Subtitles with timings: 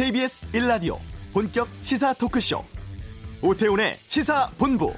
[0.00, 0.96] KBS 1라디오
[1.30, 2.64] 본격 시사 토크쇼
[3.42, 4.94] 오태훈의 시사본부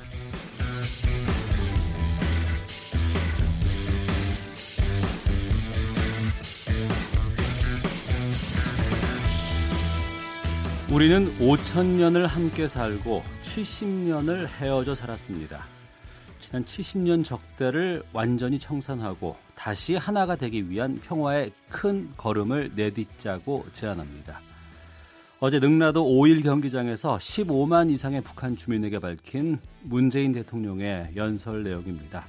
[10.92, 15.64] 우리는 5천 년을 함께 살고 70년을 헤어져 살았습니다.
[16.40, 24.51] 지난 70년 적대를 완전히 청산하고 다시 하나가 되기 위한 평화의 큰 걸음을 내딛자고 제안합니다.
[25.44, 32.24] 어제 능라도 5일 경기장에서 15만 이상의 북한 주민에게 밝힌 문재인 대통령의 연설 내용입니다.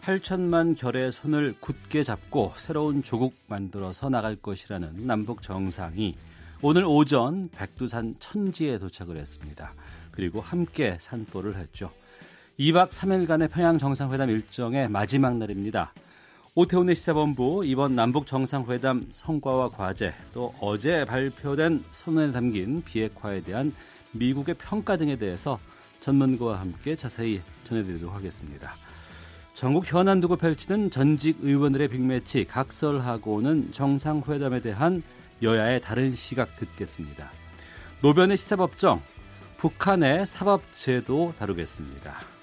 [0.00, 6.14] 8천만 결의 손을 굳게 잡고 새로운 조국 만들어서 나갈 것이라는 남북 정상이
[6.62, 9.74] 오늘 오전 백두산 천지에 도착을 했습니다.
[10.12, 11.90] 그리고 함께 산보를 했죠.
[12.60, 15.92] 2박 3일간의 평양 정상회담 일정의 마지막 날입니다.
[16.56, 23.72] 오태훈의 시사본부 이번 남북 정상회담 성과와 과제 또 어제 발표된 선언에 담긴 비핵화에 대한
[24.10, 25.60] 미국의 평가 등에 대해서
[26.00, 28.72] 전문가와 함께 자세히 전해드리도록 하겠습니다.
[29.54, 35.04] 전국 현안 두고 펼치는 전직 의원들의 빅매치 각설하고는 정상회담에 대한
[35.42, 37.30] 여야의 다른 시각 듣겠습니다.
[38.02, 39.00] 노변의 시사법정,
[39.58, 42.39] 북한의 사법제도 다루겠습니다.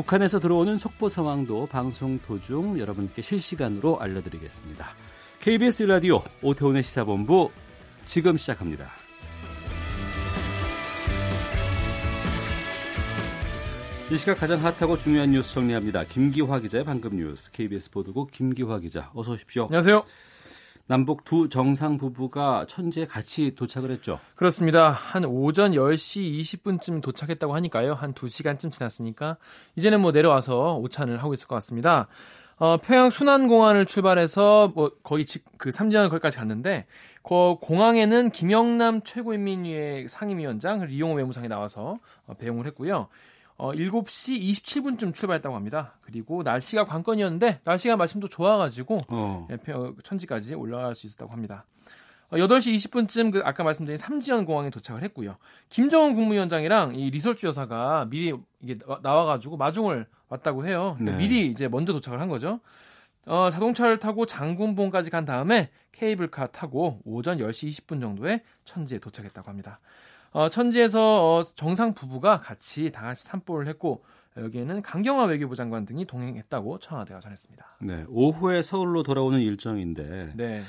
[0.00, 4.94] 북한에서 들어오는 속보 상황도 방송 도중 여러분께 실시간으로 알려드리겠습니다.
[5.40, 7.50] KBS 라디오 오태훈의 시사본부
[8.06, 8.88] 지금 시작합니다.
[14.10, 16.04] 이 시각 가장 핫하고 중요한 뉴스 정리합니다.
[16.04, 19.64] 김기화 기자의 방금 뉴스 KBS 보도국 김기화 기자 어서 오십시오.
[19.64, 20.02] 안녕하세요.
[20.90, 24.18] 남북 두 정상 부부가 천지에 같이 도착을 했죠.
[24.34, 24.90] 그렇습니다.
[24.90, 27.94] 한 오전 10시 20분쯤 도착했다고 하니까요.
[27.94, 29.36] 한 2시간쯤 지났으니까
[29.76, 32.08] 이제는 뭐 내려와서 오찬을 하고 있을 것 같습니다.
[32.56, 35.24] 어, 평양 순안공항을 출발해서 뭐 거의
[35.58, 36.86] 그 삼지연 거기까지 갔는데
[37.22, 43.06] 그 공항에는 김영남 최고인민위의 상임위원장 리용호 외무상이 나와서 어, 배웅을 했고요.
[43.60, 45.92] 어, 7시 27분쯤 출발했다고 합니다.
[46.00, 49.48] 그리고 날씨가 관건이었는데 날씨가 마침도 좋아가지고 어.
[49.50, 49.58] 예,
[50.02, 51.66] 천지까지 올라갈 수 있었다고 합니다.
[52.30, 55.36] 어, 8시 20분쯤 그 아까 말씀드린 삼지연 공항에 도착을 했고요.
[55.68, 60.96] 김정은 국무위원장이랑 이 리설주 여사가 미리 이게 나와가지고 마중을 왔다고 해요.
[60.98, 61.12] 네.
[61.12, 62.60] 미리 이제 먼저 도착을 한 거죠.
[63.26, 69.80] 어, 자동차를 타고 장군봉까지 간 다음에 케이블카 타고 오전 10시 20분 정도에 천지에 도착했다고 합니다.
[70.32, 74.04] 어, 천지에서 어, 정상 부부가 같이 다 같이 산보를 했고
[74.36, 77.78] 여기에는 강경화 외교부 장관 등이 동행했다고 청와대가 전했습니다.
[77.82, 80.62] 네, 오후에 서울로 돌아오는 일정인데 네.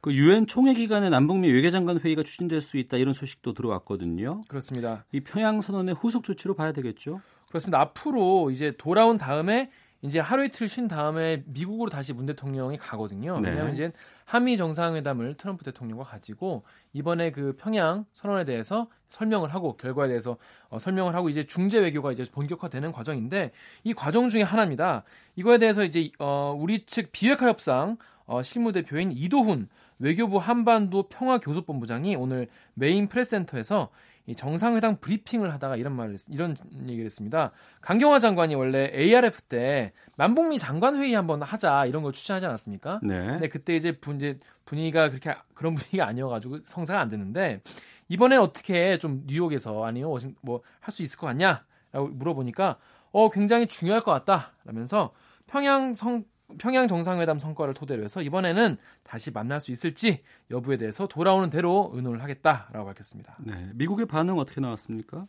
[0.00, 4.42] 그 유엔 총회 기간에 남북미 외교장관 회의가 추진될 수 있다 이런 소식도 들어왔거든요.
[4.48, 5.04] 그렇습니다.
[5.12, 7.20] 이 평양 선언의 후속 조치로 봐야 되겠죠?
[7.48, 7.80] 그렇습니다.
[7.80, 9.70] 앞으로 이제 돌아온 다음에
[10.02, 13.38] 이제 하루 이틀 쉰 다음에 미국으로 다시 문 대통령이 가거든요.
[13.40, 13.50] 네.
[13.50, 13.92] 왜냐하면 이제
[14.30, 20.36] 한미 정상회담을 트럼프 대통령과 가지고 이번에 그 평양 선언에 대해서 설명을 하고 결과에 대해서
[20.68, 23.50] 어, 설명을 하고 이제 중재 외교가 이제 본격화되는 과정인데
[23.82, 25.02] 이 과정 중에 하나입니다.
[25.34, 32.14] 이거에 대해서 이제 어, 우리 측 비핵화 협상 어, 실무 대표인 이도훈 외교부 한반도 평화교섭본부장이
[32.14, 33.90] 오늘 메인 프레스센터에서
[34.26, 36.54] 이 정상회담 브리핑을 하다가 이런 말을 이런
[36.86, 37.50] 얘기를 했습니다.
[37.80, 43.00] 강경화 장관이 원래 ARF 때 남북미 장관 회의 한번 하자 이런 걸 추진하지 않았습니까?
[43.02, 43.26] 네.
[43.26, 47.60] 근데 그때 이제 분 이제 분위기가 그렇게 그런 분위기가 아니어가지고 성사가 안 됐는데
[48.08, 52.76] 이번에 어떻게 좀 뉴욕에서 아니요 뭐 할 수 있을 것 같냐라고 물어보니까
[53.12, 55.12] 어 굉장히 중요할 것 같다라면서
[55.46, 56.24] 평양 성
[56.58, 62.22] 평양 정상회담 성과를 토대로 해서 이번에는 다시 만날 수 있을지 여부에 대해서 돌아오는 대로 의논을
[62.22, 63.36] 하겠다라고 밝혔습니다.
[63.40, 65.26] 네, 미국의 반응 어떻게 나왔습니까?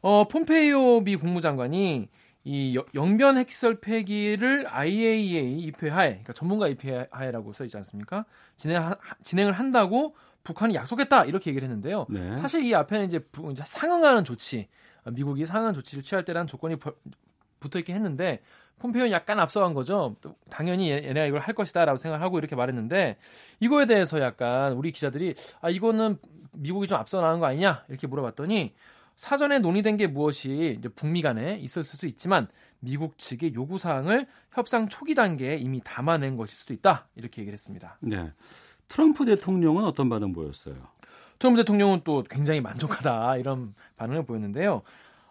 [0.00, 2.08] 어, 폼페이오 미 국무장관이
[2.44, 8.24] 이 영변 핵시설 폐기를 IAEA 입회하에, 그러니까 전문가 입회하에라고 써 있지 않습니까?
[8.56, 12.06] 진행 진행을 한다고 북한이 약속했다 이렇게 얘기를 했는데요.
[12.08, 12.34] 네.
[12.36, 13.20] 사실 이 앞에는 이제,
[13.50, 14.68] 이제 상응하는 조치,
[15.04, 16.76] 미국이 상응한 조치를 취할 때라는 조건이
[17.60, 18.40] 붙어 있긴 했는데
[18.80, 20.16] 폼페이오는 약간 앞서간 거죠.
[20.48, 23.18] 당연히 얘네가 이걸 할 것이다라고 생각하고 이렇게 말했는데
[23.60, 26.16] 이거에 대해서 약간 우리 기자들이 아 이거는
[26.52, 28.74] 미국이 좀 앞서 나간 거 아니냐 이렇게 물어봤더니
[29.14, 32.48] 사전에 논의된 게 무엇이 이제 북미 간에 있었을 수 있지만
[32.80, 37.98] 미국 측의 요구 사항을 협상 초기 단계에 이미 담아낸 것일 수도 있다 이렇게 얘기를 했습니다.
[38.00, 38.32] 네.
[38.88, 40.74] 트럼프 대통령은 어떤 반응 보였어요?
[41.38, 44.82] 트럼프 대통령은 또 굉장히 만족하다 이런 반응을 보였는데요.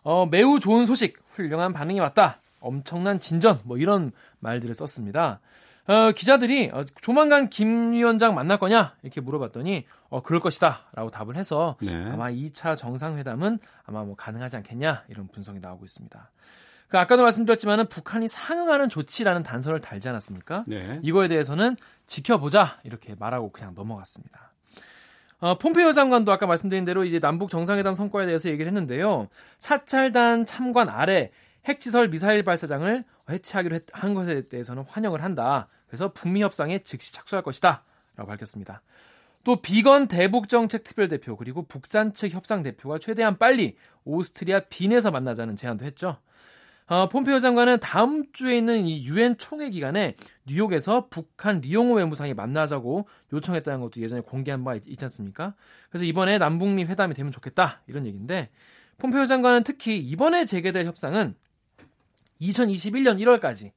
[0.03, 2.39] 어, 매우 좋은 소식, 훌륭한 반응이 왔다.
[2.59, 5.39] 엄청난 진전 뭐 이런 말들을 썼습니다.
[5.87, 11.77] 어, 기자들이 어, 조만간 김 위원장 만날 거냐 이렇게 물어봤더니 어, 그럴 것이다라고 답을 해서
[11.81, 11.95] 네.
[12.11, 16.31] 아마 2차 정상회담은 아마 뭐 가능하지 않겠냐 이런 분석이 나오고 있습니다.
[16.89, 20.63] 그 아까도 말씀드렸지만은 북한이 상응하는 조치라는 단서를 달지 않았습니까?
[20.67, 20.99] 네.
[21.03, 21.75] 이거에 대해서는
[22.07, 24.48] 지켜보자 이렇게 말하고 그냥 넘어갔습니다.
[25.39, 29.29] 어, 폼페이오 장관도 아까 말씀드린 대로 이제 남북 정상회담 성과에 대해서 얘기를 했는데요.
[29.57, 31.31] 사찰단 참관 아래
[31.65, 35.67] 핵시설 미사일 발사장을 해체하기로 했, 한 것에 대해서는 환영을 한다.
[35.87, 37.83] 그래서 북미 협상에 즉시 착수할 것이다.
[38.17, 38.81] 라고 밝혔습니다.
[39.45, 45.11] 또 비건 대북 정책 특별 대표 그리고 북산 측 협상 대표가 최대한 빨리 오스트리아 빈에서
[45.11, 46.17] 만나자는 제안도 했죠.
[46.89, 50.15] 어, 폼페이오 장관은 다음 주에 있는 이 유엔 총회 기간에
[50.47, 55.53] 뉴욕에서 북한 리용호 외무상이 만나자고 요청했다는 것도 예전에 공개한 바 있지 않습니까?
[55.89, 58.49] 그래서 이번에 남북미 회담이 되면 좋겠다 이런 얘기인데
[58.97, 61.35] 폼페이오 장관은 특히 이번에 재개될 협상은
[62.41, 63.71] 2021년 1월까지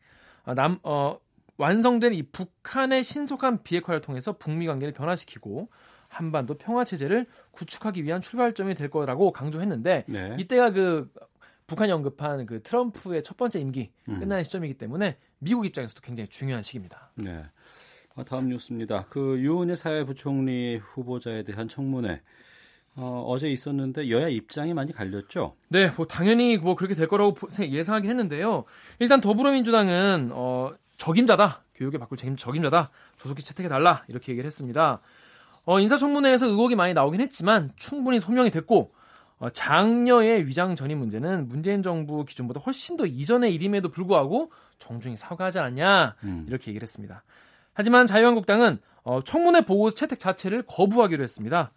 [0.45, 1.19] 어, 남 어,
[1.59, 5.69] 완성된 이 북한의 신속한 비핵화를 통해서 북미 관계를 변화시키고
[6.09, 10.37] 한반도 평화 체제를 구축하기 위한 출발점이 될 거라고 강조했는데 네.
[10.39, 11.11] 이때가 그
[11.73, 14.21] 북한이 언급한 그 트럼프의 첫 번째 임기 음.
[14.21, 17.11] 끝나는 시점이기 때문에 미국 입장에서도 굉장히 중요한 시기입니다.
[17.15, 17.45] 네.
[18.15, 19.07] 아, 다음 뉴스입니다.
[19.09, 22.21] 그 유은혜 사회부총리 후보자에 대한 청문회
[22.97, 25.57] 어, 어제 있었는데 여야 입장이 많이 갈렸죠?
[25.69, 28.65] 네, 뭐 당연히 뭐 그렇게 될 거라고 예상하긴 했는데요.
[28.99, 31.65] 일단 더불어민주당은 어, 적임자다.
[31.75, 32.91] 교육에 바꿀 책임 적임자다.
[33.17, 34.05] 조속히 채택해 달라.
[34.09, 35.01] 이렇게 얘기를 했습니다.
[35.65, 39.02] 어, 인사청문회에서 의혹이 많이 나오긴 했지만 충분히 소명이 됐고 어,
[39.51, 46.17] 장녀의 위장 전입 문제는 문재인 정부 기준보다 훨씬 더 이전의 일임에도 불구하고 정중히 사과하지 않았냐
[46.25, 46.45] 음.
[46.49, 47.25] 이렇게 얘기를 했습니다.
[47.75, 51.73] 하지만 자유한국당은 어, 청문회 보고 채택 자체를 거부하기로 했습니다.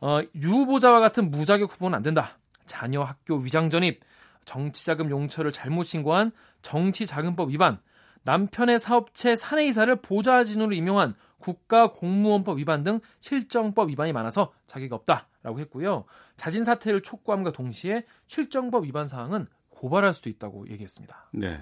[0.00, 2.38] 어, 유 후보자와 같은 무자격 후보는 안 된다.
[2.66, 4.00] 자녀 학교 위장 전입,
[4.44, 7.78] 정치자금 용처를 잘못 신고한 정치자금법 위반,
[8.22, 11.14] 남편의 사업체 사내이사를 보좌진으로 임용한
[11.46, 16.04] 국가공무원법 위반 등 실정법 위반이 많아서 자격이 없다라고 했고요.
[16.36, 21.30] 자진 사퇴를 촉구함과 동시에 실정법 위반 사항은 고발할 수도 있다고 얘기했습니다.
[21.32, 21.60] 네.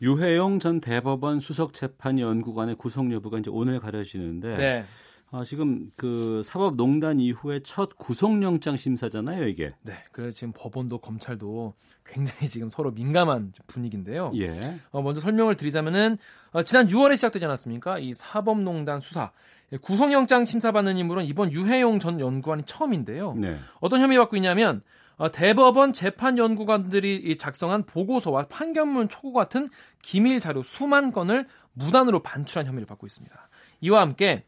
[0.00, 4.84] 유해용 전 대법원 수석재판연구관의 구속 여부가 이제 오늘 가려지는데 네.
[5.30, 9.74] 아, 지금 그 사법농단 이후에 첫 구속영장 심사잖아요, 이게.
[9.82, 9.92] 네.
[10.10, 11.74] 그래서 지금 법원도 검찰도
[12.06, 14.32] 굉장히 지금 서로 민감한 분위기인데요.
[14.36, 14.76] 예.
[14.90, 16.16] 어, 먼저 설명을 드리자면은
[16.52, 17.98] 어, 지난 6월에 시작되지 않았습니까?
[17.98, 19.32] 이 사법농단 수사.
[19.72, 23.34] 예, 구속영장 심사받는 인물은 이번 유해용 전 연구관이 처음인데요.
[23.34, 23.58] 네.
[23.80, 24.82] 어떤 혐의 받고 있냐면
[25.18, 29.68] 어, 대법원 재판 연구관들이 작성한 보고서와 판결문 초고 같은
[30.00, 33.36] 기밀 자료 수만 건을 무단으로 반출한 혐의를 받고 있습니다.
[33.82, 34.44] 이와 함께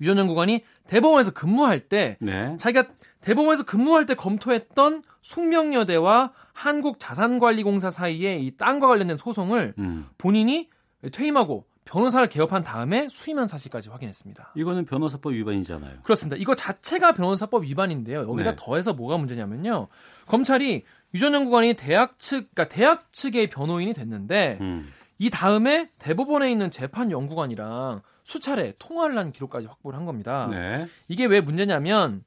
[0.00, 2.56] 유전 연구관이 대법원에서 근무할 때 네.
[2.58, 2.88] 자기가
[3.20, 10.06] 대법원에서 근무할 때 검토했던 숙명여대와 한국자산관리공사 사이에 이 땅과 관련된 소송을 음.
[10.18, 10.70] 본인이
[11.12, 14.52] 퇴임하고 변호사를 개업한 다음에 수임한 사실까지 확인했습니다.
[14.56, 16.00] 이거는 변호사법 위반이잖아요.
[16.02, 16.36] 그렇습니다.
[16.36, 18.28] 이거 자체가 변호사법 위반인데요.
[18.28, 18.56] 여기다 네.
[18.58, 19.88] 더해서 뭐가 문제냐면요.
[20.26, 20.84] 검찰이
[21.14, 24.92] 유전 연구관이 대학 측, 그러니까 대학 측의 변호인이 됐는데 음.
[25.18, 30.48] 이 다음에 대법원에 있는 재판 연구관이랑 수차례 통화를 한 기록까지 확보를 한 겁니다.
[30.50, 30.86] 네.
[31.08, 32.24] 이게 왜 문제냐면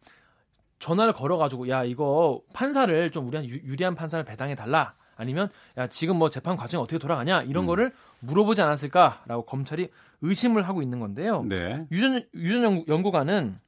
[0.80, 6.30] 전화를 걸어가지고 야 이거 판사를 좀 우리한 유리한 판사를 배당해 달라 아니면 야 지금 뭐
[6.30, 7.68] 재판 과정이 어떻게 돌아가냐 이런 음.
[7.68, 9.89] 거를 물어보지 않았을까라고 검찰이
[10.21, 11.44] 의심을 하고 있는 건데요.
[11.44, 11.85] 네.
[11.92, 13.59] 유전 유전 연구관은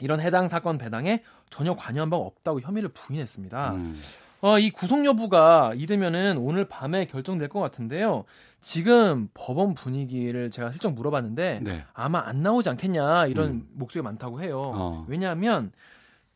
[0.00, 3.74] 이런 해당 사건 배당에 전혀 관여한 바가 없다고 혐의를 부인했습니다.
[3.74, 4.00] 음.
[4.42, 8.24] 어, 이 구속 여부가 이르면은 오늘 밤에 결정될 것 같은데요.
[8.60, 11.84] 지금 법원 분위기를 제가 슬쩍 물어봤는데 네.
[11.94, 13.68] 아마 안 나오지 않겠냐 이런 음.
[13.72, 14.72] 목소리가 많다고 해요.
[14.74, 15.06] 어.
[15.08, 15.70] 왜냐하면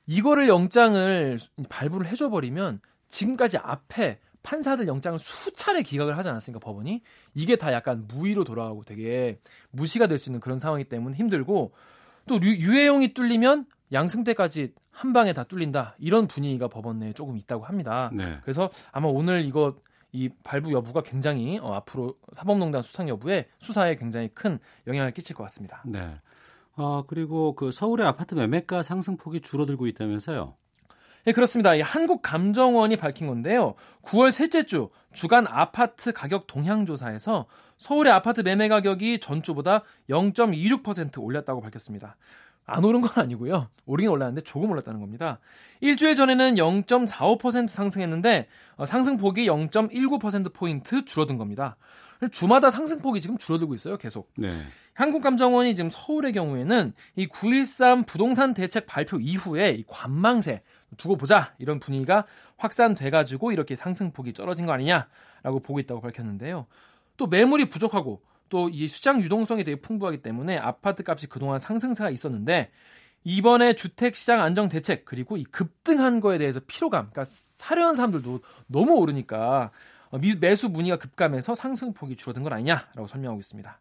[0.06, 1.36] 이거를 영장을
[1.68, 7.02] 발부를 해줘 버리면 지금까지 앞에 판사들 영장을 수차례 기각을 하지 않았습니까 법원이
[7.34, 9.40] 이게 다 약간 무의로 돌아가고 되게
[9.72, 11.72] 무시가 될 수 있는 그런 상황이기 때문에 힘들고
[12.28, 18.10] 또 유해용이 뚫리면 양승태까지 한 방에 다 뚫린다 이런 분위기가 법원 내에 조금 있다고 합니다.
[18.14, 18.38] 네.
[18.42, 19.74] 그래서 아마 오늘 이거
[20.10, 25.42] 이 발부 여부가 굉장히 어, 앞으로 사법농단 수상 여부에 수사에 굉장히 큰 영향을 끼칠 것
[25.44, 25.82] 같습니다.
[25.84, 26.18] 네.
[26.76, 30.54] 어, 그리고 그 서울의 아파트 매매가 상승폭이 줄어들고 있다면서요?
[31.26, 31.74] 네, 그렇습니다.
[31.74, 33.74] 이 한국감정원이 밝힌 건데요.
[34.02, 41.60] 9월 셋째 주 주간 아파트 가격 동향 조사에서 서울의 아파트 매매 가격이 전주보다 0.26% 올랐다고
[41.60, 42.16] 밝혔습니다.
[42.66, 43.68] 안 오른 건 아니고요.
[43.86, 45.38] 오르긴 올랐는데 조금 올랐다는 겁니다.
[45.80, 51.76] 일주일 전에는 0.45% 상승했는데 어, 상승폭이 0.19%포인트 줄어든 겁니다.
[52.32, 54.30] 주마다 상승폭이 지금 줄어들고 있어요, 계속.
[54.36, 54.62] 네.
[54.94, 60.62] 한국감정원이 지금 서울의 경우에는 이 9.13 부동산 대책 발표 이후에 이 관망세
[60.96, 62.24] 두고 보자 이런 분위기가
[62.56, 66.66] 확산돼가지고 이렇게 상승폭이 떨어진 거 아니냐라고 보고 있다고 밝혔는데요.
[67.18, 72.70] 또 매물이 부족하고 또이 시장 유동성이 되게 풍부하기 때문에 아파트 값이 그동안 상승세가 있었는데
[73.24, 78.94] 이번에 주택 시장 안정 대책 그리고 이 급등한 거에 대해서 피로감, 그러니까 사려는 사람들도 너무
[78.94, 79.72] 오르니까
[80.10, 83.80] 어, 매수 문의가 급감해서 상승폭이 줄어든 건 아니냐라고 설명하고 있습니다.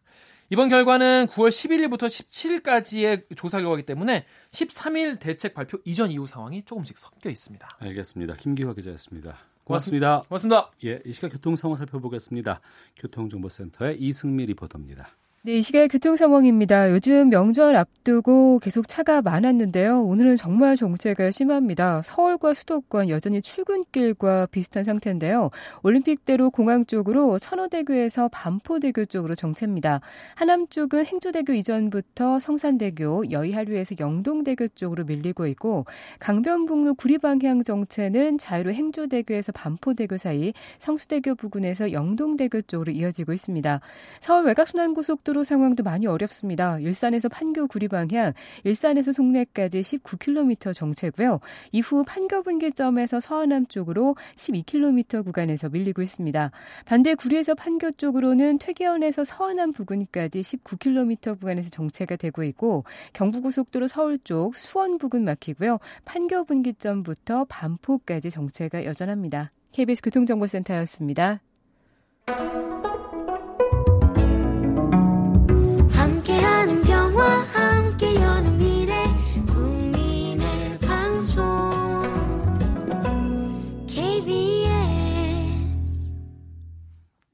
[0.50, 6.98] 이번 결과는 9월 11일부터 17일까지의 조사 결과이기 때문에 13일 대책 발표 이전 이후 상황이 조금씩
[6.98, 7.68] 섞여 있습니다.
[7.80, 8.34] 알겠습니다.
[8.34, 9.38] 김기화 기자였습니다.
[9.66, 10.22] 고맙습니다.
[10.28, 10.70] 고맙습니다.
[10.84, 12.60] 예, 이 시각 교통 상황 살펴보겠습니다.
[12.96, 15.08] 교통정보센터의 이승미 리포터입니다.
[15.46, 16.90] 네, 이 시각 교통 상황입니다.
[16.90, 20.02] 요즘 명절 앞두고 계속 차가 많았는데요.
[20.02, 22.02] 오늘은 정말 정체가 심합니다.
[22.02, 25.50] 서울과 수도권 여전히 출근길과 비슷한 상태인데요.
[25.84, 30.00] 올림픽대로 공항 쪽으로 천호대교에서 반포대교 쪽으로 정체입니다.
[30.34, 35.84] 하남 쪽은 행주대교 이전부터 성산대교, 여의하류에서 영동대교 쪽으로 밀리고 있고
[36.18, 43.78] 강변북로 구리 방향 정체는 자유로 행주대교에서 반포대교 사이, 성수대교 부근에서 영동대교 쪽으로 이어지고 있습니다.
[44.18, 46.78] 서울 외곽순환고속도로 도로 상황도 많이 어렵습니다.
[46.78, 48.32] 일산에서 판교 구리 방향,
[48.64, 51.40] 일산에서 송내까지 19km 정체고요.
[51.72, 56.50] 이후 판교 분기점에서 서하남 쪽으로 12km 구간에서 밀리고 있습니다.
[56.86, 64.56] 반대 구리에서 판교 쪽으로는 퇴계원에서 서하남 부근까지 19km 구간에서 정체가 되고 있고 경부고속도로 서울 쪽
[64.56, 65.80] 수원 부근 막히고요.
[66.06, 69.52] 판교 분기점부터 반포까지 정체가 여전합니다.
[69.72, 71.40] KBS 교통정보센터였습니다.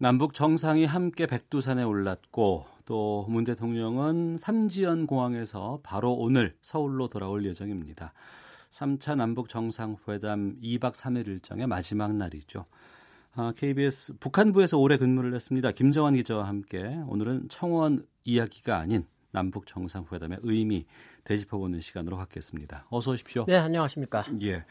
[0.03, 8.13] 남북 정상이 함께 백두산에 올랐고 또 문 대통령은 삼지연 공항에서 바로 오늘 서울로 돌아올 예정입니다.
[8.73, 12.65] 3차 남북 정상회담 2박 3일 일정의 마지막 날이죠.
[13.37, 15.71] 아, KBS 북한부에서 오래 근무를 했습니다.
[15.71, 20.85] 김정환 기자와 함께 오늘은 청원 이야기가 아닌 남북 정상회담의 의미
[21.23, 22.87] 되짚어보는 시간으로 갖겠습니다.
[22.91, 23.45] 어서 오십시오.
[23.47, 24.25] 네, 안녕하십니까.
[24.43, 24.65] 예.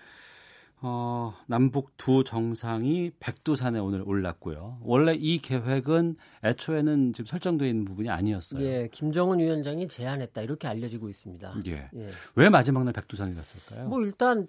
[0.83, 4.79] 어, 남북 두 정상이 백두산에 오늘 올랐고요.
[4.81, 8.63] 원래 이 계획은 애초에는 지금 설정되어 있는 부분이 아니었어요.
[8.63, 11.55] 예, 김정은 위원장이 제안했다 이렇게 알려지고 있습니다.
[11.67, 11.89] 예.
[11.93, 12.09] 예.
[12.35, 13.87] 왜 마지막 날 백두산에 갔을까요?
[13.89, 14.47] 뭐 일단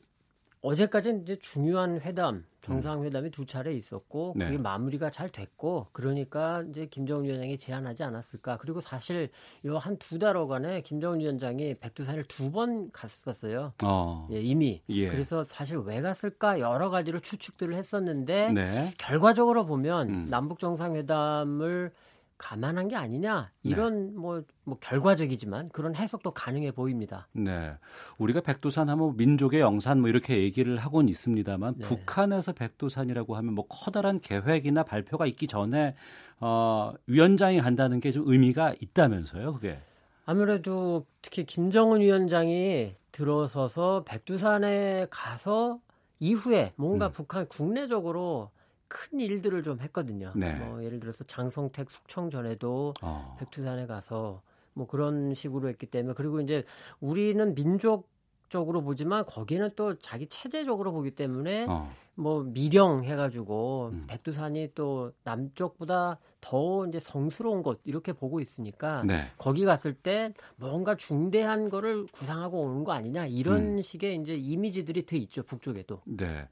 [0.63, 4.47] 어제까지 이제 중요한 회담, 정상회담이 두 차례 있었고 네.
[4.47, 8.59] 그게 마무리가 잘 됐고 그러니까 이제 김정은 위원장이 제안하지 않았을까.
[8.59, 9.29] 그리고 사실
[9.65, 13.73] 요 한 두 달여간에 김정은 위원장이 백두산을 두 번 갔었어요.
[13.83, 14.29] 어.
[14.31, 14.83] 예, 이미.
[14.89, 15.09] 예.
[15.09, 18.95] 그래서 사실 왜 갔을까 여러 가지로 추측들을 했었는데 네.
[18.99, 20.27] 결과적으로 보면 음.
[20.31, 21.91] 남북 정상회담을
[22.43, 24.13] 감안한 게 아니냐 이런 네.
[24.19, 27.29] 뭐, 뭐 결과적이지만 그런 해석도 가능해 보입니다.
[27.33, 27.77] 네,
[28.19, 31.85] 우리가 백두산 하면 민족의 영산 뭐 이렇게 얘기를 하곤 있습니다만 네.
[31.85, 35.95] 북한에서 백두산이라고 하면 뭐 커다란 계획이나 발표가 있기 전에
[36.41, 39.79] 어, 위원장이 간다는 게 좀 의미가 있다면서요, 그게?
[40.27, 45.81] 아무래도 특히 김정은 위원장이 들어서서 백두산에 가서
[46.21, 47.13] 이후에 뭔가 음.
[47.13, 48.51] 북한 국내적으로
[48.93, 50.33] 큰 일들을 좀 했거든요.
[50.37, 50.53] 네.
[50.53, 53.37] 뭐 예를 들어서 장성택 숙청 전에도 어.
[53.41, 54.43] 백두산에 가서
[54.75, 56.65] 뭐 그런 식으로 했기 때문에 그리고 이제
[57.01, 58.12] 우리는 민족
[58.53, 61.91] 적으로 보지만 거기는 또 자기 체제적으로 보기 때문에 어.
[62.15, 64.05] 뭐 미령 해가지고 음.
[64.07, 69.31] 백두산이 또 남쪽보다 더 이제 성스러운 곳 이렇게 보고 있으니까 네.
[69.39, 73.83] 거기 갔을 때 뭔가 중대한 거를 구상하고 오는 거 아니냐 이런 음.
[73.83, 76.03] 식의 이제 이미지들이 돼 있죠 북쪽에도.
[76.05, 76.47] 네.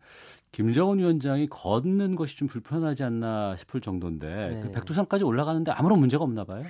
[0.53, 4.61] 김정은 위원장이 걷는 것이 좀 불편하지 않나 싶을 정도인데 네.
[4.61, 6.65] 그 백두산까지 올라가는데 아무런 문제가 없나 봐요.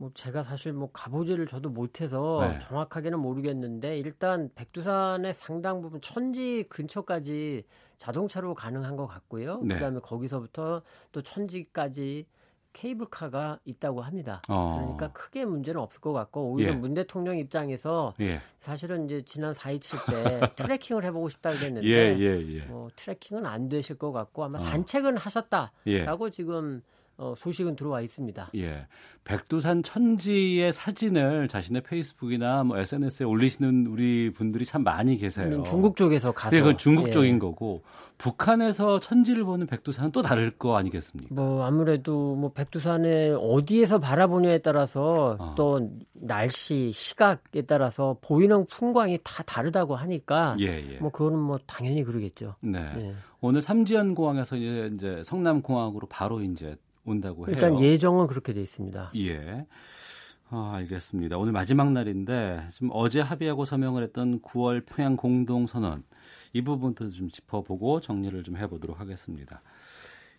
[0.00, 2.58] 뭐 제가 사실 뭐 가보지를 저도 못해서 네.
[2.60, 7.64] 정확하게는 모르겠는데 일단 백두산의 상당 부분 천지 근처까지
[7.98, 9.60] 자동차로 가능한 것 같고요.
[9.62, 9.74] 네.
[9.74, 10.80] 그다음에 거기서부터
[11.12, 12.24] 또 천지까지
[12.72, 14.40] 케이블카가 있다고 합니다.
[14.48, 14.78] 어.
[14.80, 16.76] 그러니까 크게 문제는 없을 것 같고 오히려 예.
[16.76, 18.40] 문 대통령 입장에서 예.
[18.58, 23.98] 사실은 이제 지난 4.27때 트레킹을 해보고 싶다 그랬는데 예, 예, 예, 뭐 트레킹은 안 되실
[23.98, 24.62] 것 같고 아마 어.
[24.62, 26.80] 산책은 하셨다라고 지금
[27.20, 28.50] 어, 소식은 들어와 있습니다.
[28.56, 28.86] 예.
[29.24, 35.58] 백두산 천지의 사진을 자신의 페이스북이나 뭐 SNS에 올리시는 우리 분들이 참 많이 계세요.
[35.58, 36.56] 음, 중국 쪽에서 가서.
[36.56, 37.10] 네, 그건 중국 예.
[37.10, 37.82] 쪽인 거고
[38.16, 41.34] 북한에서 천지를 보는 백두산은 또 다를 거 아니겠습니까?
[41.34, 45.54] 뭐 아무래도 뭐 백두산에 어디에서 바라보냐에 따라서 어.
[45.56, 50.98] 또 날씨, 시각에 따라서 보이는 풍광이 다 다르다고 하니까 예, 예.
[50.98, 52.56] 뭐 그거는 뭐 당연히 그러겠죠.
[52.62, 52.78] 네.
[52.96, 53.14] 예.
[53.42, 56.76] 오늘 삼지연 공항에서 이제 성남 공항으로 바로 이제
[57.10, 57.54] 온다고 해요.
[57.54, 59.12] 일단 예정은 그렇게 돼 있습니다.
[59.16, 59.66] 예.
[60.52, 61.38] 아, 알겠습니다.
[61.38, 66.02] 오늘 마지막 날인데 지금 어제 합의하고 서명을 했던 9월 평양 공동 선언
[66.52, 69.62] 이 부분도 좀 짚어보고 정리를 좀 해보도록 하겠습니다.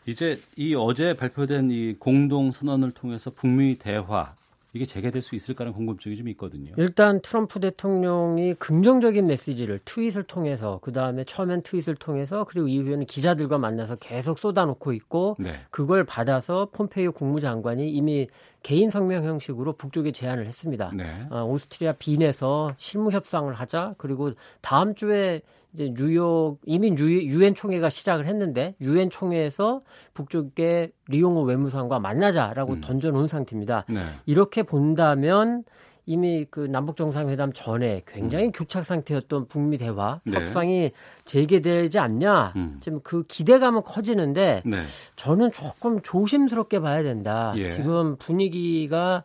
[0.05, 4.35] 이제 이 어제 발표된 이 공동 선언을 통해서 북미 대화
[4.73, 6.73] 이게 재개될 수 있을까라는 궁금증이 좀 있거든요.
[6.77, 13.57] 일단 트럼프 대통령이 긍정적인 메시지를 트윗을 통해서 그 다음에 처음엔 트윗을 통해서 그리고 이후에는 기자들과
[13.57, 15.59] 만나서 계속 쏟아놓고 있고 네.
[15.71, 18.27] 그걸 받아서 폼페이오 국무장관이 이미
[18.63, 20.91] 개인 성명 형식으로 북쪽에 제안을 했습니다.
[20.95, 21.05] 네.
[21.29, 25.41] 어, 오스트리아 빈에서 실무 협상을 하자 그리고 다음 주에
[25.73, 29.81] 이제 뉴욕 이미 유엔 총회가 시작을 했는데 유엔 총회에서
[30.13, 32.81] 북쪽의 리용호 외무상과 만나자라고 음.
[32.81, 33.85] 던져놓은 상태입니다.
[33.89, 34.01] 네.
[34.25, 35.63] 이렇게 본다면
[36.05, 38.51] 이미 그 남북 정상회담 전에 굉장히 음.
[38.51, 40.37] 교착 상태였던 북미 대화 네.
[40.37, 40.91] 협상이
[41.25, 42.77] 재개되지 않냐 음.
[42.81, 44.77] 지금 그 기대감은 커지는데 네.
[45.15, 47.53] 저는 조금 조심스럽게 봐야 된다.
[47.55, 47.69] 예.
[47.69, 49.23] 지금 분위기가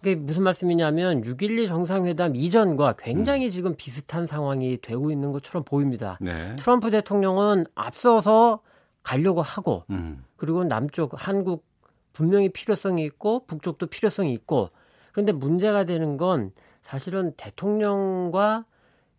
[0.00, 3.50] 그게 무슨 말씀이냐면 6.12 정상회담 이전과 굉장히 음.
[3.50, 6.18] 지금 비슷한 상황이 되고 있는 것처럼 보입니다.
[6.20, 6.56] 네.
[6.56, 8.60] 트럼프 대통령은 앞서서
[9.02, 10.24] 가려고 하고 음.
[10.36, 11.64] 그리고 남쪽 한국
[12.12, 14.70] 분명히 필요성이 있고 북쪽도 필요성이 있고
[15.12, 16.52] 그런데 문제가 되는 건
[16.82, 18.64] 사실은 대통령과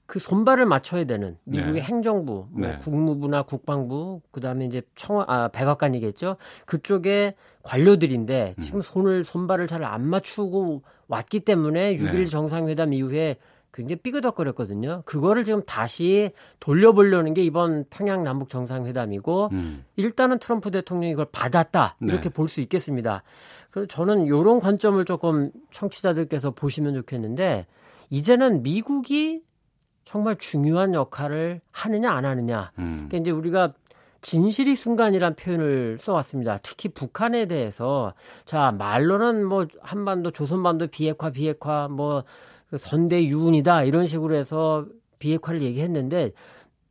[0.06, 1.82] 그 손발을 맞춰야 되는 미국의 네.
[1.82, 2.78] 행정부, 뭐 네.
[2.80, 6.36] 국무부나 국방부, 그다음에 이제 청 아, 백악관이겠죠.
[6.66, 8.62] 그쪽에 관료들인데 음.
[8.62, 12.26] 지금 손을 손발을 잘 안 맞추고 왔기 때문에 6일 네.
[12.26, 13.38] 정상회담 이후에
[13.74, 15.04] 굉장히 삐그덕거렸거든요.
[15.06, 19.86] 그거를 지금 다시 돌려보려는 게 이번 평양 남북 정상회담이고 음.
[19.96, 22.30] 일단은 트럼프 대통령이 이걸 받았다 이렇게 네.
[22.30, 23.24] 볼수 있겠습니다.
[23.70, 27.66] 그래서 저는 이런 관점을 조금 청취자들께서 보시면 좋겠는데
[28.10, 29.42] 이제는 미국이
[30.04, 32.72] 정말 중요한 역할을 하느냐 안 하느냐.
[32.80, 33.08] 음.
[33.08, 33.74] 그러니까 이제 우리가
[34.22, 36.60] 진실이 순간이란 표현을 써왔습니다.
[36.62, 38.14] 특히 북한에 대해서
[38.46, 42.26] 자 말로는 뭐 한반도 조선반도 비핵화 비핵화 뭐그
[42.78, 44.86] 선대 유운이다 이런 식으로 해서
[45.20, 46.32] 비핵화를 얘기했는데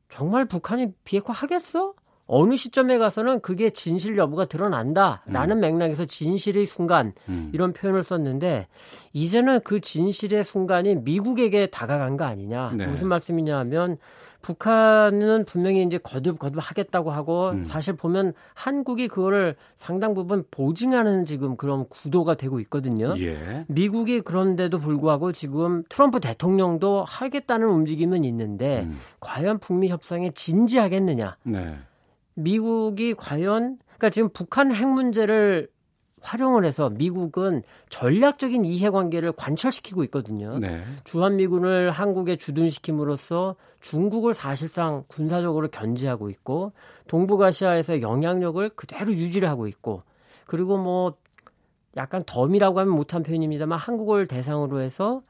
[0.09, 1.95] 정말 북한이 비핵화 하겠어?
[2.33, 5.61] 어느 시점에 가서는 그게 진실 여부가 드러난다라는 음.
[5.61, 7.51] 맥락에서 진실의 순간 음.
[7.53, 8.69] 이런 표현을 썼는데
[9.13, 12.87] 이제는 그 진실의 순간이 미국에게 다가간 거 아니냐 네.
[12.87, 13.99] 무슨 말씀이냐 하면
[14.43, 17.65] 북한은 분명히 이제 거듭 거듭 하겠다고 하고 음.
[17.65, 23.15] 사실 보면 한국이 그거를 상당 부분 보증하는 지금 그런 구도가 되고 있거든요.
[23.19, 23.65] 예.
[23.69, 28.97] 미국이 그런데도 불구하고 지금 트럼프 대통령도 하겠다는 움직임은 있는데 음.
[29.21, 31.37] 과연 북미 협상에 진지하겠느냐?
[31.45, 31.77] 네.
[32.35, 35.69] 미국이 과연 그러니까 지금 북한 핵 문제를
[36.21, 40.59] 활용을 해서 미국은 전략적인 이해관계를 관철시키고 있거든요.
[40.59, 40.83] 네.
[41.05, 46.73] 주한미군을 한국에 주둔시킴으로써 중국을 사실상 군사적으로 견제하고 있고
[47.09, 50.03] 동북아시아에서 영향력을 그대로 유지를 하고 있고
[50.47, 51.15] 그리고 뭐
[51.97, 55.23] 약간 덤이라고 하면 못한 표현입니다만 한국을 대상으로 해서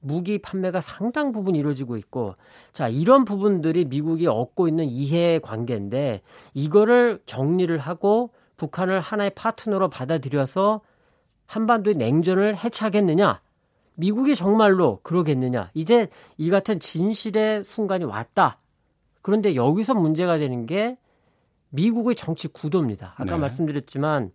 [0.00, 2.36] 무기 판매가 상당 부분 이루어지고 있고
[2.72, 6.22] 자 이런 부분들이 미국이 얻고 있는 이해 관계인데
[6.54, 10.82] 이거를 정리를 하고 북한을 하나의 파트너로 받아들여서
[11.46, 13.40] 한반도의 냉전을 해체하겠느냐
[13.94, 18.58] 미국이 정말로 그러겠느냐 이제 이 같은 진실의 순간이 왔다
[19.22, 20.98] 그런데 여기서 문제가 되는 게
[21.70, 23.36] 미국의 정치 구도입니다 아까 네.
[23.38, 24.32] 말씀드렸지만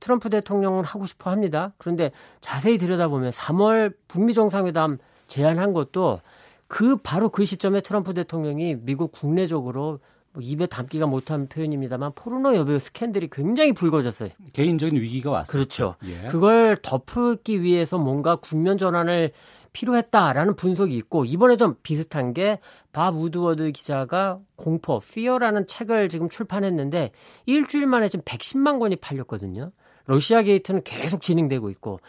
[0.00, 1.72] 트럼프 대통령은 하고 싶어 합니다.
[1.78, 2.10] 그런데
[2.40, 6.20] 자세히 들여다보면 3월 북미 정상회담 제안한 것도
[6.68, 10.00] 그 바로 그 시점에 트럼프 대통령이 미국 국내적으로 뭐
[10.40, 14.30] 입에 담기가 못한 표현입니다만 포르노 여배우 스캔들이 굉장히 불거졌어요.
[14.52, 15.52] 개인적인 위기가 왔어요.
[15.52, 15.96] 그렇죠.
[16.04, 16.28] 예.
[16.28, 19.32] 그걸 덮기 위해서 뭔가 국면 전환을
[19.72, 22.58] 필요했다라는 분석이 있고 이번에도 비슷한 게
[22.96, 27.10] 밥 우드워드 기자가 공포, Fear라는 책을 지금 출판했는데
[27.44, 29.70] 일주일 만에 지금 110만 권이 팔렸거든요.
[30.06, 32.00] 러시아 게이트는 계속 진행되고 있고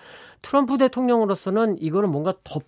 [0.41, 2.61] 트럼프 대통령으로서는 이거를 뭔가 더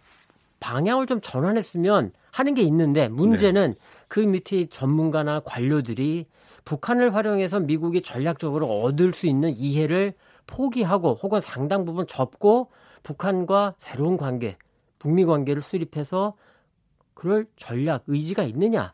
[0.60, 3.78] 방향을 좀 전환했으면 하는 게 있는데 문제는 네.
[4.10, 6.26] 그 밑에 전문가나 관료들이
[6.66, 10.14] 북한을 활용해서 미국이 전략적으로 얻을 수 있는 이해를
[10.46, 12.72] 포기하고 혹은 상당 부분 접고
[13.04, 14.58] 북한과 새로운 관계,
[14.98, 16.36] 북미 관계를 수립해서
[17.14, 18.94] 그럴 전략 의지가 있느냐?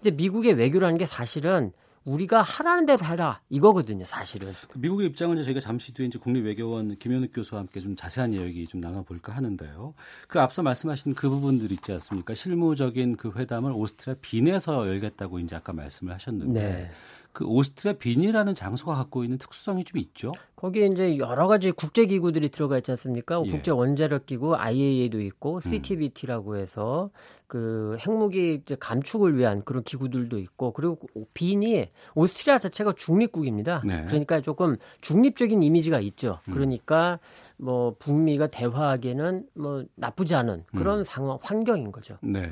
[0.00, 1.72] 이제 미국의 외교라는 게 사실은
[2.04, 4.52] 우리가 하라는 대로 해라 이거거든요, 사실은.
[4.74, 8.80] 미국의 입장은 저희가 잠시 뒤에 이제 국립 외교원 김현욱 교수와 함께 좀 자세한 이야기 좀
[8.80, 9.94] 나눠볼까 하는데요.
[10.28, 12.34] 그 앞서 말씀하신 그 부분들 있지 않습니까?
[12.34, 16.60] 실무적인 그 회담을 오스트리아 빈에서 열겠다고 이제 아까 말씀을 하셨는데.
[16.60, 16.90] 네.
[17.34, 20.30] 그 오스트리아 빈이라는 장소가 갖고 있는 특수성이 좀 있죠.
[20.54, 23.42] 거기에 이제 여러 가지 국제 기구들이 들어가 있지 않습니까?
[23.44, 23.50] 예.
[23.50, 27.10] 국제 원자력 기구 IAEA도 있고 CTBT라고 해서
[27.48, 31.00] 그 핵무기 이제 감축을 위한 그런 기구들도 있고 그리고
[31.34, 33.82] 빈이 오스트리아 자체가 중립국입니다.
[33.84, 34.04] 네.
[34.06, 36.38] 그러니까 조금 중립적인 이미지가 있죠.
[36.48, 36.54] 음.
[36.54, 37.18] 그러니까
[37.56, 41.04] 뭐 북미가 대화하기에는 뭐 나쁘지 않은 그런 음.
[41.04, 42.16] 상황 환경인 거죠.
[42.22, 42.48] 네.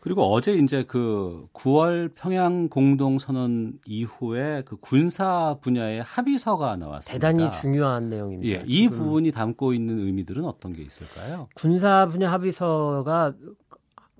[0.00, 7.12] 그리고 어제 이제 그 9월 평양 공동 선언 이후에 그 군사 분야의 합의서가 나왔습니다.
[7.12, 8.60] 대단히 중요한 내용입니다.
[8.60, 11.48] 예, 이 부분이 담고 있는 의미들은 어떤 게 있을까요?
[11.54, 13.34] 군사 분야 합의서가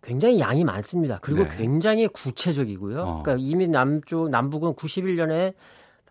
[0.03, 1.19] 굉장히 양이 많습니다.
[1.21, 1.57] 그리고 네.
[1.57, 3.01] 굉장히 구체적이고요.
[3.01, 3.23] 어.
[3.23, 5.55] 그러니까 이미 남쪽 남북은 91년에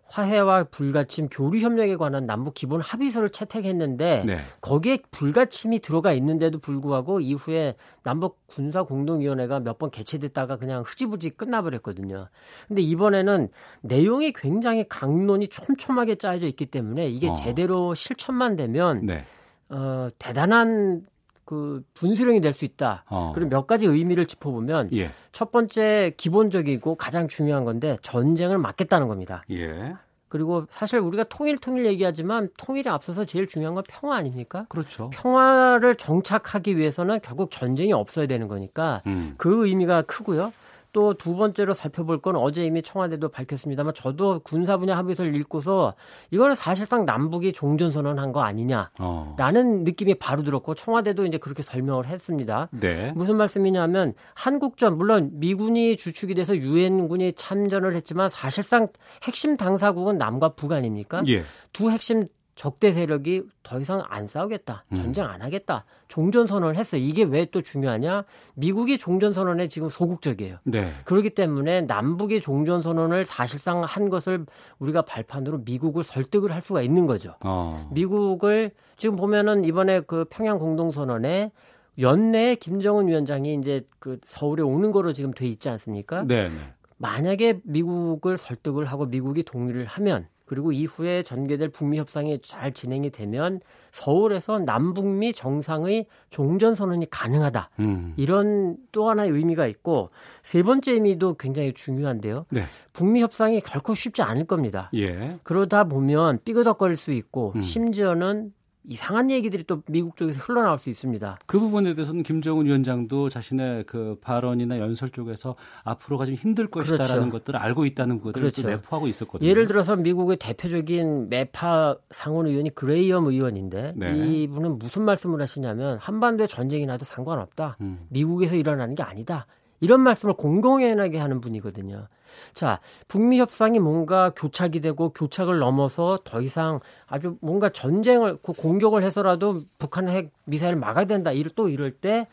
[0.08, 4.40] 화해와 불가침 교류 협력에 관한 남북 기본 합의서를 채택했는데 네.
[4.60, 12.28] 거기에 불가침이 들어가 있는데도 불구하고 이후에 남북 군사 공동위원회가 몇 번 개최됐다가 그냥 흐지부지 끝나버렸거든요.
[12.66, 13.48] 근데 이번에는
[13.82, 17.34] 내용이 굉장히 강론이 촘촘하게 짜여져 있기 때문에 이게 어.
[17.34, 19.24] 제대로 실천만 되면 네.
[19.68, 21.04] 어, 대단한
[21.46, 23.04] 그 분수령이 될 수 있다.
[23.08, 23.32] 어.
[23.34, 25.10] 그리고 몇 가지 의미를 짚어보면 예.
[25.32, 29.42] 첫 번째 기본적이고 가장 중요한 건데 전쟁을 막겠다는 겁니다.
[29.50, 29.94] 예.
[30.28, 34.66] 그리고 사실 우리가 통일 통일 얘기하지만 통일에 앞서서 제일 중요한 건 평화 아닙니까?
[34.68, 35.08] 그렇죠.
[35.10, 39.34] 평화를 정착하기 위해서는 결국 전쟁이 없어야 되는 거니까 음.
[39.38, 40.52] 그 의미가 크고요.
[40.96, 45.94] 또 두 번째로 살펴볼 건 어제 이미 청와대도 밝혔습니다만 저도 군사 분야 합의서를 읽고서
[46.30, 49.36] 이거는 사실상 남북이 종전 선언한 거 아니냐라는 어.
[49.36, 52.70] 느낌이 바로 들었고 청와대도 이제 그렇게 설명을 했습니다.
[52.70, 53.12] 네.
[53.14, 58.88] 무슨 말씀이냐면 한국전 물론 미군이 주축이 돼서 유엔군이 참전을 했지만 사실상
[59.22, 61.22] 핵심 당사국은 남과 북 아닙니까?
[61.28, 61.44] 예.
[61.74, 62.26] 두 핵심
[62.56, 64.84] 적대 세력이 더 이상 안 싸우겠다.
[64.90, 64.96] 음.
[64.96, 65.84] 전쟁 안 하겠다.
[66.08, 67.00] 종전 선언을 했어요.
[67.00, 68.24] 이게 왜 또 중요하냐?
[68.54, 70.56] 미국이 종전 선언에 지금 소극적이에요.
[70.64, 70.92] 네.
[71.04, 74.46] 그렇기 때문에 남북이 종전 선언을 사실상 한 것을
[74.78, 77.34] 우리가 발판으로 미국을 설득을 할 수가 있는 거죠.
[77.44, 77.88] 어.
[77.92, 81.52] 미국을 지금 보면은 이번에 그 평양 공동 선언에
[81.98, 86.24] 연내에 김정은 위원장이 이제 그 서울에 오는 거로 지금 돼 있지 않습니까?
[86.24, 86.48] 네.
[86.48, 86.54] 네.
[86.96, 93.60] 만약에 미국을 설득을 하고 미국이 동의를 하면 그리고 이후에 전개될 북미 협상이 잘 진행이 되면
[93.90, 97.70] 서울에서 남북미 정상의 종전 선언이 가능하다.
[97.80, 98.14] 음.
[98.16, 100.10] 이런 또 하나의 의미가 있고
[100.42, 102.46] 세 번째 의미도 굉장히 중요한데요.
[102.50, 102.62] 네.
[102.92, 104.90] 북미 협상이 결코 쉽지 않을 겁니다.
[104.94, 105.38] 예.
[105.42, 107.62] 그러다 보면 삐그덕거릴 수 있고 음.
[107.62, 108.52] 심지어는
[108.88, 111.38] 이상한 얘기들이 또 미국 쪽에서 흘러나올 수 있습니다.
[111.46, 117.30] 그 부분에 대해서는 김정은 위원장도 자신의 그 발언이나 연설 쪽에서 앞으로가 좀 힘들 것이다라는 그렇죠.
[117.30, 118.62] 것들을 알고 있다는 것을 그렇죠.
[118.62, 119.48] 내포하고 있었거든요.
[119.48, 124.16] 예를 들어서 미국의 대표적인 매파 상원 의원이 그레이엄 의원인데 네.
[124.16, 127.78] 이분은 무슨 말씀을 하시냐면 한반도에 전쟁이 나도 상관없다.
[127.80, 128.06] 음.
[128.08, 129.46] 미국에서 일어나는 게 아니다.
[129.80, 132.08] 이런 말씀을 공공연하게 하는 분이거든요.
[132.54, 139.60] 자, 북미 협상이 뭔가 교착이 되고 교착을 넘어서 더 이상 아주 뭔가 전쟁을 공격을 해서라도
[139.78, 141.32] 북한 핵 미사일을 막아야 된다.
[141.32, 142.26] 이를 또 이럴 때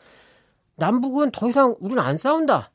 [0.76, 2.72] 남북은 더 이상 우리는 안 싸운다.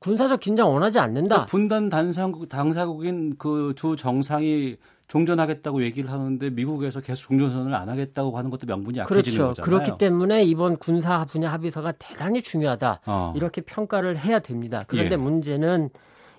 [0.00, 1.28] 군사적 긴장 원하지 않는다.
[1.28, 4.76] 그러니까 분단 단사국 당사국인 그 두 정상이
[5.08, 9.60] 종전하겠다고 얘기를 하는데 미국에서 계속 종전선언을 안 하겠다고 하는 것도 명분이 약해지는 그렇죠.
[9.62, 9.64] 거잖아요.
[9.82, 13.00] 그렇기 때문에 이번 군사 분야 합의서가 대단히 중요하다.
[13.06, 13.32] 어.
[13.36, 14.84] 이렇게 평가를 해야 됩니다.
[14.86, 15.16] 그런데 예.
[15.16, 15.90] 문제는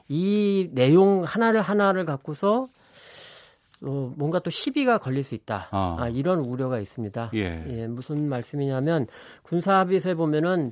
[0.07, 2.67] 이 내용 하나를 하나를 갖고서
[3.81, 5.67] 어, 뭔가 또 시비가 걸릴 수 있다.
[5.71, 5.97] 아.
[5.99, 7.31] 아, 이런 우려가 있습니다.
[7.33, 7.63] 예.
[7.67, 7.87] 예.
[7.87, 9.07] 무슨 말씀이냐면
[9.41, 10.71] 군사 합의서에 보면은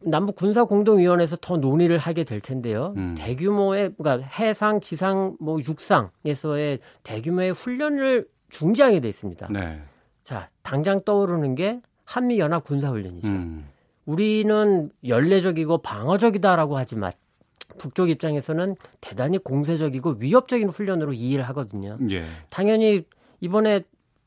[0.00, 2.94] 남북 군사 공동위원회에서 더 논의를 하게 될 텐데요.
[2.96, 3.16] 음.
[3.18, 9.48] 대규모의 그러니까 해상, 지상, 뭐 육상에서의 대규모의 훈련을 중지하게 돼 있습니다.
[9.50, 9.82] 네.
[10.22, 13.28] 자, 당장 떠오르는 게 한미 연합 군사 훈련이죠.
[13.28, 13.66] 음.
[14.04, 17.10] 우리는 연례적이고 방어적이다라고 하지만
[17.78, 21.98] 북쪽 입장에서는 대단히 공세적이고 위협적인 훈련으로 이해를 하거든요.
[22.10, 22.24] 예.
[22.50, 23.04] 당연히
[23.40, 23.82] 이번에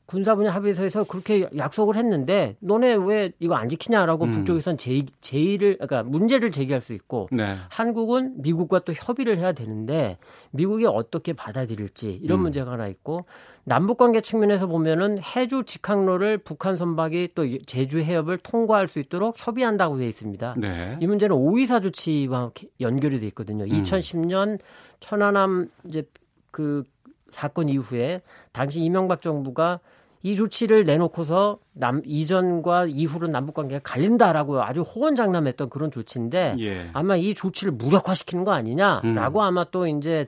[0.06, 4.30] 군사 분야 합의서에서 그렇게 약속을 했는데 너네 왜 이거 안 지키냐라고 음.
[4.30, 7.56] 북쪽에선 제의, 제의를 그러니까 문제를 제기할 수 있고 네.
[7.70, 10.16] 한국은 미국과 또 협의를 해야 되는데
[10.52, 12.42] 미국이 어떻게 받아들일지 이런 음.
[12.42, 13.26] 문제가 하나 있고
[13.64, 19.98] 남북 관계 측면에서 보면은 해주 직항로를 북한 선박이 또 제주 해협을 통과할 수 있도록 협의한다고
[19.98, 20.54] 되어 있습니다.
[20.58, 20.98] 네.
[21.00, 23.64] 이 문제는 오이사 조치와 연결이 돼 있거든요.
[23.64, 23.70] 음.
[23.70, 24.60] 2010년
[25.00, 26.04] 천안함 이제
[26.52, 26.84] 그
[27.30, 29.80] 사건 이후에 당시 이명박 정부가
[30.22, 36.90] 이 조치를 내놓고서 남 이전과 이후로 남북 관계가 갈린다라고 아주 호언장담했던 그런 조치인데 예.
[36.92, 39.44] 아마 이 조치를 무력화시키는 거 아니냐라고 음.
[39.44, 40.26] 아마 또 이제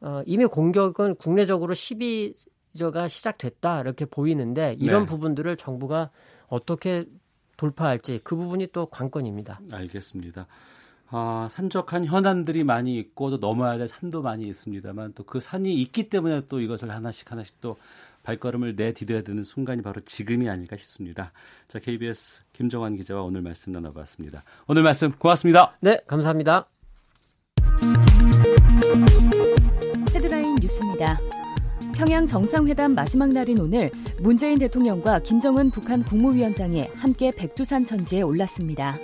[0.00, 2.34] 어, 이미 공격은 국내적으로 시비
[2.76, 5.06] 저가 시작됐다 이렇게 보이는데 이런 네.
[5.06, 6.10] 부분들을 정부가
[6.48, 7.06] 어떻게
[7.56, 9.60] 돌파할지 그 부분이 또 관건입니다.
[9.72, 10.46] 알겠습니다.
[11.08, 16.08] 아, 산적한 현안들이 많이 있고 또 넘어야 될 산도 많이 있습니다만 또 그 산이 있기
[16.08, 17.76] 때문에 또 이것을 하나씩 하나씩 또
[18.26, 21.32] 발걸음을 내디뎌야 되는 순간이 바로 지금이 아닐까 싶습니다.
[21.68, 24.42] 자, KBS 김정환 기자와 오늘 말씀 나눠봤습니다.
[24.66, 25.76] 오늘 말씀 고맙습니다.
[25.80, 26.68] 네, 감사합니다.
[30.12, 31.18] 헤드라인 뉴스입니다.
[31.94, 38.98] 평양 정상회담 마지막 날인 오늘 문재인 대통령과 김정은 북한 국무위원장이 함께 백두산 천지에 올랐습니다.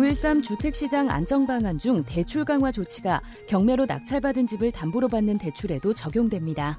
[0.00, 6.78] 9.13 주택시장 안정방안 중 대출 강화 조치가 경매로 낙찰받은 집을 담보로 받는 대출에도 적용됩니다.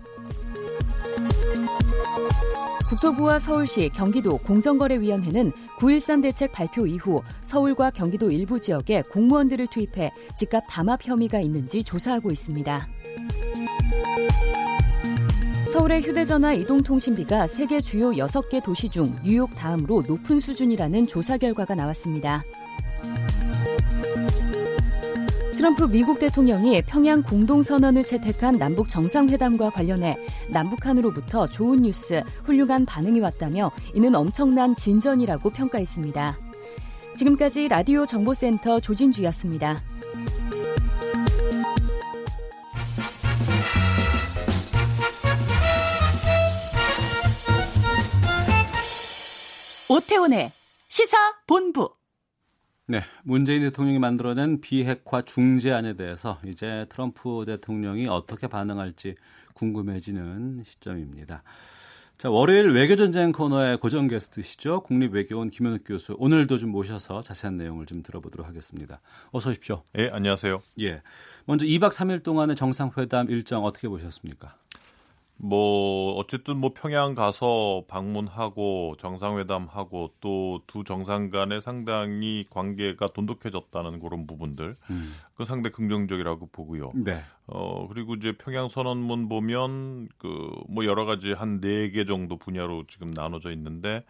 [2.90, 10.64] 국토부와 서울시, 경기도 공정거래위원회는 9.13 대책 발표 이후 서울과 경기도 일부 지역에 공무원들을 투입해 집값
[10.68, 12.88] 담합 혐의가 있는지 조사하고 있습니다.
[15.68, 22.44] 서울의 휴대전화 이동통신비가 세계 주요 6개 도시 중 뉴욕 다음으로 높은 수준이라는 조사 결과가 나왔습니다.
[25.62, 30.18] 트럼프 미국 대통령이 평양 공동선언을 채택한 남북 정상회담과 관련해
[30.50, 36.36] 남북한으로부터 좋은 뉴스, 훌륭한 반응이 왔다며 이는 엄청난 진전이라고 평가했습니다.
[37.16, 39.84] 지금까지 라디오 정보센터 조진주였습니다.
[49.90, 50.52] 오태훈의
[50.88, 52.01] 시사 본부.
[52.92, 59.16] 네, 문재인 대통령이 만들어낸 비핵화 중재안에 대해서 이제 트럼프 대통령이 어떻게 반응할지
[59.54, 61.42] 궁금해지는 시점입니다.
[62.18, 64.84] 자, 월요일 외교전쟁 코너의 고정 게스트시죠.
[64.84, 66.18] 국립외교원 김현욱 교수.
[66.20, 69.00] 오늘도 좀 모셔서 자세한 내용을 좀 들어보도록 하겠습니다.
[69.32, 69.84] 어서 오십시오.
[69.98, 70.62] 예, 안녕하세요.
[70.82, 71.02] 예.
[71.46, 74.58] 먼저 2박 3일 동안의 정상회담 일정 어떻게 보셨습니까?
[75.44, 84.28] 뭐 어쨌든 뭐 평양 가서 방문하고 정상회담하고 또 두 정상 간에 상당히 관계가 돈독해졌다는 그런
[84.28, 85.14] 부분들 음.
[85.34, 86.92] 그 상당히 긍정적이라고 보고요.
[86.94, 87.24] 네.
[87.48, 90.28] 어 그리고 이제 평양 선언문 보면 그
[90.70, 94.04] 뭐 여러 가지 한 네 개 정도 분야로 지금 나눠져 있는데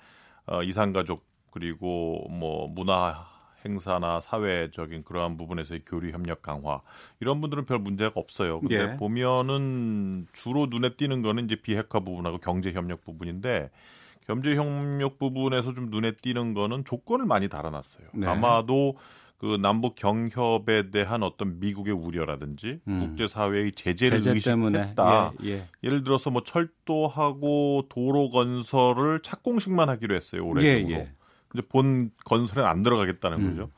[0.47, 3.25] 어 이산가족 그리고 뭐 문화
[3.65, 6.81] 행사나 사회적인 그러한 부분에서의 교류 협력 강화
[7.19, 8.59] 이런 분들은 별 문제가 없어요.
[8.59, 8.97] 근데 예.
[8.97, 13.69] 보면은 주로 눈에 띄는 거는 이제 비핵화 부분하고 경제 협력 부분인데
[14.27, 18.07] 경제 협력 부분에서 좀 눈에 띄는 거는 조건을 많이 달아놨어요.
[18.13, 18.27] 네.
[18.27, 18.95] 아마도
[19.41, 22.99] 그 남북 경협에 대한 어떤 미국의 우려라든지 음.
[22.99, 25.33] 국제 사회의 제재를 제재 의식했다.
[25.43, 25.67] 예, 예.
[25.83, 30.93] 예를 들어서 뭐 철도하고 도로 건설을 착공식만 하기로 했어요 올해 중으로.
[30.93, 31.11] 예, 예.
[31.53, 33.49] 이제 본 건설에 안 들어가겠다는 음.
[33.49, 33.69] 거죠.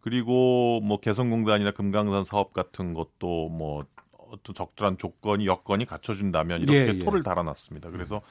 [0.00, 3.84] 그리고 뭐 개성공단이나 금강산 사업 같은 것도 뭐
[4.30, 7.04] 어떤 적절한 조건이 여건이 갖춰준다면 이렇게 예, 예.
[7.04, 7.90] 토를 달아놨습니다.
[7.90, 8.22] 그래서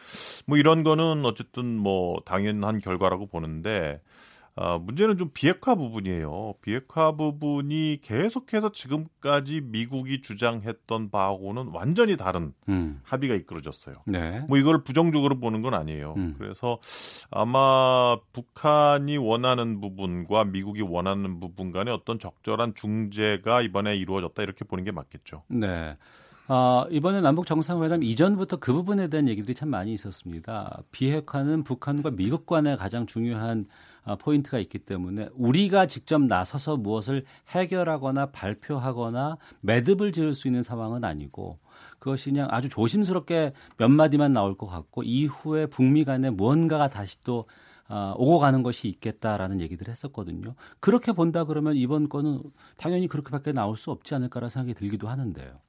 [0.45, 4.01] 뭐 이런 거는 어쨌든 뭐 당연한 결과라고 보는데
[4.57, 6.53] 어, 문제는 좀 비핵화 부분이에요.
[6.61, 13.01] 비핵화 부분이 계속해서 지금까지 미국이 주장했던 바하고는 완전히 다른 음.
[13.03, 13.95] 합의가 이끌어졌어요.
[14.05, 14.45] 네.
[14.47, 16.13] 뭐 이걸 부정적으로 보는 건 아니에요.
[16.15, 16.35] 음.
[16.37, 16.79] 그래서
[17.29, 24.85] 아마 북한이 원하는 부분과 미국이 원하는 부분 간에 어떤 적절한 중재가 이번에 이루어졌다 이렇게 보는
[24.85, 25.43] 게 맞겠죠.
[25.49, 25.97] 네.
[26.47, 30.83] 어, 이번에 남북 정상회담 이전부터 그 부분에 대한 얘기들이 참 많이 있었습니다.
[30.91, 38.27] 비핵화는 북한과 미국 간의 가장 중요한 어, 포인트가 있기 때문에 우리가 직접 나서서 무엇을 해결하거나
[38.27, 41.57] 발표하거나 매듭을 지을 수 있는 상황은 아니고
[41.99, 47.45] 그것이 그냥 아주 조심스럽게 몇 마디만 나올 것 같고 이후에 북미 간에 무언가가 다시 또
[47.87, 50.55] 어, 오고 가는 것이 있겠다라는 얘기들 했었거든요.
[50.79, 52.41] 그렇게 본다 그러면 이번 건은
[52.77, 55.59] 당연히 그렇게밖에 나올 수 없지 않을까라는 생각이 들기도 하는데요.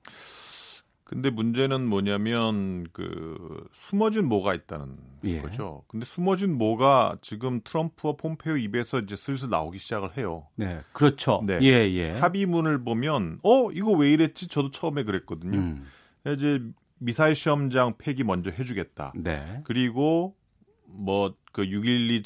[1.06, 5.40] 근데 문제는 뭐냐면 그 숨어진 뭐가 있다는 예.
[5.40, 5.84] 거죠.
[5.86, 10.48] 근데 숨어진 뭐가 지금 트럼프와 폼페이오 입에서 이제 슬슬 나오기 시작을 해요.
[10.56, 11.42] 네, 그렇죠.
[11.46, 11.60] 네.
[11.62, 12.10] 예, 예.
[12.10, 14.48] 합의문을 보면 어 이거 왜 이랬지?
[14.48, 15.58] 저도 처음에 그랬거든요.
[15.58, 15.86] 음.
[16.26, 16.60] 이제
[16.98, 19.12] 미사일 시험장 폐기 먼저 해주겠다.
[19.14, 19.60] 네.
[19.64, 20.34] 그리고
[20.86, 22.22] 뭐 그 6.12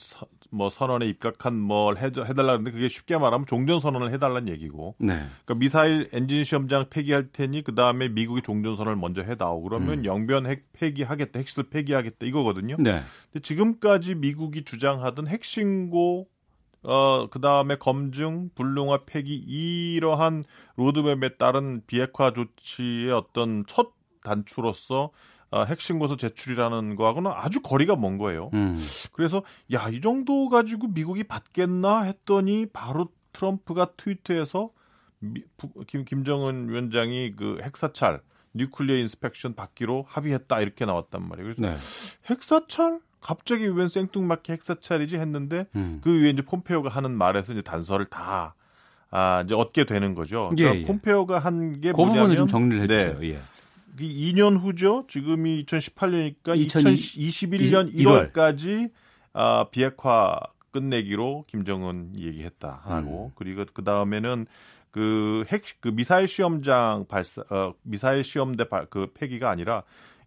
[0.51, 4.97] 뭐 선언에 입각한 뭘 해달라는데 그게 쉽게 말하면 종전 선언을 해달라는 얘기고.
[4.99, 5.15] 네.
[5.45, 9.63] 그러니까 미사일 엔진 시험장 폐기할 테니 그 다음에 미국이 종전 선언을 먼저 해다오.
[9.63, 10.05] 그러면 음.
[10.05, 12.77] 영변 핵 폐기하겠다, 핵시설 폐기하겠다 이거거든요.
[12.79, 13.01] 네.
[13.33, 16.29] 근데 지금까지 미국이 주장하던 핵신고
[16.83, 20.45] 어, 그 다음에 검증, 불능화 폐기, 이러한
[20.77, 23.93] 로드맵에 따른 비핵화 조치의 어떤 첫
[24.25, 25.11] 단추로서
[25.51, 28.51] 어, 핵신고서 제출이라는 거하고는 아주 거리가 먼 거예요.
[28.55, 28.81] 음.
[29.13, 34.71] 그래서 야, 이 정도 가지고 미국이 받겠나 했더니 바로 트럼프가 트위터에서
[35.19, 35.43] 미,
[35.87, 38.21] 김, 김정은 위원장이 그 핵사찰
[38.55, 41.55] nuclear inspection 받기로 합의했다 이렇게 나왔단 말이에요.
[41.55, 41.77] 그래서 네.
[42.29, 46.01] 핵사찰 갑자기 웬 생뚱맞게 핵사찰이지 했는데 음.
[46.03, 48.55] 그 위에 이제 폼페오가 하는 말에서 이제 단서를 다
[49.11, 50.51] 아, 이제 얻게 되는 거죠.
[50.55, 50.85] 그러니까 예, 예.
[50.85, 53.19] 폼페오가 한 게 뭐냐면 그 부분을 좀 정리를 해주세요.
[53.19, 53.29] 네.
[53.35, 53.41] 예.
[53.99, 55.05] 2년 후죠.
[55.09, 58.91] 지금이 2018년이니까 2021년 1월까지
[59.33, 60.39] 아, 비핵화
[60.71, 63.33] 끝내기로 김정은 얘기했다 하고 음.
[63.35, 64.47] 그리고 그 다음에는
[64.91, 69.83] 그 핵 그 미사일 시험장 발사 어, 미사일 시험대 발, 그 폐기가 아니라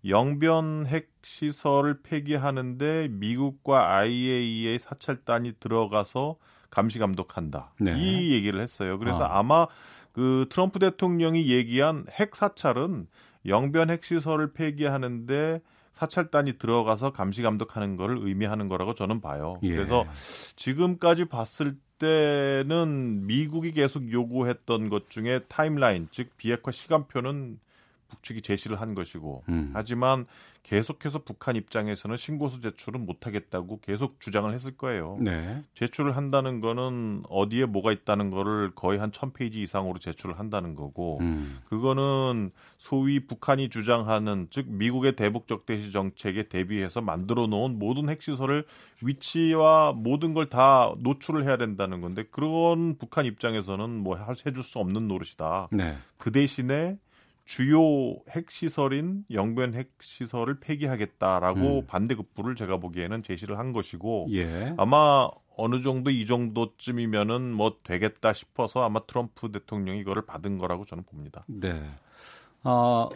[0.07, 6.37] 영변 핵 시설을 폐기하는데 미국과 IAEA 사찰단이 들어가서
[6.69, 7.73] 감시 감독한다.
[7.79, 7.93] 네.
[7.97, 8.99] 이 얘기를 했어요.
[8.99, 9.39] 그래서 아.
[9.39, 9.67] 아마
[10.11, 13.07] 그 트럼프 대통령이 얘기한 핵 사찰은
[13.45, 15.61] 영변 핵시설을 폐기하는데
[15.93, 19.59] 사찰단이 들어가서 감시 감독하는 것을 의미하는 거라고 저는 봐요.
[19.63, 19.75] 예.
[19.75, 20.05] 그래서
[20.55, 27.59] 지금까지 봤을 때는 미국이 계속 요구했던 것 중에 타임라인 즉 비핵화 시간표는
[28.13, 29.71] 북측이 제시를 한 것이고 음.
[29.73, 30.25] 하지만
[30.63, 35.17] 계속해서 북한 입장에서는 신고서 제출은 못하겠다고 계속 주장을 했을 거예요.
[35.19, 35.61] 네.
[35.73, 41.59] 제출을 한다는 거는 어디에 뭐가 있다는 거를 거의 한 천페이지 이상으로 제출을 한다는 거고 음.
[41.65, 48.63] 그거는 소위 북한이 주장하는 즉 미국의 대북적 대시 정책에 대비해서 만들어 놓은 모든 핵시설을
[49.01, 55.07] 위치와 모든 걸 다 노출을 해야 된다는 건데 그런 북한 입장에서는 뭐 해줄 수 없는
[55.07, 55.69] 노릇이다.
[55.71, 55.97] 네.
[56.17, 56.97] 그 대신에
[57.45, 61.85] 주요 핵시설인 영변 핵시설을 폐기하겠다라고 음.
[61.87, 64.73] 반대급부를 제가 보기에는 제시를 한 것이고 예.
[64.77, 71.03] 아마 어느 정도 이 정도쯤이면은 뭐 되겠다 싶어서 아마 트럼프 대통령이 이거를 받은 거라고 저는
[71.03, 71.43] 봅니다.
[71.47, 71.83] 네.
[72.63, 73.09] 어,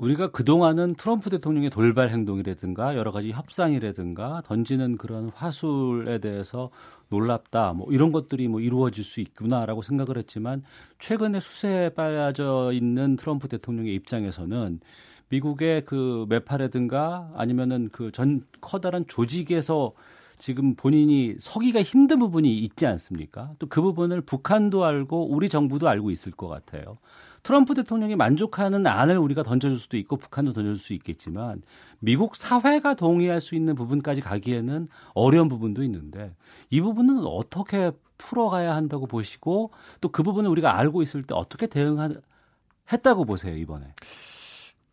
[0.00, 6.70] 우리가 그동안은 트럼프 대통령의 돌발 행동이라든가 여러 가지 협상이라든가 던지는 그런 화술에 대해서
[7.10, 10.62] 놀랍다 뭐 이런 것들이 뭐 이루어질 수 있구나라고 생각을 했지만
[11.00, 14.80] 최근에 수세에 빠져 있는 트럼프 대통령의 입장에서는
[15.28, 19.92] 미국의 그 매파라든가 아니면은 그 전 커다란 조직에서
[20.38, 23.52] 지금 본인이 서기가 힘든 부분이 있지 않습니까?
[23.58, 26.96] 또 그 부분을 북한도 알고 우리 정부도 알고 있을 것 같아요.
[27.42, 31.62] 트럼프 대통령이 만족하는 안을 우리가 던져줄 수도 있고 북한도 던져줄 수 있겠지만
[32.00, 36.34] 미국 사회가 동의할 수 있는 부분까지 가기에는 어려운 부분도 있는데
[36.70, 43.24] 이 부분은 어떻게 풀어가야 한다고 보시고 또 그 부분을 우리가 알고 있을 때 어떻게 대응했다고
[43.26, 43.94] 보세요 이번에?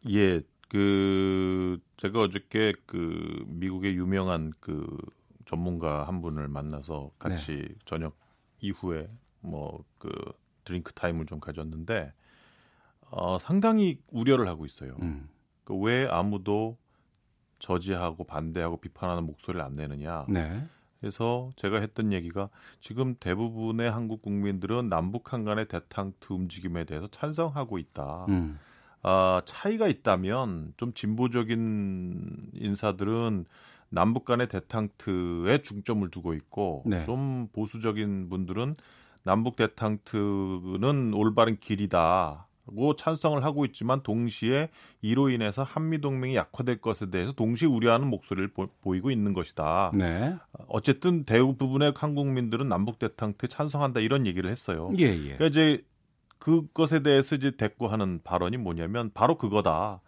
[0.10, 4.86] 예, 그 제가 어저께 그 미국의 유명한 그
[5.46, 7.68] 전문가 한 분을 만나서 같이 네.
[7.86, 8.18] 저녁
[8.62, 9.10] 이후에
[9.42, 10.10] 뭐 그
[10.64, 12.12] drink time을 좀 가졌는데
[13.10, 14.96] 어, 상당히 우려를 하고 있어요.
[15.02, 15.30] 음.
[15.64, 16.78] 그 왜 아무도
[17.60, 20.26] 저지하고 반대하고 비판하는 목소리를 안 내느냐.
[20.30, 20.66] 네.
[21.00, 22.50] 그래서 제가 했던 얘기가
[22.82, 28.26] 지금 대부분의 한국 국민들은 남북한 간의 데탕트 움직임에 대해서 찬성하고 있다.
[28.30, 28.60] 음.
[29.04, 33.46] 아, 차이가 있다면 좀 진보적인 인사들은
[33.90, 37.02] 남북 간의 대탕트에 중점을 두고 있고 네.
[37.06, 38.76] 좀 보수적인 분들은
[39.24, 42.47] 남북 대탕트는 올바른 길이다.
[42.76, 44.70] 고 찬성을 하고 있지만 동시에
[45.02, 49.92] 이로 인해서 한미 동맹이 약화될 것에 대해서 동시에 우려하는 목소리를 보, 이고 있는 것이다.
[49.94, 50.36] 네.
[50.68, 54.92] 어쨌든 대부분의 한국민들은 남북 대탕트에 찬성한다 이런 얘기를 했어요.
[54.98, 55.36] 예, 예.
[55.38, 55.84] 그러니까 이제
[56.40, 60.02] 그것에 대해서 이제 대꾸하는 발언이 뭐냐면 바로 그거다.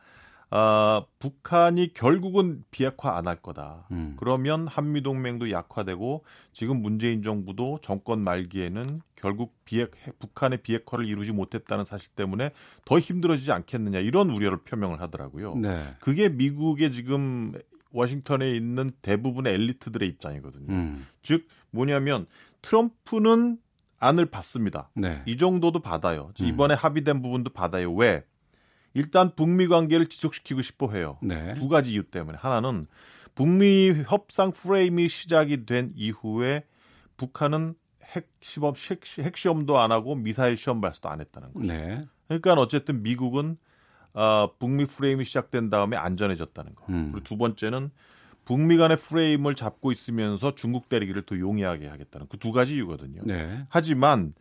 [0.52, 3.88] 아, 북한이 결국은 비핵화 안 할 거다.
[3.92, 4.16] 음.
[4.18, 11.86] 그러면 한미 동맹도 약화되고 지금 문재인 정부도 정권 말기에는 결국 비핵 북한의 비핵화를 이루지 못했다는
[11.86, 12.52] 사실 때문에
[12.86, 15.56] 더 힘들어지지 않겠느냐 이런 우려를 표명을 하더라고요.
[15.56, 15.84] 네.
[16.00, 17.54] 그게 미국의 지금
[17.92, 20.74] 워싱턴에 있는 대부분의 엘리트들의 입장이거든요.
[20.74, 21.06] 음.
[21.22, 22.26] 즉 뭐냐면
[22.62, 23.58] 트럼프는
[24.00, 24.90] 안을 받습니다.
[24.96, 25.22] 네.
[25.26, 26.32] 이 정도도 받아요.
[26.42, 26.46] 음.
[26.46, 27.94] 이번에 합의된 부분도 받아요.
[27.94, 28.24] 왜?
[28.94, 31.18] 일단 북미 관계를 지속시키고 싶어 해요.
[31.22, 31.54] 네.
[31.56, 32.86] 두 가지 이유 때문에 하나는
[33.36, 36.64] 북미 협상 프레임이 시작이 된 이후에
[37.18, 38.74] 북한은 핵 시험
[39.20, 41.68] 핵 시험도 안 하고 미사일 시험 발사도 안 했다는 거죠.
[41.68, 42.06] 네.
[42.28, 43.58] 그러니까 어쨌든 미국은
[44.14, 46.86] 어, 북미 프레임이 시작된 다음에 안전해졌다는 거.
[46.90, 47.12] 음.
[47.12, 47.92] 그리고 두 번째는
[48.46, 53.22] 북미 간의 프레임을 잡고 있으면서 중국 때리기를 더 용이하게 하겠다는 그 두 가지 이유거든요.
[53.26, 53.64] 네.
[53.70, 54.34] 하지만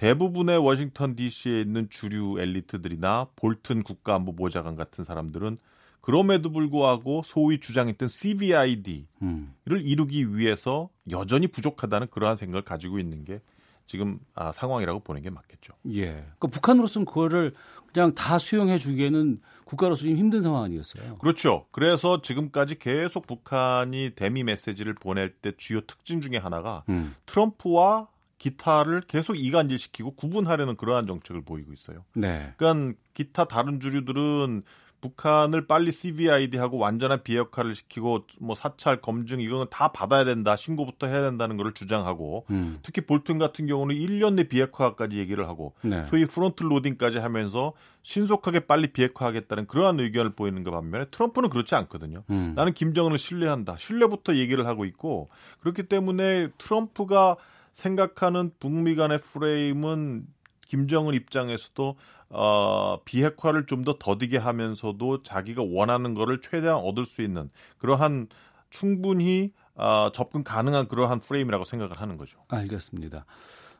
[0.00, 5.58] 대부분의 워싱턴 D.C.에 있는 주류 엘리트들이나 볼튼 국가안보 보좌관 같은 사람들은
[6.00, 9.54] 그럼에도 불구하고 소위 주장했던 CVID를 음.
[9.68, 13.42] 이루기 위해서 여전히 부족하다는 그러한 생각을 가지고 있는 게
[13.84, 15.74] 지금 아, 상황이라고 보는 게 맞겠죠.
[15.90, 16.12] 예.
[16.12, 17.52] 그러니까 북한으로서는 그거를
[17.92, 21.18] 그냥 다 수용해 주기에는 국가로서 좀 힘든 상황 아니겠어요?
[21.18, 21.66] 그렇죠.
[21.72, 27.14] 그래서 지금까지 계속 북한이 대미 메시지를 보낼 때 주요 특징 중에 하나가 음.
[27.26, 28.08] 트럼프와
[28.40, 32.04] 기타를 계속 이간질시키고 구분하려는 그러한 정책을 보이고 있어요.
[32.14, 32.54] 네.
[32.56, 34.62] 그러니까 기타 다른 주류들은
[35.02, 41.22] 북한을 빨리 CVID하고 완전한 비핵화를 시키고 뭐 사찰 검증 이거는 다 받아야 된다 신고부터 해야
[41.22, 42.78] 된다는 것을 주장하고 음.
[42.82, 46.04] 특히 볼튼 같은 경우는 1년 내 비핵화까지 얘기를 하고 네.
[46.04, 47.72] 소위 front loading까지 하면서
[48.02, 52.24] 신속하게 빨리 비핵화하겠다는 그러한 의견을 보이는 것 반면에 트럼프는 그렇지 않거든요.
[52.30, 52.52] 음.
[52.56, 53.76] 나는 김정은을 신뢰한다.
[53.78, 55.30] 신뢰부터 얘기를 하고 있고
[55.60, 57.36] 그렇기 때문에 트럼프가
[57.80, 60.26] 생각하는 북미 간의 프레임은
[60.66, 61.96] 김정은 입장에서도
[62.28, 68.28] 어, 비핵화를 좀 더 더디게 하면서도 자기가 원하는 거를 최대한 얻을 수 있는 그러한
[68.68, 72.38] 충분히 어, 접근 가능한 그러한 프레임이라고 생각을 하는 거죠.
[72.48, 73.24] 알겠습니다.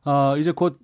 [0.05, 0.81] 어, 이제 곧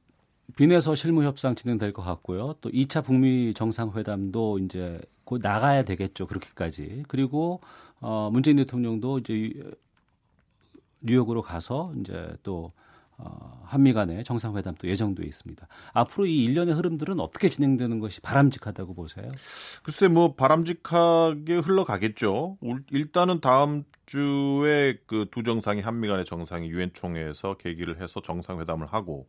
[0.56, 2.54] 비내서 실무 협상 진행될 것 같고요.
[2.60, 6.26] 또 2차 북미 정상회담도 이제 곧 나가야 되겠죠.
[6.26, 7.04] 그렇게까지.
[7.08, 7.60] 그리고
[8.00, 9.52] 어, 문재인 대통령도 이제
[11.02, 12.68] 뉴욕으로 가서 이제 또
[13.18, 15.66] 어, 한미 간의 정상회담 도 예정돼 있습니다.
[15.92, 19.30] 앞으로 이 일련의 흐름들은 어떻게 진행되는 것이 바람직하다고 보세요?
[19.82, 22.58] 글쎄 뭐 바람직하게 흘러가겠죠.
[22.92, 29.26] 일단은 다음 주에 그 두 정상이 한미 간의 정상이 유엔 총회에서 계기를 해서 정상회담을 하고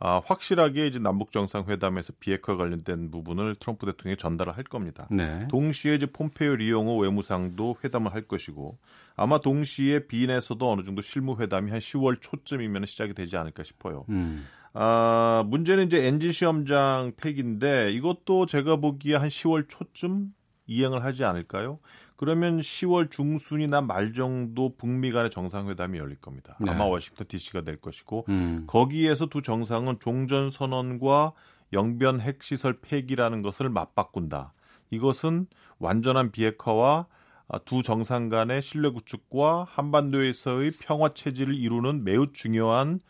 [0.00, 5.08] 아, 확실하게 이제 남북 정상회담에서 비핵화 관련된 부분을 트럼프 대통령이 전달을 할 겁니다.
[5.10, 5.48] 네.
[5.48, 8.78] 동시에 이제 폼페이오 리용호 외무상도 회담을 할 것이고
[9.16, 14.04] 아마 동시에 비인에서도 어느 정도 실무 회담이 한 10월 초쯤이면 시작이 되지 않을까 싶어요.
[14.10, 14.46] 음.
[14.72, 20.32] 아, 문제는 이제 엔진 시험장 폐기인데 이것도 제가 보기에 한 10월 초쯤
[20.68, 21.80] 이행을 하지 않을까요?
[22.16, 26.56] 그러면 10월 중순이나 말 정도 북미 간의 정상회담이 열릴 겁니다.
[26.60, 26.70] 네.
[26.70, 28.64] 아마 워싱턴 DC가 될 것이고 음.
[28.68, 31.32] 거기에서 두 정상은 종전 선언과
[31.72, 34.52] 영변 핵시설 폐기라는 것을 맞바꾼다.
[34.90, 35.46] 이것은
[35.78, 37.06] 완전한 비핵화와
[37.64, 43.00] 두 정상 간의 신뢰 구축과 한반도에서의 평화 체질을 이루는 매우 중요한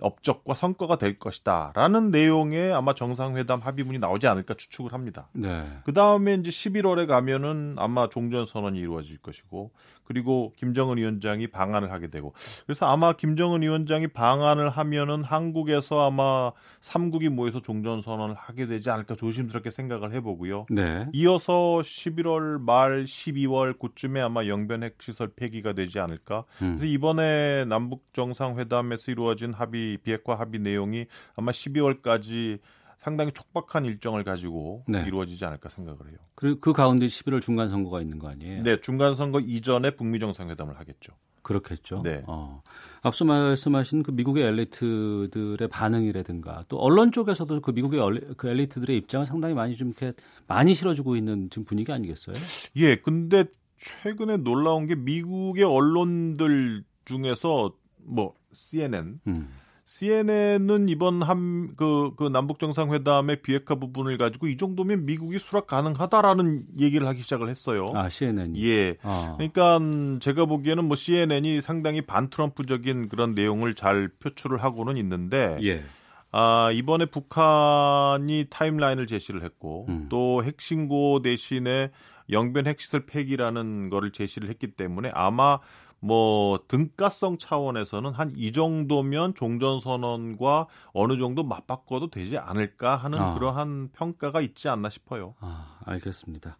[0.00, 5.28] 업적과 성과가 될 것이다라는 내용의 아마 정상회담 합의문이 나오지 않을까 추측을 합니다.
[5.32, 5.66] 네.
[5.84, 9.70] 그 다음에 이제 11월에 가면은 아마 종전 선언이 이루어질 것이고
[10.06, 12.32] 그리고 김정은 위원장이 방한을 하게 되고
[12.64, 19.16] 그래서 아마 김정은 위원장이 방한을 하면은 한국에서 아마 3국이 모여서 종전 선언을 하게 되지 않을까
[19.16, 20.66] 조심스럽게 생각을 해보고요.
[20.70, 21.06] 네.
[21.12, 26.44] 이어서 11월 말 12월 그쯤에 아마 영변 핵시설 폐기가 되지 않을까.
[26.62, 26.76] 음.
[26.76, 32.60] 그래서 이번에 남북 정상회담에서 이루어진 합의 비핵화 합의 내용이 아마 12월까지
[33.06, 35.04] 상당히 촉박한 일정을 가지고 네.
[35.06, 36.16] 이루어지지 않을까 생각을 해요.
[36.34, 38.64] 그, 그 가운데 11월 중간 선거가 있는 거 아니에요?
[38.64, 41.12] 네, 중간 선거 이전에 북미 정상회담을 하겠죠.
[41.42, 42.02] 그렇겠죠.
[42.02, 42.24] 네.
[42.26, 42.64] 어.
[43.02, 49.24] 앞서 말씀하신 그 미국의 엘리트들의 반응이라든가 또 언론 쪽에서도 그 미국의 얼리, 그 엘리트들의 입장을
[49.24, 50.12] 상당히 많이 좀 이렇게
[50.48, 52.34] 많이 실어주고 있는 지금 분위기 아니겠어요?
[52.74, 52.96] 예.
[52.96, 53.44] 근데
[53.76, 59.48] 최근에 놀라운 게 미국의 언론들 중에서 뭐 CNN 음.
[59.86, 66.64] CNN은 이번 한 그 그 남북 정상회담의 비핵화 부분을 가지고 이 정도면 미국이 수락 가능하다라는
[66.80, 67.86] 얘기를 하기 시작을 했어요.
[67.94, 68.56] 아 CNN.
[68.58, 68.96] 예.
[69.02, 69.36] 아.
[69.36, 69.78] 그러니까
[70.20, 75.56] 제가 보기에는 뭐 CNN이 상당히 반트럼프적인 그런 내용을 잘 표출을 하고는 있는데.
[75.62, 75.84] 예.
[76.32, 80.06] 아, 이번에 북한이 타임라인을 제시를 했고 음.
[80.10, 81.90] 또 핵신고 대신에
[82.30, 85.60] 영변 핵시설 폐기라는 거를 제시를 했기 때문에 아마
[86.00, 93.34] 뭐 등가성 차원에서는 한 이 정도면 종전 선언과 어느 정도 맞바꿔도 되지 않을까 하는 아.
[93.34, 95.34] 그러한 평가가 있지 않나 싶어요.
[95.40, 96.58] 아, 알겠습니다.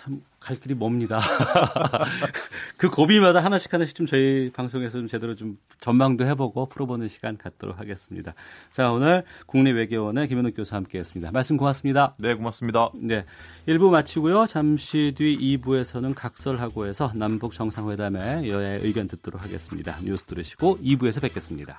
[0.00, 1.20] 참 갈 길이 멉니다.
[2.78, 7.78] 그 고비마다 하나씩 하나씩 좀 저희 방송에서 좀 제대로 좀 전망도 해보고 풀어보는 시간 갖도록
[7.78, 8.34] 하겠습니다.
[8.72, 11.30] 자 오늘 국립외교원의 김현욱 교수 함께했습니다.
[11.30, 12.14] 말씀 고맙습니다.
[12.16, 12.88] 네 고맙습니다.
[13.00, 13.26] 네
[13.68, 14.46] 1부 마치고요.
[14.46, 19.98] 잠시 뒤 2부에서는 각설하고 해서 남북 정상회담에 여야의 의견 듣도록 하겠습니다.
[20.02, 21.78] 뉴스 들으시고 2부에서 뵙겠습니다.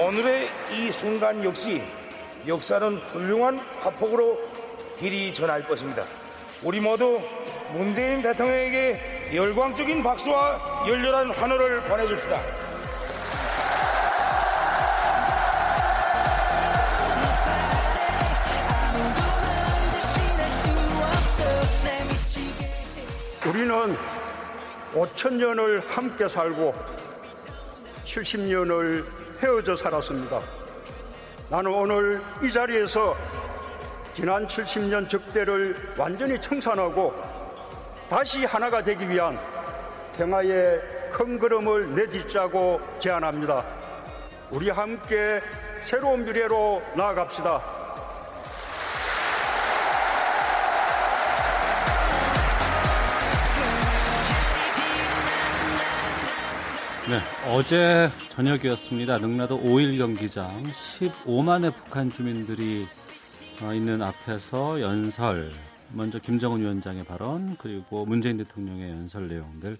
[0.00, 1.82] 오늘의 이 순간 역시
[2.46, 4.38] 역사는 훌륭한 화폭으로
[4.98, 6.04] 길이 전할 것입니다.
[6.62, 7.20] 우리 모두
[7.72, 12.61] 문재인 대통령에게 열광적인 박수와 열렬한 환호를 보내줍시다
[23.62, 23.96] 우리는
[24.92, 26.74] 5천 년을 함께 살고
[28.04, 29.04] 70년을
[29.40, 30.40] 헤어져 살았습니다.
[31.48, 33.16] 나는 오늘 이 자리에서
[34.14, 37.14] 지난 70년 적대를 완전히 청산하고
[38.10, 39.38] 다시 하나가 되기 위한
[40.16, 40.80] 평화의
[41.12, 43.64] 큰 걸음을 내딛자고 제안합니다.
[44.50, 45.40] 우리 함께
[45.84, 47.81] 새로운 미래로 나아갑시다.
[57.12, 57.18] 네,
[57.50, 59.18] 어제 저녁이었습니다.
[59.18, 62.86] 능라도 5일 경기장 15만의 북한 주민들이
[63.62, 65.50] 어, 있는 앞에서 연설,
[65.92, 69.76] 먼저 김정은 위원장의 발언, 그리고 문재인 대통령의 연설 내용들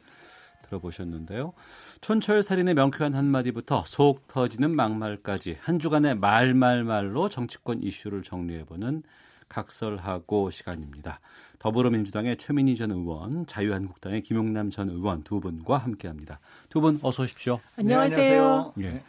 [0.66, 1.54] 들어보셨는데요.
[2.02, 9.04] 촌철살인의 명쾌한 한마디부터 속 터지는 막말까지 한 주간의 말말말로 정치권 이슈를 정리해보는
[9.52, 11.20] 각설하고 시간입니다.
[11.58, 16.40] 더불어민주당의 최민희 전 의원, 자유한국당의 김용남 전 의원 두 분과 함께합니다.
[16.70, 17.60] 두 분 어서 오십시오.
[17.78, 18.72] 안녕하세요.
[18.80, 19.02] 예.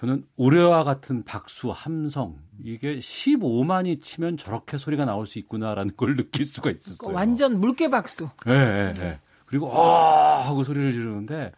[0.00, 6.46] 저는 우려와 같은 박수, 함성 이게 15만이 치면 저렇게 소리가 나올 수 있구나라는 걸 느낄
[6.46, 7.14] 수가 있었어요.
[7.14, 8.28] 완전 물개 박수.
[8.46, 9.18] 예, 예, 예.
[9.46, 11.52] 그리고 아 하고 소리를 지르는데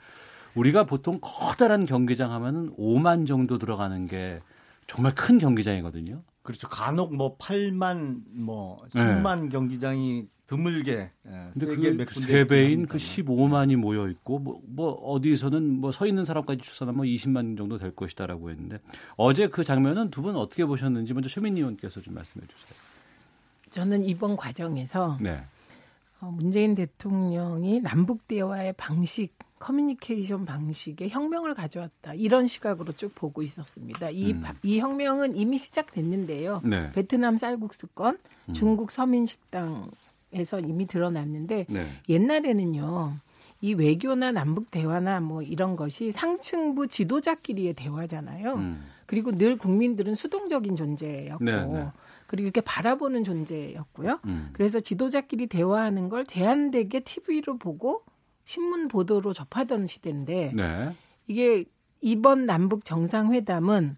[0.54, 4.40] 우리가 보통 커다란 경기장 하면은 5만 정도 들어가는 게
[4.86, 6.22] 정말 큰 경기장이거든요.
[6.42, 6.68] 그렇죠.
[6.68, 9.48] 간혹 뭐 8만 뭐 10만 네.
[9.50, 16.06] 경기장이 드물게 예, 근데 그세 배인 그 15만이 모여 있고 뭐, 뭐 어디서는 뭐 서
[16.06, 18.78] 있는 사람까지 추산하면 뭐 20만 정도 될 것이다라고 했는데
[19.16, 22.76] 어제 그 장면은 두 분 어떻게 보셨는지 먼저 최민희 의원께서 좀 말씀해 주세요.
[23.70, 25.44] 저는 이번 과정에서 네.
[26.20, 32.14] 어, 문재인 대통령이 남북 대화의 방식 커뮤니케이션 방식에 혁명을 가져왔다.
[32.14, 34.10] 이런 시각으로 쭉 보고 있었습니다.
[34.10, 34.42] 이, 음.
[34.62, 36.62] 이 혁명은 이미 시작됐는데요.
[36.64, 36.90] 네.
[36.92, 38.54] 베트남 쌀국수권, 음.
[38.54, 41.86] 중국 서민식당에서 이미 드러났는데 네.
[42.08, 43.12] 옛날에는요.
[43.60, 48.54] 이 외교나 남북 대화나 뭐 이런 것이 상층부 지도자끼리의 대화잖아요.
[48.54, 48.86] 음.
[49.04, 51.86] 그리고 늘 국민들은 수동적인 존재였고 네, 네.
[52.26, 54.20] 그리고 이렇게 바라보는 존재였고요.
[54.24, 54.48] 음.
[54.54, 58.04] 그래서 지도자끼리 대화하는 걸 제한되게 TV로 보고
[58.44, 60.96] 신문 보도로 접하던 시대인데 네.
[61.26, 61.64] 이게
[62.00, 63.96] 이번 남북 정상회담은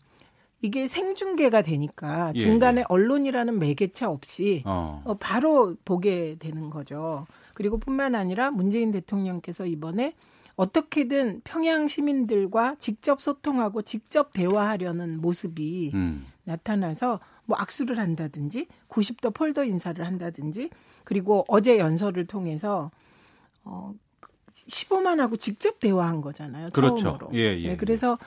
[0.61, 2.85] 이게 생중계가 되니까 예, 중간에 예.
[2.89, 5.03] 언론이라는 매개체 없이 어.
[5.05, 5.15] 어.
[5.19, 7.27] 바로 보게 되는 거죠.
[7.55, 10.15] 그리고 뿐만 아니라 문재인 대통령께서 이번에
[10.55, 16.27] 어떻게든 평양 시민들과 직접 소통하고 직접 대화하려는 모습이 음.
[16.45, 20.71] 나타나서 뭐 악수를 한다든지 90도 폴더 인사를 한다든지
[21.05, 22.91] 그리고 어제 연설을 통해서
[23.65, 23.95] 어
[24.53, 26.71] 15만하고 직접 대화한 거잖아요.
[26.71, 26.97] 그렇죠.
[26.97, 27.31] 처음으로.
[27.35, 28.19] 예, 예, 네, 그래서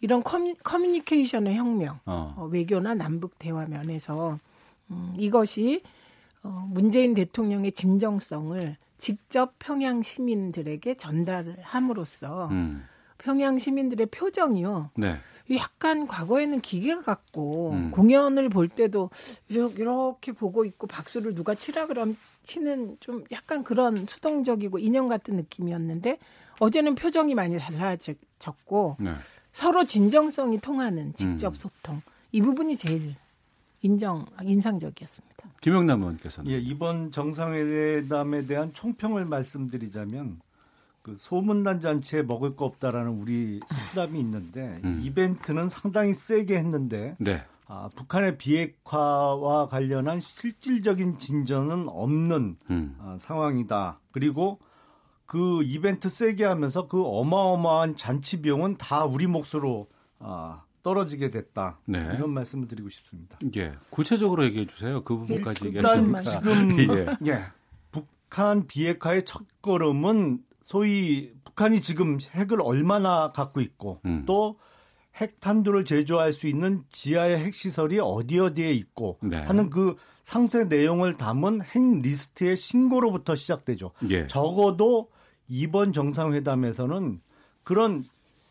[0.00, 2.34] 이런 커뮤, 커뮤 니케이션의 혁명, 어.
[2.36, 4.38] 어, 외교나 남북 대화 면에서
[4.90, 5.82] 음, 이것이
[6.42, 12.84] 어, 문재인 대통령의 진정성을 직접 평양 시민들에게 전달을 함으로써 음.
[13.18, 14.90] 평양 시민들의 표정이요.
[14.96, 15.16] 네.
[15.52, 17.90] 약간 과거에는 기계 같고 음.
[17.90, 19.10] 공연을 볼 때도
[19.48, 26.18] 이렇게 보고 있고 박수를 누가 치라 그러면 치는 좀 약간 그런 수동적이고 인형 같은 느낌이었는데
[26.60, 29.12] 어제는 표정이 많이 달라졌고 네.
[29.52, 31.54] 서로 진정성이 통하는 직접 음.
[31.54, 33.14] 소통 이 부분이 제일
[33.82, 35.34] 인정 인상적이었습니다.
[35.60, 40.40] 김영남 의원께서는 예, 이번 정상회담에 대한 총평을 말씀드리자면
[41.04, 45.02] 그 소문난 잔치에 먹을 거 없다라는 우리 수담이 있는데 음.
[45.04, 47.44] 이벤트는 상당히 세게 했는데 네.
[47.66, 52.96] 아, 북한의 비핵화와 관련한 실질적인 진전은 없는 음.
[53.00, 54.00] 아, 상황이다.
[54.12, 54.58] 그리고
[55.26, 59.88] 그 이벤트 세게 하면서 그 어마어마한 잔치 비용은 다 우리 몫으로
[60.20, 61.80] 아, 떨어지게 됐다.
[61.84, 61.98] 네.
[62.14, 63.38] 이런 말씀을 드리고 싶습니다.
[63.56, 63.74] 예.
[63.90, 65.04] 구체적으로 얘기해 주세요.
[65.04, 67.06] 그 부분까지 일단 지금 예.
[67.26, 67.44] 예.
[67.90, 74.24] 북한 비핵화의 첫 걸음은 소위 북한이 지금 핵을 얼마나 갖고 있고 음.
[74.26, 74.58] 또
[75.16, 79.38] 핵탄두를 제조할 수 있는 지하의 핵시설이 어디 어디에 있고 네.
[79.38, 79.94] 하는 그
[80.24, 83.92] 상세 내용을 담은 핵 리스트의 신고로부터 시작되죠.
[84.10, 84.26] 예.
[84.26, 85.10] 적어도
[85.46, 87.20] 이번 정상회담에서는
[87.62, 88.04] 그런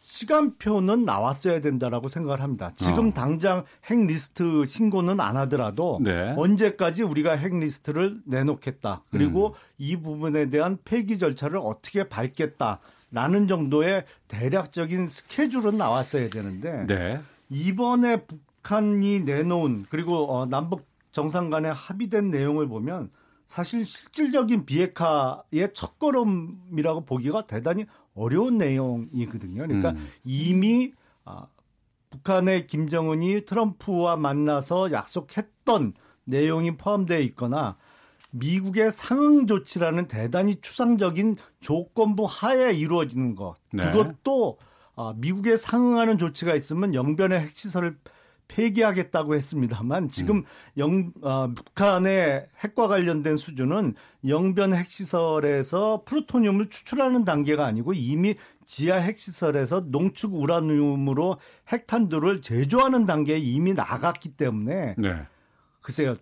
[0.03, 2.73] 시간표는 나왔어야 된다라고 생각을 합니다.
[2.75, 3.13] 지금 어.
[3.13, 6.33] 당장 핵 리스트 신고는 안 하더라도 네.
[6.35, 9.03] 언제까지 우리가 핵 리스트를 내놓겠다.
[9.11, 9.53] 그리고 음.
[9.77, 17.21] 이 부분에 대한 폐기 절차를 어떻게 밟겠다라는 정도의 대략적인 스케줄은 나왔어야 되는데 네.
[17.47, 23.09] 이번에 북한이 내놓은 그리고 어, 남북 정상 간에 합의된 내용을 보면
[23.45, 27.85] 사실 실질적인 비핵화의 첫걸음이라고 보기가 대단히
[28.15, 29.63] 어려운 내용이거든요.
[29.63, 30.07] 그러니까 음.
[30.23, 30.93] 이미
[31.25, 31.47] 아,
[32.09, 35.93] 북한의 김정은이 트럼프와 만나서 약속했던
[36.25, 37.77] 내용이 포함되어 있거나
[38.31, 43.55] 미국의 상응 조치라는 대단히 추상적인 조건부 하에 이루어지는 것.
[43.71, 43.91] 네.
[43.91, 44.57] 그것도
[44.95, 47.97] 아, 미국에 상응하는 조치가 있으면 영변의 핵시설을
[48.47, 50.43] 폐기하겠다고 했습니다만 지금 음.
[50.77, 53.95] 영 어, 북한의 핵과 관련된 수준은
[54.27, 58.35] 영변 핵시설에서 플루토늄을 추출하는 단계가 아니고 이미
[58.65, 61.37] 지하 핵시설에서 농축 우라늄으로
[61.71, 65.27] 핵탄두를 제조하는 단계에 이미 나갔기 때문에 네.
[65.81, 66.15] 글쎄요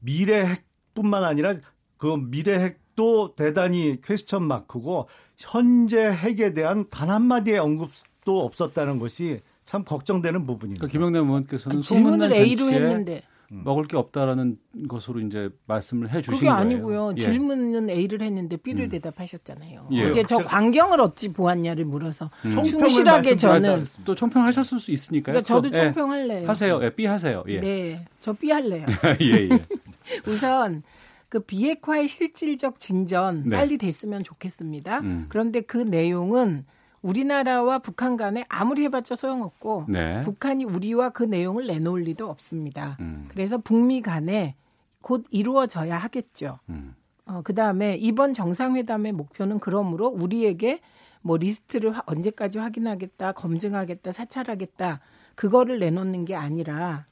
[0.00, 1.54] 미래 핵뿐만 아니라
[1.96, 9.40] 그 미래 핵 핵도 대단히 퀘스천 마크고 현재 핵에 대한 단 한마디의 언급도 없었다는 것이
[9.68, 10.86] 참 걱정되는 부분입니다.
[10.86, 13.20] 그러니까 김영남 의원께서는 질문을 A로 했는데
[13.52, 13.60] 음.
[13.66, 14.56] 먹을 게 없다라는
[14.88, 16.54] 것으로 이제 말씀을 해 주신 거예요.
[16.54, 17.12] 그게 아니고요.
[17.18, 17.20] 예.
[17.20, 18.88] 질문은 A를 했는데 B를 음.
[18.88, 19.88] 대답하셨잖아요.
[19.92, 20.08] 예.
[20.08, 22.64] 이제 저 광경을 어찌 보았냐를 물어서 음.
[22.64, 25.34] 충실하게 저는 또 총평하셨을 수 있으니까요.
[25.34, 25.84] 그러니까 저도 또, 예.
[25.84, 26.42] 총평할래요.
[26.44, 26.46] 예.
[26.46, 26.80] 하세요.
[26.82, 27.44] 예, B 하세요.
[27.48, 27.60] 예.
[27.60, 28.86] 네, 저 B 할래요.
[29.20, 29.58] 예, 예.
[30.26, 30.82] 우선
[31.28, 33.56] 그 비핵화의 실질적 진전 네.
[33.56, 35.00] 빨리 됐으면 좋겠습니다.
[35.00, 35.26] 음.
[35.28, 36.64] 그런데 그 내용은
[37.08, 40.22] 우리나라와 북한 간에 아무리 해봤자 소용없고 네.
[40.22, 42.96] 북한이 우리와 그 내용을 내놓을 리도 없습니다.
[43.00, 43.26] 음.
[43.30, 44.56] 그래서 북미 간에
[45.00, 46.58] 곧 이루어져야 하겠죠.
[46.68, 46.94] 음.
[47.24, 50.80] 어, 그 다음에 이번 정상회담의 목표는 그러므로 우리에게
[51.22, 55.00] 뭐 리스트를 화, 언제까지 확인하겠다, 검증하겠다, 사찰하겠다,
[55.34, 57.06] 그거를 내놓는 게 아니라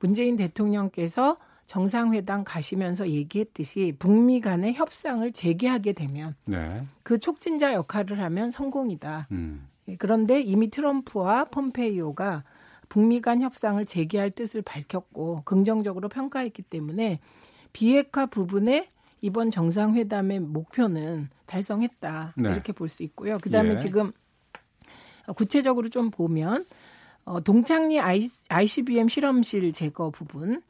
[0.00, 1.36] 문재인 대통령께서
[1.70, 6.82] 정상회담 가시면서 얘기했듯이 북미 간의 협상을 재개하게 되면 네.
[7.04, 9.28] 그 촉진자 역할을 하면 성공이다.
[9.30, 9.68] 음.
[9.86, 12.42] 예, 그런데 이미 트럼프와 폼페이오가
[12.88, 17.20] 북미 간 협상을 재개할 뜻을 밝혔고 긍정적으로 평가했기 때문에
[17.72, 18.88] 비핵화 부분에
[19.20, 22.34] 이번 정상회담의 목표는 달성했다.
[22.36, 22.50] 네.
[22.50, 23.38] 이렇게 볼 수 있고요.
[23.38, 23.78] 그다음에 예.
[23.78, 24.10] 지금
[25.36, 26.64] 구체적으로 좀 보면
[27.24, 28.00] 어, 동창리
[28.48, 30.62] ICBM 실험실 제거 부분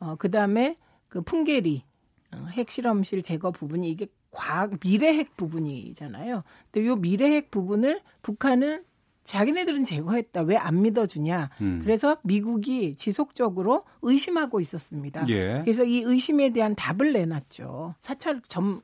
[0.00, 0.76] 어, 그 다음에
[1.08, 1.84] 그 풍계리
[2.32, 6.42] 어, 핵실험실 제거 부분이 이게 과학 미래 핵 부분이잖아요.
[6.70, 8.84] 근데 요 미래 핵 부분을 북한은
[9.24, 10.42] 자기네들은 제거했다.
[10.42, 11.50] 왜 안 믿어주냐.
[11.60, 11.80] 음.
[11.82, 15.26] 그래서 미국이 지속적으로 의심하고 있었습니다.
[15.30, 15.62] 예.
[15.64, 17.94] 그래서 이 의심에 대한 답을 내놨죠.
[18.00, 18.82] 사찰 전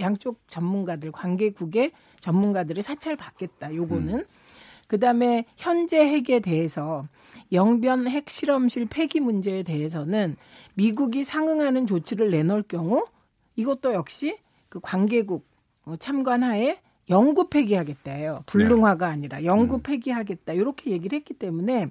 [0.00, 3.72] 양쪽 전문가들 관계국의 전문가들이 사찰 받겠다.
[3.74, 4.24] 요거는 음.
[4.94, 7.08] 그다음에 현재 핵에 대해서
[7.52, 10.36] 영변 핵 실험실 폐기 문제에 대해서는
[10.74, 13.04] 미국이 상응하는 조치를 내놓을 경우
[13.56, 14.38] 이것도 역시
[14.68, 15.46] 그 관계국
[15.84, 16.78] 어, 참관하에
[17.10, 18.44] 영구 폐기하겠다예요.
[18.46, 19.82] 불능화가 아니라 영구 음.
[19.82, 20.52] 폐기하겠다.
[20.52, 21.88] 이렇게 얘기를 했기 때문에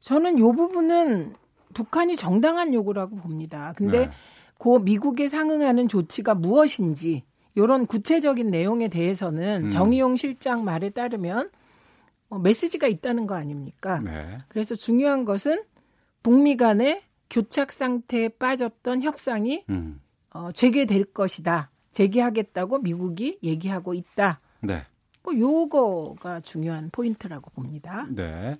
[0.00, 1.34] 저는 요 부분은
[1.74, 3.74] 북한이 정당한 요구라고 봅니다.
[3.76, 4.10] 근데 네.
[4.58, 7.24] 그 미국에 상응하는 조치가 무엇인지
[7.56, 9.68] 이런 구체적인 내용에 대해서는 음.
[9.68, 11.50] 정의용 실장 말에 따르면 어,
[12.38, 14.00] 메시지가 있다는 거 아닙니까?
[14.00, 14.38] 네.
[14.48, 15.62] 그래서 중요한 것은
[16.22, 20.00] 북미 간의 교착 상태에 빠졌던 협상이 음.
[20.30, 21.70] 어, 재개될 것이다.
[21.90, 24.40] 재개하겠다고 미국이 얘기하고 있다.
[24.60, 24.84] 네.
[25.22, 28.06] 뭐 요거가 중요한 포인트라고 봅니다.
[28.10, 28.56] 네.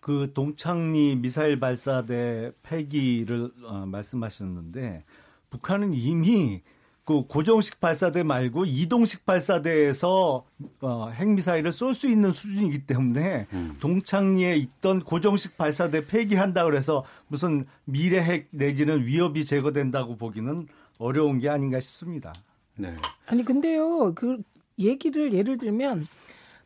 [0.00, 5.04] 그 동창리 미사일 발사대 폐기를 어, 말씀하셨는데
[5.50, 6.62] 북한은 이미
[7.06, 10.44] 그 고정식 발사대 말고 이동식 발사대에서
[10.80, 13.76] 어, 핵미사일을 쏠 수 있는 수준이기 때문에 음.
[13.78, 20.66] 동창리에 있던 고정식 발사대 폐기한다 그래서 무슨 미래 핵 내지는 위협이 제거된다고 보기는
[20.98, 22.32] 어려운 게 아닌가 싶습니다.
[22.74, 22.92] 네.
[23.26, 24.42] 아니 근데요 그
[24.76, 26.08] 얘기를 예를 들면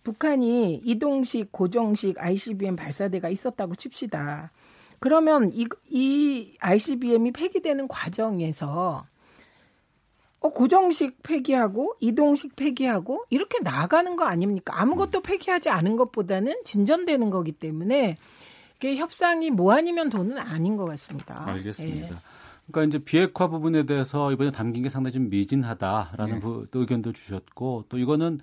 [0.05, 4.51] 북한이 이동식 고정식 ICBM 발사대가 있었다고 칩시다.
[5.01, 9.05] 그러면 이, 이 ICBM이 폐기되는 과정에서
[10.41, 14.81] 어, 고정식 폐기하고 이동식 폐기하고 이렇게 나가는 거 아닙니까?
[14.81, 18.17] 아무것도 폐기하지 않은 것보다는 진전되는 거기 때문에
[18.77, 21.47] 이게 협상이 뭐 아니면 돈은 아닌 것 같습니다.
[21.47, 22.09] 알겠습니다.
[22.09, 22.19] 예.
[22.71, 26.41] 그러니까 이제 비핵화 부분에 대해서 이번에 담긴 게 상당히 좀 미진하다라는 네.
[26.41, 28.41] 부, 또 의견도 주셨고 또 이거는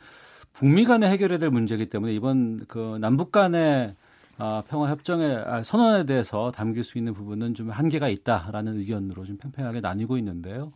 [0.54, 3.95] 북미 간에 해결해야 될 문제이기 때문에 이번 그 남북 간의
[4.38, 9.38] 아, 평화 협정의 아, 선언에 대해서 담길 수 있는 부분은 좀 한계가 있다라는 의견으로 좀
[9.38, 10.72] 팽팽하게 나뉘고 있는데요.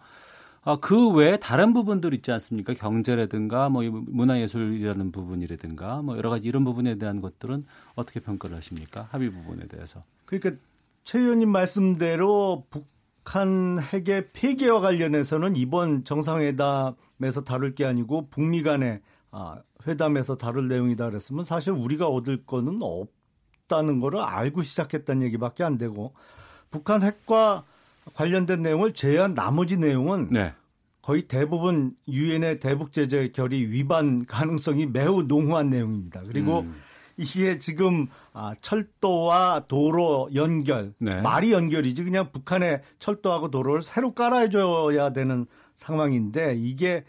[0.63, 2.73] 아, 그 외에 다른 부분들 있지 않습니까?
[2.73, 9.07] 경제라든가 뭐 문화예술이라는 부분이라든가 뭐 여러 가지 이런 부분에 대한 것들은 어떻게 평가를 하십니까?
[9.11, 10.03] 합의 부분에 대해서.
[10.25, 10.61] 그러니까
[11.03, 19.01] 최 의원님 말씀대로 북한 핵의 폐기와 관련해서는 이번 정상회담에서 다룰 게 아니고 북미 간의
[19.31, 19.57] 아,
[19.87, 26.11] 회담에서 다룰 내용이다 그랬으면 사실 우리가 얻을 거는 없다는 거를 알고 시작했다는 얘기밖에 안 되고
[26.69, 27.63] 북한 핵과
[28.13, 30.53] 관련된 내용을 제외한 나머지 내용은 네.
[31.01, 36.21] 거의 대부분 유엔의 대북 제재 결의 위반 가능성이 매우 농후한 내용입니다.
[36.27, 36.75] 그리고 음.
[37.17, 41.21] 이게 지금 아, 철도와 도로 연결, 네.
[41.21, 45.45] 말이 연결이지 그냥 북한의 철도하고 도로를 새로 깔아줘야 되는
[45.75, 47.03] 상황인데 이게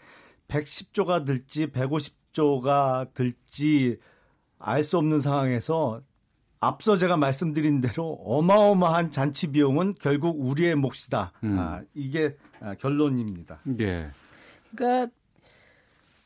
[0.47, 3.97] 110조가 들지 150조가 들지
[4.59, 6.01] 알 수 없는 상황에서
[6.63, 11.33] 앞서 제가 말씀드린 대로 어마어마한 잔치 비용은 결국 우리의 몫이다.
[11.43, 11.59] 음.
[11.59, 13.59] 아, 이게 아, 결론입니다.
[13.79, 14.09] 예.
[14.73, 15.13] 그러니까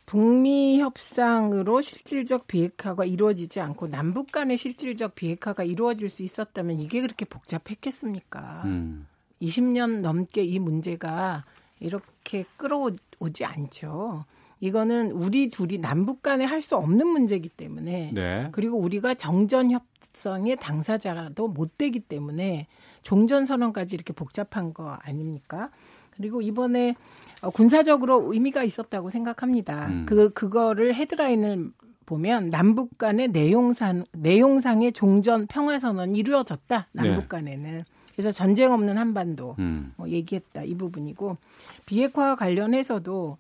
[0.06, 7.26] 북미 협상으로 실질적 비핵화가 이루어지지 않고 남북 간의 실질적 비핵화가 이루어질 수 있었다면 이게 그렇게
[7.26, 8.62] 복잡했겠습니까?
[8.66, 9.08] 음.
[9.42, 11.44] 20년 넘게 이 문제가
[11.80, 14.26] 이렇게 끌어올 오지 않죠.
[14.60, 18.50] 이거는 우리 둘이 남북 간에 할 수 없는 문제이기 때문에 네.
[18.52, 22.68] 그리고 우리가 정전 협상의 당사자도 못 되기 때문에
[23.04, 25.70] 종전 선언까지 이렇게 복잡한 거 아닙니까?
[26.18, 26.96] 그리고 이번에
[27.44, 29.88] 어, 군사적으로 의미가 있었다고 생각합니다.
[29.88, 30.06] 음.
[30.08, 31.72] 그 그거를 헤드라인을
[32.08, 36.88] 보면 남북 간의 내용상 내용상의 종전 평화 선언이 이루어졌다.
[36.92, 37.28] 남북 네.
[37.28, 37.72] 간에는.
[37.72, 37.84] 네.
[38.14, 39.94] 그래서 전쟁 없는 한반도 음.
[39.96, 41.38] 뭐 얘기했다 이 부분이고
[41.86, 43.38] 비핵화 관련해서도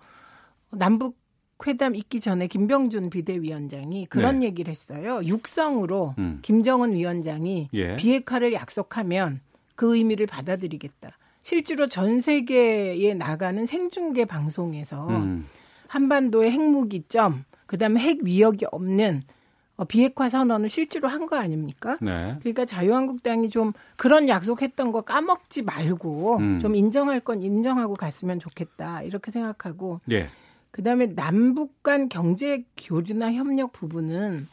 [0.71, 1.17] 남북
[1.65, 4.47] 회담 있기 전에 김병준 비대위원장이 그런 네.
[4.47, 5.21] 얘기를 했어요.
[5.23, 6.39] 육성으로 음.
[6.43, 7.95] 김정은 위원장이 예.
[7.95, 9.41] 비핵화를 약속하면
[9.75, 11.17] 그 의미를 받아들이겠다.
[11.41, 15.45] 실제로 전 세계에 나가는 생중계 방송에서 음.
[15.87, 19.23] 한반도의 핵무기점, 그다음에 핵 위력이 없는
[19.77, 21.97] 어, 비핵화 선언을 실제로 한 거 아닙니까?
[22.01, 22.35] 네.
[22.39, 26.59] 그러니까 자유한국당이 좀 그런 약속했던 거 까먹지 말고 음.
[26.59, 30.01] 좀 인정할 건 인정하고 갔으면 좋겠다 이렇게 생각하고.
[30.11, 30.29] 예.
[30.77, 34.47] 그다음에 남북 간 경제 교류나 협력 부분은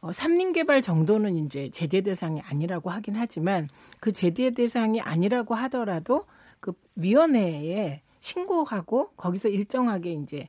[0.00, 6.22] 어, 삼림 개발 정도는 이제 제재 대상이 아니라고 하긴 하지만 그 제재 대상이 아니라고 하더라도
[6.60, 10.48] 그 위원회에 신고하고 거기서 일정하게 이제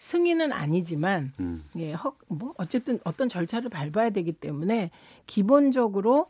[0.00, 1.62] 승인은 아니지만 음.
[1.76, 4.90] 예, 헉, 뭐 어쨌든 어떤 절차를 밟아야 되기 때문에
[5.28, 6.26] 기본적으로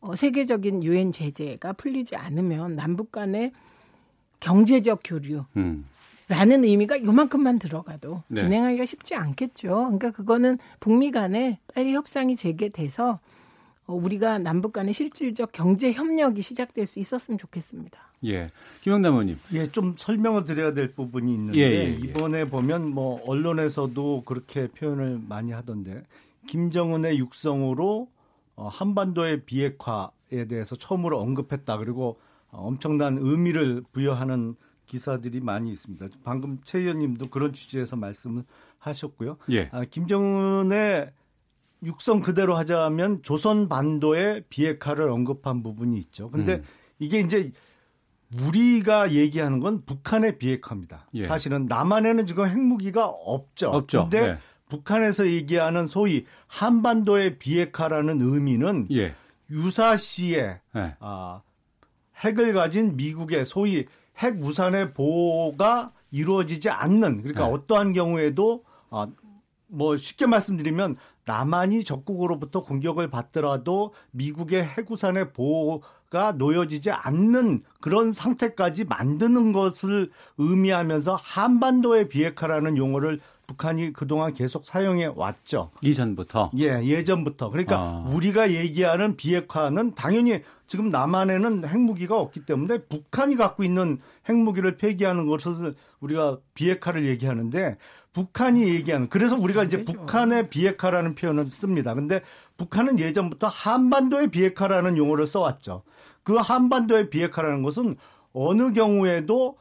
[0.00, 3.50] 어, 세계적인 유엔 제재가 풀리지 않으면 남북 간의
[4.38, 5.86] 경제적 교류 음.
[6.28, 8.42] 라는 의미가 요만큼만 들어가도 네.
[8.42, 9.68] 진행하기가 쉽지 않겠죠.
[9.68, 13.18] 그러니까 그거는 북미 간에 빨리 협상이 재개돼서
[13.86, 17.98] 어, 우리가 남북 간의 실질적 경제 협력이 시작될 수 있었으면 좋겠습니다.
[18.24, 18.46] 예.
[18.82, 19.38] 김영남 의원님.
[19.52, 21.90] 예, 좀 설명을 드려야 될 부분이 있는데 예, 예, 예.
[21.90, 26.02] 이번에 보면 뭐 언론에서도 그렇게 표현을 많이 하던데
[26.46, 28.08] 김정은의 육성으로
[28.54, 31.78] 어, 한반도의 비핵화에 대해서 처음으로 언급했다.
[31.78, 32.20] 그리고
[32.50, 34.54] 어, 엄청난 의미를 부여하는
[34.92, 36.06] 기사들이 많이 있습니다.
[36.22, 38.44] 방금 최 의원님도 그런 취지에서 말씀을
[38.78, 39.38] 하셨고요.
[39.50, 39.70] 예.
[39.72, 41.10] 아, 김정은의
[41.82, 46.30] 육성 그대로 하자면 조선 반도의 비핵화를 언급한 부분이 있죠.
[46.30, 46.64] 근데 음.
[46.98, 47.52] 이게 이제
[48.38, 51.08] 우리가 얘기하는 건 북한의 비핵화입니다.
[51.14, 51.26] 예.
[51.26, 53.70] 사실은 남한에는 지금 핵무기가 없죠.
[53.70, 54.02] 없죠.
[54.02, 54.38] 근데 예.
[54.68, 59.14] 북한에서 얘기하는 소위 한반도의 비핵화라는 의미는 예.
[59.50, 60.96] 유사시에 예.
[61.00, 61.40] 아,
[62.18, 63.86] 핵을 가진 미국의 소위
[64.18, 67.52] 핵 우산의 보호가 이루어지지 않는 그러니까 네.
[67.52, 69.08] 어떠한 경우에도 아,
[69.66, 79.52] 뭐 쉽게 말씀드리면 남한이 적국으로부터 공격을 받더라도 미국의 핵우산의 보호가 놓여지지 않는 그런 상태까지 만드는
[79.52, 83.20] 것을 의미하면서 한반도의 비핵화라는 용어를
[83.52, 85.70] 북한이 그동안 계속 사용해 왔죠.
[85.82, 86.50] 이전부터?
[86.58, 87.50] 예, 예전부터.
[87.50, 88.10] 그러니까 아.
[88.12, 93.98] 우리가 얘기하는 비핵화는 당연히 지금 남한에는 핵무기가 없기 때문에 북한이 갖고 있는
[94.28, 97.76] 핵무기를 폐기하는 것을 우리가 비핵화를 얘기하는데
[98.14, 101.94] 북한이 얘기하는 그래서 우리가 이제 북한의 비핵화라는 표현을 씁니다.
[101.94, 102.22] 근데
[102.56, 105.82] 북한은 예전부터 한반도의 비핵화라는 용어를 써왔죠.
[106.22, 107.96] 그 한반도의 비핵화라는 것은
[108.32, 109.56] 어느 경우에도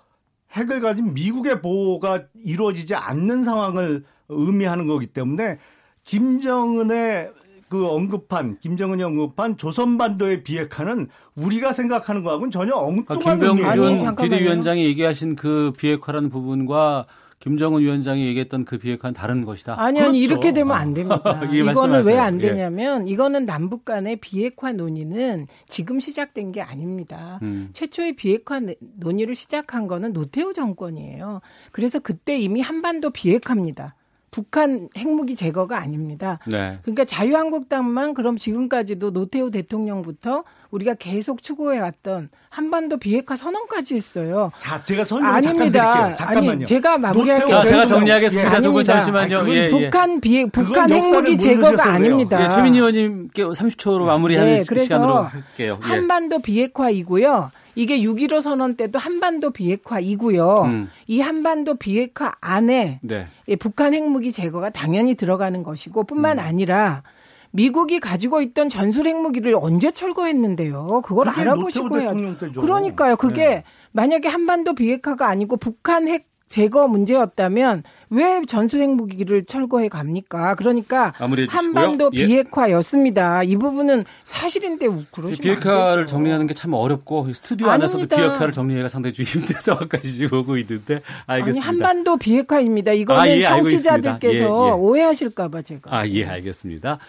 [0.53, 5.57] 핵을 가진 미국의 보호가 이루어지지 않는 상황을 의미하는 거기 때문에
[6.03, 7.31] 김정은의
[7.69, 15.37] 그 언급한 김정은이 언급한 조선반도의 비핵화는 우리가 생각하는 거하고는 전혀 엉뚱한 아, 김병준 비대위원장이 얘기하신
[15.37, 17.05] 그 비핵화라는 부분과
[17.41, 19.73] 김정은 위원장이 얘기했던 그 비핵화는 다른 것이다.
[19.77, 20.33] 아니 아니 그렇죠.
[20.33, 21.41] 이렇게 되면 안 됩니다.
[21.53, 23.11] 예, 이거는 왜 안 되냐면 예.
[23.11, 27.39] 이거는 남북 간의 비핵화 논의는 지금 시작된 게 아닙니다.
[27.41, 27.69] 음.
[27.73, 28.61] 최초의 비핵화
[28.97, 31.41] 논의를 시작한 거는 노태우 정권이에요.
[31.71, 33.95] 그래서 그때 이미 한반도 비핵화입니다.
[34.31, 36.39] 북한 핵무기 제거가 아닙니다.
[36.47, 36.79] 네.
[36.83, 44.51] 그러니까 자유한국당만 그럼 지금까지도 노태우 대통령부터 우리가 계속 추구해 왔던 한반도 비핵화 선언까지 했어요.
[44.57, 45.91] 자, 제가 설명 아닙니다.
[45.91, 46.51] 잠깐 잠깐만요.
[46.51, 47.61] 아니, 제가 마무리할게요.
[47.63, 48.57] 제가 정리하겠습니다.
[48.57, 49.39] 예, 두분 잠시만요.
[49.39, 49.67] 아니, 예, 예.
[49.67, 52.45] 북한 비 북한 핵무기 제거가 아닙니다.
[52.45, 55.77] 예, 최민희 의원님께 30초로 마무리하는 네, 시간으로 할게요.
[55.83, 55.87] 예.
[55.87, 57.51] 한반도 비핵화이고요.
[57.75, 60.55] 이게 6.15 선언 때도 한반도 비핵화이고요.
[60.65, 60.89] 음.
[61.07, 63.27] 이 한반도 비핵화 안에 네.
[63.59, 66.43] 북한 핵무기 제거가 당연히 들어가는 것이고 뿐만 음.
[66.43, 67.03] 아니라
[67.51, 71.01] 미국이 가지고 있던 전술 핵무기를 언제 철거했는데요?
[71.03, 72.37] 그걸 알아보시고 해야죠.
[72.61, 73.17] 그러니까요.
[73.17, 73.63] 그게 네.
[73.91, 80.55] 만약에 한반도 비핵화가 아니고 북한 핵 제거 문제였다면 왜 전술 핵무기를 철거해 갑니까?
[80.55, 81.13] 그러니까
[81.49, 82.27] 한반도 예.
[82.27, 83.41] 비핵화였습니다.
[83.43, 87.73] 이 부분은 사실인데 그러시면 비핵화를 정리하는 게 참 어렵고 스튜디오 아닙니다.
[87.95, 91.67] 안에서도 비핵화를 정리하기가 상당히 좀 힘든 상황까지 보고 있는데 알겠습니다.
[91.67, 92.91] 아니 한반도 비핵화입니다.
[92.91, 94.71] 이거는 아, 예, 청취자들께서 예, 예.
[94.73, 95.97] 오해하실까봐 제가.
[95.97, 96.99] 아 예 알겠습니다.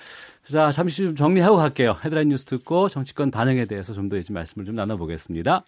[0.51, 1.97] 자 잠시 좀 정리하고 갈게요.
[2.05, 5.65] 헤드라인 뉴스 듣고 정치권 반응에 대해서 좀 더 말씀을 좀 나눠보겠습니다.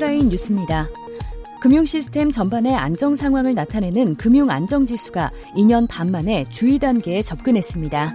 [0.00, 0.88] 헤드라인 뉴스입니다.
[1.60, 8.14] 금융 시스템 전반의 안정 상황을 나타내는 금융 안정 지수가 2년 반 만에 주의 단계에 접근했습니다.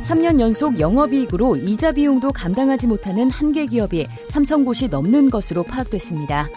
[0.00, 6.48] 3년 연속 영업이익으로 이자 비용도 감당하지 못하는 한계 기업이 3천 곳이 넘는 것으로 파악됐습니다.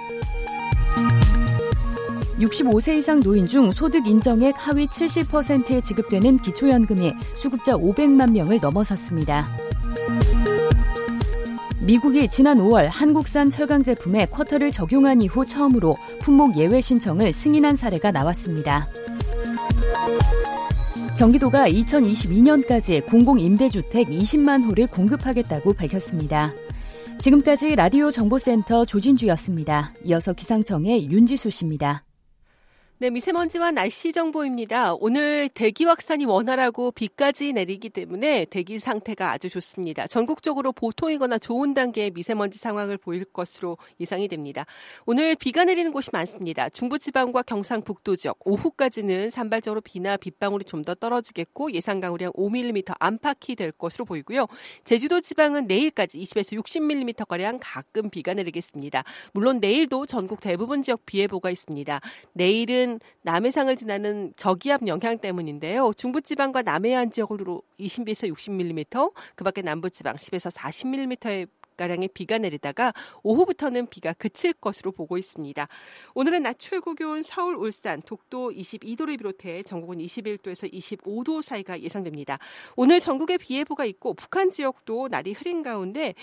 [2.39, 9.45] 65세 이상 노인 중 소득 인정액 하위 70%에 지급되는 기초연금이 수급자 500만 명을 넘어섰습니다.
[11.85, 18.11] 미국이 지난 5월 한국산 철강 제품에 쿼터를 적용한 이후 처음으로 품목 예외 신청을 승인한 사례가
[18.11, 18.87] 나왔습니다.
[21.17, 26.53] 경기도가 2022년까지 공공임대주택 20만 호를 공급하겠다고 밝혔습니다.
[27.19, 29.93] 지금까지 라디오 정보센터 조진주였습니다.
[30.05, 32.05] 이어서 기상청의 윤지수 씨입니다.
[32.99, 34.93] 네, 미세먼지와 날씨 정보입니다.
[34.93, 40.07] 오늘 대기 확산이 원활하고 비까지 내리기 때문에 대기 상태가 아주 좋습니다.
[40.07, 44.65] 전국적으로 보통이거나 좋은 단계의 미세먼지 상황을 보일 것으로 예상이 됩니다.
[45.05, 46.69] 오늘 비가 내리는 곳이 많습니다.
[46.69, 53.71] 중부지방과 경상북도 지역 오후까지는 산발적으로 비나 빗방울이 좀 더 떨어지겠고 예상 강우량 5mm 안팎이 될
[53.71, 54.47] 것으로 보이고요.
[54.83, 59.03] 제주도 지방은 내일까지 20에서 60mm 가량 가끔 비가 내리겠습니다.
[59.33, 62.01] 물론 내일도 전국 대부분 지역 비 예보가 있습니다.
[62.33, 62.82] 내일은
[63.21, 65.91] 남해상을 지나는 저기압 영향 때문인데요.
[65.95, 74.53] 중부지방과 남해안 지역으로 20에서 60mm, 그밖에 남부지방 10에서 40mm의 가량의 비가 내리다가 오후부터는 비가 그칠
[74.53, 75.67] 것으로 보고 있습니다.
[76.13, 82.39] 오늘은 낮 최고 기온 서울, 울산, 독도 22도를 비롯해 전국은 21도에서 25도 사이가 예상됩니다.
[82.75, 86.13] 오늘 전국에 비 예보가 있고 북한 지역도 날이 흐린 가운데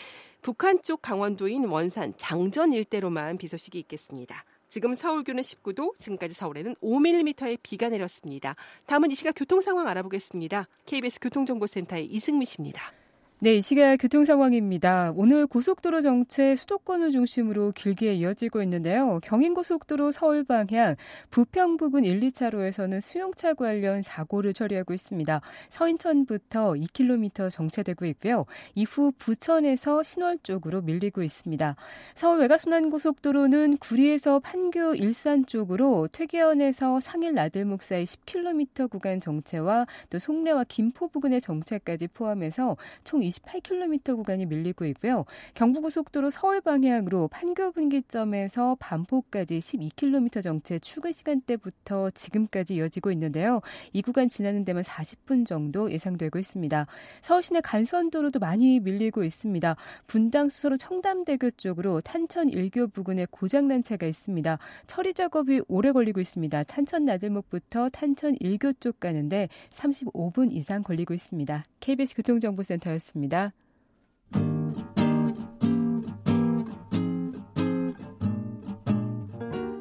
[0.42, 4.44] 북한 쪽 강원도인 원산, 장전 일대로만 비 소식이 있겠습니다.
[4.70, 8.54] 지금 서울 기온은 19도, 지금까지 서울에는 5mm의 비가 내렸습니다.
[8.86, 10.68] 다음은 이 시각 교통 상황 알아보겠습니다.
[10.86, 12.99] KBS 교통정보센터의 이승미 씨입니다.
[13.42, 15.14] 네, 이 시각 교통 상황입니다.
[15.16, 19.18] 오늘 고속도로 정체 수도권을 중심으로 길게 이어지고 있는데요.
[19.22, 20.96] 경인고속도로 서울 방향
[21.30, 25.40] 부평 부근 1, 2차로에서는 수용차 관련 사고를 처리하고 있습니다.
[25.70, 28.44] 서인천부터 2km 정체되고 있고요.
[28.74, 31.76] 이후 부천에서 신월 쪽으로 밀리고 있습니다.
[32.14, 40.64] 서울 외곽순환고속도로는 구리에서 판교 일산 쪽으로 퇴계원에서 상일 나들목 사이 10km 구간 정체와 또 송내와
[40.68, 45.24] 김포 부근의 정체까지 포함해서 총 28km 구간이 밀리고 있고요.
[45.54, 53.60] 경부고속도로 서울 방향으로 판교 분기점에서 반포까지 12km 정체 출근 시간대부터 지금까지 이어지고 있는데요.
[53.92, 56.86] 이 구간 지나는 데만 40분 정도 예상되고 있습니다.
[57.22, 59.76] 서울 시내 간선도로도 많이 밀리고 있습니다.
[60.06, 64.58] 분당 수서로 청담대교 쪽으로 탄천 일교 부근에 고장난 차가 있습니다.
[64.86, 66.64] 처리 작업이 오래 걸리고 있습니다.
[66.64, 71.64] 탄천 나들목부터 탄천 일교 쪽 가는데 35분 이상 걸리고 있습니다.
[71.80, 73.19] KBS 교통정보센터였습니다.
[73.20, 73.52] 있습니다.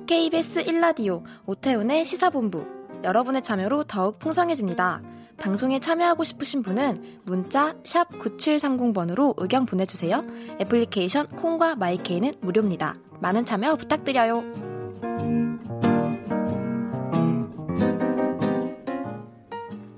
[0.08, 2.66] KBS 1라디오 오태훈의 시사본부
[3.04, 5.02] 여러분의 참여로 더욱 풍성해집니다.
[5.38, 10.22] 방송에 참여하고 싶으신 분은 문자 9730번으로 의견 보내주세요.
[10.60, 12.96] 애플리케이션 콩과 마이케이는 무료입니다.
[13.22, 14.44] 많은 참여 부탁드려요.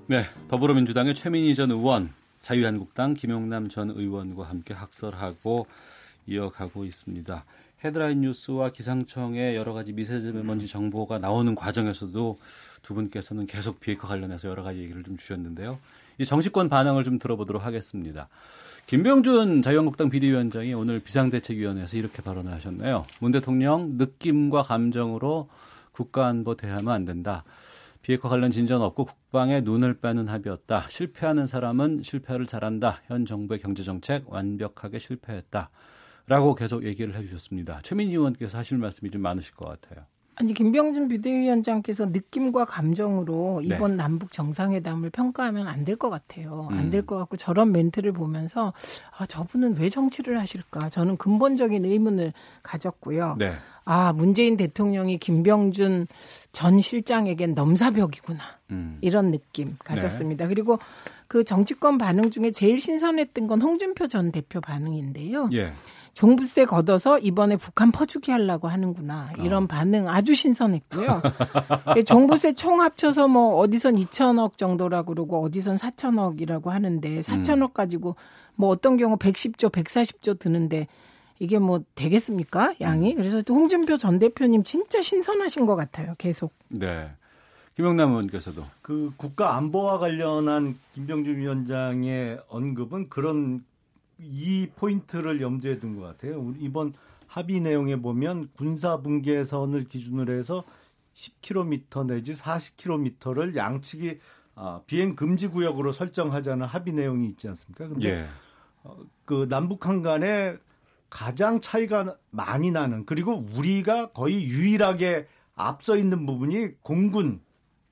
[0.08, 2.10] 네, 더불어민주당의 최민희 전 의원
[2.42, 5.68] 자유한국당 김용남 전 의원과 함께 학설하고
[6.28, 7.46] 이어가고 있습니다.
[7.84, 12.38] 헤드라인 뉴스와 기상청의 여러 가지 미세먼지 정보가 나오는 과정에서도
[12.84, 15.80] 두 분께서는 계속 비핵화 관련해서 여러 가지 얘기를 좀 주셨는데요.
[16.20, 18.28] 이 정치권 반응을 좀 들어보도록 하겠습니다.
[18.86, 23.06] 김병준 자유한국당 비대위원장이 오늘 비상대책위원회에서 이렇게 발언을 하셨네요.
[23.20, 25.48] 문 대통령 느낌과 감정으로
[25.94, 27.44] 국가안보 대하면 안 된다.
[28.02, 30.88] 비핵화 관련 진전 없고 국방에 눈을 빼는 합의였다.
[30.90, 33.02] 실패하는 사람은 실패를 잘한다.
[33.06, 35.70] 현 정부의 경제 정책 완벽하게 실패했다.
[36.28, 37.82] 라고 계속 얘기를 해주셨습니다.
[37.84, 40.06] 최민희 의원께서 하실 말씀이 좀 많으실 것 같아요.
[40.42, 43.76] 아니 김병준 비대위원장께서 느낌과 감정으로 네.
[43.76, 43.98] 이번 네.
[43.98, 46.68] 남북 정상회담을 평가하면 안 될 것 같아요.
[46.72, 46.78] 음.
[46.80, 48.74] 안될 것 같고 저런 멘트를 보면서
[49.18, 50.90] 아 저분은 왜 정치를 하실까?
[50.90, 52.34] 저는 근본적인 의문을
[52.64, 53.36] 가졌고요.
[53.38, 53.52] 네.
[53.86, 56.08] 아 문재인 대통령이 김병준
[56.52, 58.40] 전 실장에겐 넘사벽이구나
[58.72, 58.98] 음.
[59.02, 60.46] 이런 느낌 가졌습니다.
[60.46, 60.50] 네.
[60.50, 60.80] 그리고
[61.28, 65.50] 그 정치권 반응 중에 제일 신선했던 건 홍준표 전 대표 반응인데요.
[65.54, 65.72] 예.
[66.14, 69.32] 종부세 걷어서 이번에 북한 퍼주기 하려고 하는구나.
[69.40, 69.68] 이런 어.
[69.68, 71.22] 반응 아주 신선했고요.
[71.98, 77.74] 예, 종부세 총 합쳐서 뭐 어디선 2천억 정도라고 그러고 어디선 4천억이라고 하는데 4천억 음.
[77.74, 78.16] 가지고
[78.56, 80.88] 뭐 어떤 경우 110조, 140조 드는데
[81.40, 82.76] 이게 뭐 되겠습니까?
[82.82, 83.14] 양이?
[83.14, 83.18] 음.
[83.18, 86.14] 그래서 홍준표 전 대표님 진짜 신선하신 것 같아요.
[86.18, 86.54] 계속.
[86.68, 87.10] 네.
[87.76, 93.64] 김영남 의원께서도 그 국가 안보와 관련한 김병준 위원장의 언급은 그런
[94.22, 96.54] 이 포인트를 염두에 둔 것 같아요.
[96.60, 96.94] 이번
[97.28, 100.64] 합의 내용에 보면 군사 분계선을 기준으로 해서
[101.16, 104.18] 10km 내지 40km를 양측이
[104.56, 107.88] 아, 비행 금지 구역으로 설정하자는 합의 내용이 있지 않습니까?
[107.88, 108.28] 근데 예.
[108.84, 110.58] 어, 그 남북한 간에
[111.10, 117.42] 가장 차이가 많이 나는 그리고 우리가 거의 유일하게 앞서 있는 부분이 공군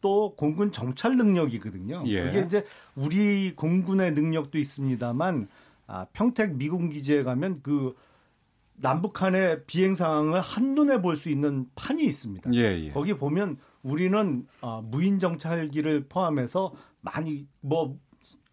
[0.01, 2.03] 또 공군 정찰 능력이거든요.
[2.07, 2.23] 예.
[2.23, 2.65] 그게 이제
[2.95, 5.47] 우리 공군의 능력도 있습니다만
[5.89, 7.95] 아, 평택 미군 기지에 가면 그
[8.75, 12.51] 남북한의 비행 상황을 한눈에 볼 수 있는 판이 있습니다.
[12.53, 12.91] 예, 예.
[12.91, 17.97] 거기 보면 우리는 어, 무인 정찰기를 포함해서 많이 뭐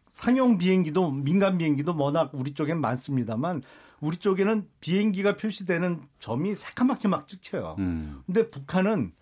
[0.09, 3.63] 상용 비행기도 민간 비행기도 워낙 우리 쪽엔 많습니다만
[4.01, 7.77] 우리 쪽에는 비행기가 표시되는 점이 새까맣게 막 찍혀요.
[7.79, 8.23] 음.
[8.27, 9.13] 근데 북한은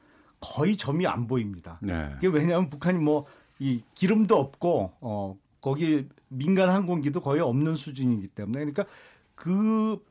[0.41, 1.79] 거의 점이 안 보입니다.
[1.83, 2.11] 네.
[2.15, 3.25] 그게 왜냐하면 북한이 뭐
[3.61, 8.85] 이 기름도 없고 어 거기 민간 항공기도 거의 없는 수준이기 때문에 그러니까
[9.35, 10.03] 그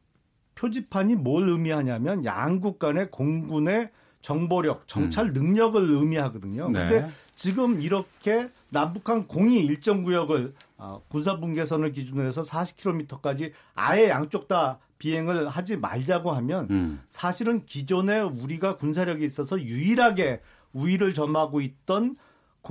[0.55, 3.89] 표지판이 뭘 의미하냐면 양국 간의 공군의
[4.21, 5.33] 정보력, 정찰 음.
[5.33, 6.69] 능력을 의미하거든요.
[6.69, 6.79] 네.
[6.79, 14.47] 근데 지금 이렇게 남북한 공이 일정 구역을 어, 군사 분계선을 기준으로 해서 40km까지 아예 양쪽
[14.47, 17.01] 다 비행을 하지 말자고 하면 음.
[17.09, 22.15] 사실은 기존에 우리가 군사력이 있어서 유일하게 우위를 점하고 있던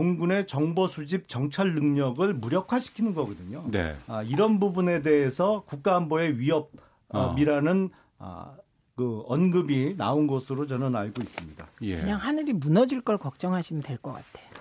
[0.02, 3.62] 공군의 정보 수집 정찰 능력을 무력화시키는 거거든요.
[3.70, 3.94] 네.
[4.08, 6.70] 아, 이런 부분에 대해서 국가안보의 위협
[7.10, 7.34] 어.
[7.34, 8.54] 미라는 아,
[8.96, 11.66] 그 언급이 나온 것으로 저는 알고 있습니다.
[11.82, 11.96] 예.
[11.96, 14.52] 그냥 하늘이 무너질 걸 걱정하시면 될 것 같아요.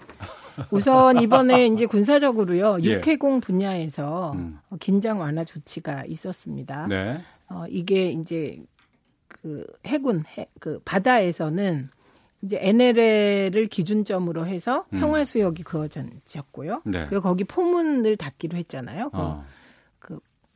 [0.70, 2.96] 우선 이번에 이제 군사적으로요 예.
[2.96, 4.60] 육해공 분야에서 음.
[4.82, 6.88] 긴장 완화 조치가 있었습니다.
[6.88, 7.22] 네.
[7.48, 8.62] 어, 이게 이제
[9.30, 11.90] 그 해군 해, 그 바다에서는
[12.42, 15.00] 이제 NLL을 기준점으로 해서 음.
[15.00, 16.82] 평화 수역이 그어졌고요.
[16.86, 17.06] 네.
[17.08, 19.12] 그리고 거기 포문을 닫기로 했잖아요.
[19.14, 19.46] 어.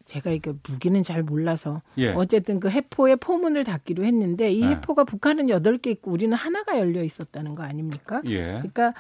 [0.06, 2.10] 제가 이게 무기는 잘 몰라서 예.
[2.14, 4.70] 어쨌든 그 해포의 포문을 닫기로 했는데 이 네.
[4.70, 8.22] 해포가 북한은 여덟 개 있고 우리는 하나가 열려 있었다는 거 아닙니까?
[8.26, 8.44] 예.
[8.44, 8.94] 그러니까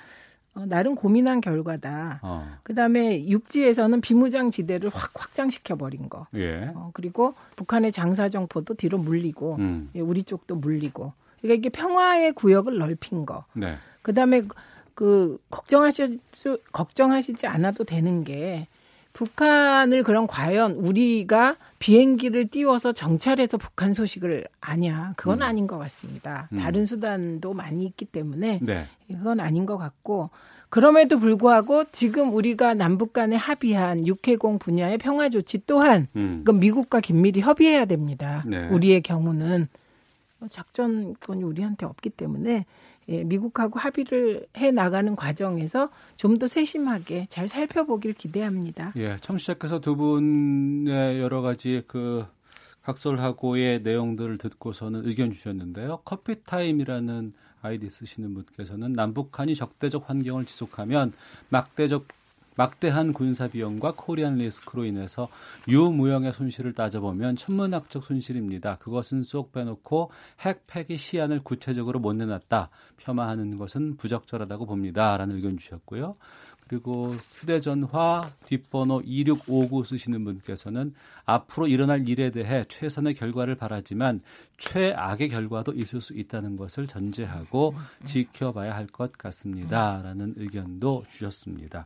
[0.55, 2.19] 어, 나름 고민한 결과다.
[2.23, 2.57] 어.
[2.63, 6.27] 그다음에 육지에서는 비무장 지대를 확 확장시켜 버린 거.
[6.33, 6.71] 예.
[6.73, 9.91] 어, 그리고 북한의 장사 정포도 뒤로 물리고 음.
[9.95, 11.13] 예, 우리 쪽도 물리고.
[11.41, 13.45] 그러니까 이게 평화의 구역을 넓힌 거.
[13.53, 13.77] 네.
[14.01, 14.43] 그다음에
[14.93, 16.19] 그 걱정하시
[16.71, 18.67] 걱정하시지 않아도 되는 게
[19.13, 25.41] 북한을 그럼 과연 우리가 비행기를 띄워서 정찰해서 북한 소식을 아냐 그건 음.
[25.43, 26.49] 아닌 것 같습니다.
[26.51, 26.59] 음.
[26.59, 28.87] 다른 수단도 많이 있기 때문에 네.
[29.07, 30.29] 그건 아닌 것 같고
[30.69, 36.41] 그럼에도 불구하고 지금 우리가 남북 간에 합의한 육해공 분야의 평화 조치 또한 음.
[36.43, 38.43] 그건 미국과 긴밀히 협의해야 됩니다.
[38.45, 38.67] 네.
[38.67, 39.69] 우리의 경우는
[40.49, 42.65] 작전권이 우리한테 없기 때문에
[43.07, 48.91] 예, 미국하고 합의를 해 나가는 과정에서 좀 더 세심하게 잘 살펴보길 기대합니다.
[48.97, 52.25] 예, 청취자께서 두 분의 여러 가지 그
[52.81, 56.01] 각설하고의 내용들을 듣고서는 의견 주셨는데요.
[56.03, 61.13] 커피 타임이라는 아이디 쓰시는 분께서는 남북한이 적대적 환경을 지속하면
[61.49, 62.07] 막대적
[62.55, 65.27] 막대한 군사 비용과 코리안 리스크로 인해서
[65.67, 68.77] 유무형의 손실을 따져보면 천문학적 손실입니다.
[68.77, 72.69] 그것은 쏙 빼놓고 핵 폐기 시안을 구체적으로 못 내놨다.
[72.97, 75.17] 폄하하는 것은 부적절하다고 봅니다.
[75.17, 76.15] 라는 의견 주셨고요.
[76.67, 80.95] 그리고 휴대전화 뒷번호 2659 쓰시는 분께서는
[81.25, 84.21] 앞으로 일어날 일에 대해 최선의 결과를 바라지만
[84.57, 87.75] 최악의 결과도 있을 수 있다는 것을 전제하고
[88.05, 90.01] 지켜봐야 할 것 같습니다.
[90.03, 91.85] 라는 의견도 주셨습니다.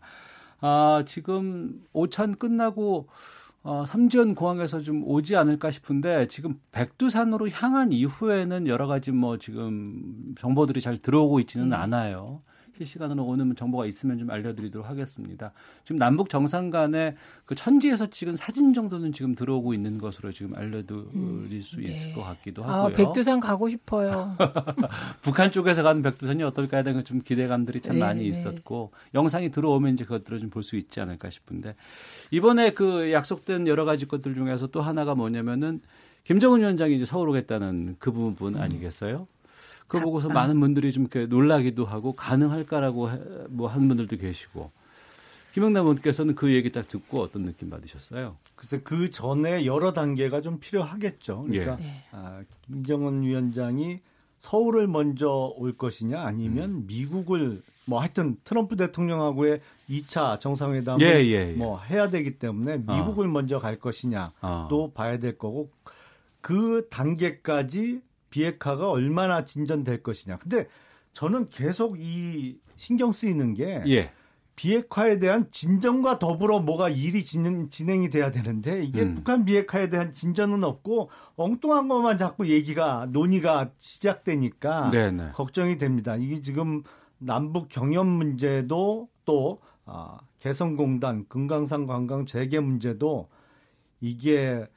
[0.61, 3.07] 아, 지금 오찬 끝나고
[3.61, 10.33] 어, 삼지연 공항에서 좀 오지 않을까 싶은데 지금 백두산으로 향한 이후에는 여러 가지 뭐 지금
[10.37, 11.75] 정보들이 잘 들어오고 있지는 네.
[11.75, 12.41] 않아요.
[12.79, 15.51] 실시간으로 오는 정보가 있으면 좀 알려드리도록 하겠습니다.
[15.83, 17.15] 지금 남북 정상 간의
[17.45, 21.89] 그 천지에서 찍은 사진 정도는 지금 들어오고 있는 것으로 지금 알려드릴 음, 수 네.
[21.89, 22.85] 있을 것 같기도 아, 하고요.
[22.85, 24.35] 아, 백두산 가고 싶어요.
[25.21, 28.27] 북한 쪽에서 가는 백두산이 어떨까에 대한 좀 기대감들이 참 네, 많이 네.
[28.27, 31.75] 있었고 영상이 들어오면 이제 그것들을 좀 볼 수 있지 않을까 싶은데
[32.31, 35.81] 이번에 그 약속된 여러 가지 것들 중에서 또 하나가 뭐냐면은
[36.23, 38.61] 김정은 위원장이 이제 서울 오겠다는 그 부분 음.
[38.61, 39.27] 아니겠어요?
[39.89, 43.09] 그거 보고서 아, 많은 분들이 좀 이렇게 놀라기도 하고 가능할까라고
[43.49, 44.71] 뭐 하는 분들도 계시고
[45.51, 48.37] 김영남 의원께서는 그 얘기 딱 듣고 어떤 느낌 받으셨어요?
[48.55, 51.45] 글쎄 그 전에 여러 단계가 좀 필요하겠죠.
[51.47, 51.83] 그러니까 예.
[51.83, 52.03] 네.
[52.11, 53.99] 아, 김정은 위원장이
[54.37, 55.27] 서울을 먼저
[55.57, 56.85] 올 것이냐 아니면 음.
[56.87, 61.53] 미국을 뭐 하여튼 트럼프 대통령하고의 2차 정상회담을 예, 예, 예.
[61.53, 63.29] 뭐 해야 되기 때문에 미국을 어.
[63.29, 64.67] 먼저 갈 것이냐 어.
[64.69, 65.71] 또 봐야 될 거고
[66.41, 70.37] 그 단계까지 비핵화가 얼마나 진전될 것이냐.
[70.37, 70.67] 근데
[71.13, 74.11] 저는 계속 이 신경 쓰이는 게 예.
[74.55, 79.15] 비핵화에 대한 진전과 더불어 뭐가 일이 진행, 진행이 돼야 되는데 이게 음.
[79.15, 85.23] 북한 비핵화에 대한 진전은 없고 엉뚱한 것만 자꾸 얘기가 논의가 시작되니까 네네.
[85.27, 85.31] 네.
[85.31, 86.17] 걱정이 됩니다.
[86.17, 86.83] 이게 지금
[87.19, 93.29] 남북 경협 문제도 또 아, 개성공단 금강산 관광 재개 문제도
[94.01, 94.67] 이게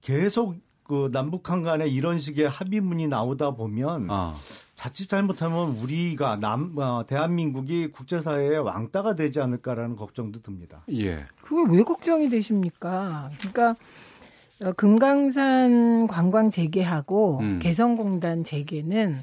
[0.00, 0.56] 계속
[0.88, 4.34] 그 남북한 간에 이런 식의 합의문이 나오다 보면 아.
[4.74, 10.82] 자칫 잘못하면 우리가 남 어, 대한민국이 국제사회의 왕따가 되지 않을까라는 걱정도 듭니다.
[10.90, 11.26] 예.
[11.42, 13.28] 그게 왜 걱정이 되십니까?
[13.38, 13.74] 그러니까
[14.62, 17.58] 어, 금강산 관광 재개하고 음.
[17.60, 19.20] 개성공단 재개는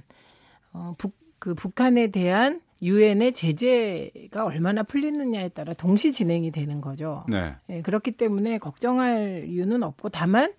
[0.71, 7.25] 어, 북, 그 북한에 대한 유엔의 제재가 얼마나 풀리느냐에 따라 동시 진행이 되는 거죠.
[7.27, 7.55] 네.
[7.69, 10.53] 예, 그렇기 때문에 걱정할 이유는 없고 다만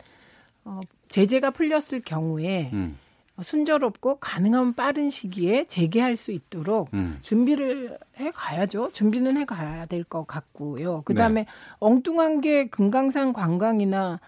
[0.67, 2.99] 어, 제재가 풀렸을 경우에 음.
[3.43, 7.19] 순조롭고 가능한 빠른 시기에 재개할 수 있도록 음.
[7.21, 8.89] 준비를 해 가야죠.
[8.93, 11.03] 준비는 해 가야 될 것 같고요.
[11.03, 11.47] 그다음에 네.
[11.79, 14.21] 엉뚱한 게 금강산 관광이나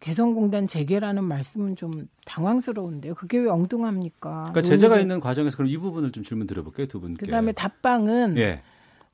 [0.00, 3.14] 개성공단 재개라는 말씀은 좀 당황스러운데요.
[3.14, 4.50] 그게 왜 엉뚱합니까?
[4.50, 7.24] 그러니까 제재가 있는 과정에서 그럼 이 부분을 좀 질문 드려볼게요, 두 분께.
[7.26, 8.62] 그다음에 답방은 예.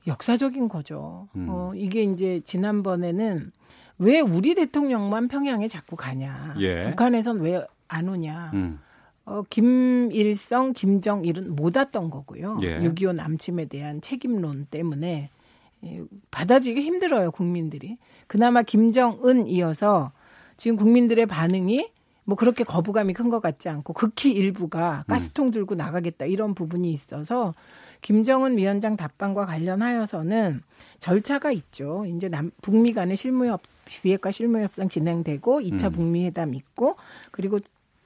[0.06, 1.28] 역사적인 거죠.
[1.36, 1.46] 음.
[1.50, 3.52] 어, 이게 이제 지난번에는
[3.98, 6.54] 왜 우리 대통령만 평양에 자꾸 가냐?
[6.58, 6.80] 예.
[6.82, 8.50] 북한에선 왜 안 오냐?
[8.54, 8.78] 음.
[9.24, 12.58] 어, 김일성, 김정일은 못 왔던 거고요.
[12.62, 12.78] 예.
[12.80, 15.30] 6.25 남침에 대한 책임론 때문에
[15.84, 17.98] 예, 받아들이기 힘들어요, 국민들이.
[18.26, 20.12] 그나마 김정은 이어서
[20.56, 21.90] 지금 국민들의 반응이
[22.24, 25.12] 뭐 그렇게 거부감이 큰 것 같지 않고 극히 일부가 음.
[25.12, 27.54] 가스통 들고 나가겠다 이런 부분이 있어서
[28.02, 30.62] 김정은 위원장 답방과 관련하여서는
[30.98, 32.04] 절차가 있죠.
[32.06, 35.92] 이제 남, 북미 간의 실무협 비핵화 실무 협상 진행되고 2차 음.
[35.92, 36.96] 북미 회담 있고
[37.30, 37.58] 그리고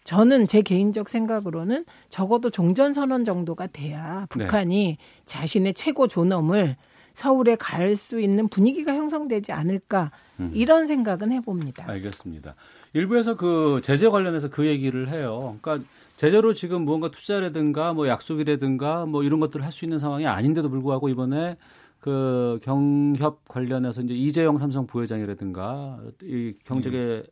[0.04, 4.98] 저는 제 개인적 생각으로는 적어도 종전 선언 정도가 돼야 북한이 네.
[5.26, 6.76] 자신의 최고 존엄을
[7.14, 10.10] 서울에 갈 수 있는 분위기가 형성되지 않을까
[10.40, 10.50] 음.
[10.54, 11.84] 이런 생각은 해봅니다.
[11.88, 12.54] 알겠습니다.
[12.94, 15.56] 일부에서 그 제재 관련해서 그 얘기를 해요.
[15.60, 20.68] 그러니까 제재로 지금 무언가 투자라든가 뭐 약속이라든가 뭐 이런 것들을 할 수 있는 상황이 아닌데도
[20.68, 21.56] 불구하고 이번에
[22.02, 27.22] 그 경협 관련해서 이제 이재용 삼성 부회장이라든가 이 경제계 음.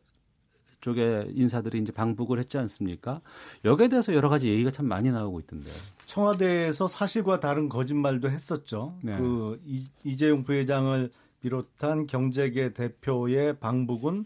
[0.79, 3.19] 쪽의 인사들이 이제 방북을 했지 않습니까?
[3.65, 5.69] 여기에 대해서 여러 가지 얘기가 참 많이 나오고 있던데.
[6.05, 8.95] 청와대에서 사실과 다른 거짓말도 했었죠.
[9.01, 9.17] 네.
[9.17, 11.11] 그 이, 이재용 부회장을
[11.41, 14.23] 비롯한 경제계 대표의 방북은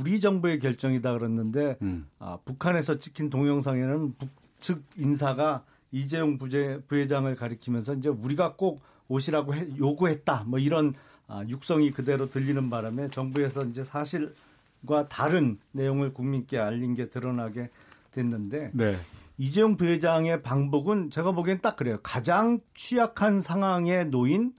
[0.00, 2.08] 우리 정부의 결정이다 그랬는데 음.
[2.18, 9.66] 아, 북한에서 찍힌 동영상에는 북측 인사가 이재용 부재, 부회장을 가리키면서 이제 우리가 꼭 오시라고 해,
[9.78, 10.94] 요구했다 뭐 이런
[11.28, 17.70] 아, 육성이 그대로 들리는 바람에 정부에서 이제 사실과 다른 내용을 국민께 알린 게 드러나게
[18.12, 18.96] 됐는데 네.
[19.38, 21.98] 이재용 부회장의 방북은 제가 보기엔 딱 그래요.
[22.02, 24.54] 가장 취약한 상황에 놓인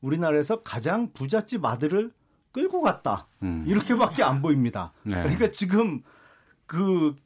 [0.00, 2.10] 우리나라에서 가장 부잣집 아들을
[2.52, 3.26] 끌고 갔다.
[3.42, 3.64] 음.
[3.66, 4.92] 이렇게밖에 안 보입니다.
[5.02, 5.14] 네.
[5.22, 6.02] 그러니까 지금
[6.66, 7.16] 그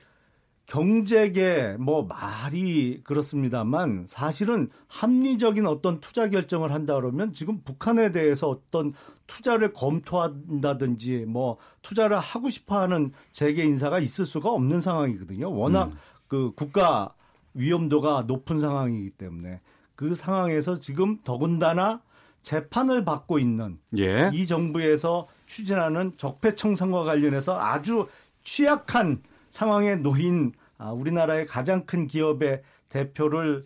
[0.68, 8.92] 경제계 뭐 말이 그렇습니다만 사실은 합리적인 어떤 투자 결정을 한다 그러면 지금 북한에 대해서 어떤
[9.26, 15.50] 투자를 검토한다든지 뭐 투자를 하고 싶어 하는 재계 인사가 있을 수가 없는 상황이거든요.
[15.50, 15.98] 워낙 음.
[16.28, 17.14] 그 국가
[17.54, 19.60] 위험도가 높은 상황이기 때문에
[19.94, 22.02] 그 상황에서 지금 더군다나
[22.42, 24.30] 재판을 받고 있는 예.
[24.34, 28.06] 이 정부에서 추진하는 적폐청산과 관련해서 아주
[28.44, 33.64] 취약한 상황에 놓인 아, 우리나라의 가장 큰 기업의 대표를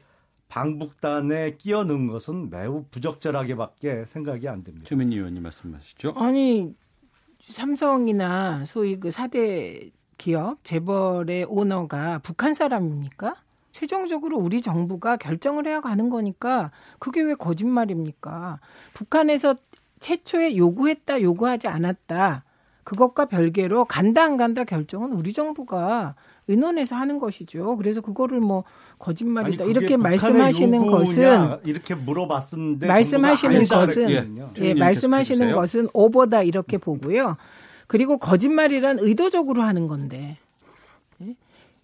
[0.49, 4.87] 방북단에 끼워 넣은 것은 매우 부적절하게밖에 생각이 안 됩니다.
[4.87, 6.13] 최민희 의원님 말씀하시죠.
[6.17, 6.75] 아니
[7.43, 13.37] 삼성이나 소위 그 4대 기업 재벌의 오너가 북한 사람입니까?
[13.73, 18.61] 최종적으로 우리 정부가 결정을 해야 가는 거니까 그게 왜 거짓말입니까?
[18.93, 19.57] 북한에서
[20.01, 22.45] 최초에 요구했다, 요구하지 않았다.
[22.85, 26.15] 그것과 별개로 간다 안 간다 결정은 우리 정부가
[26.53, 27.77] 의논해서 하는 것이죠.
[27.77, 28.65] 그래서 그거를 뭐
[28.99, 34.27] 거짓말이다 아니, 이렇게 말씀하시는 것은 이렇게 물어봤는데 말씀하시는 것은 예,
[34.61, 37.37] 예 말씀하시는 것은 오버다 이렇게 보고요.
[37.87, 40.39] 그리고 거짓말이란 의도적으로 하는 건데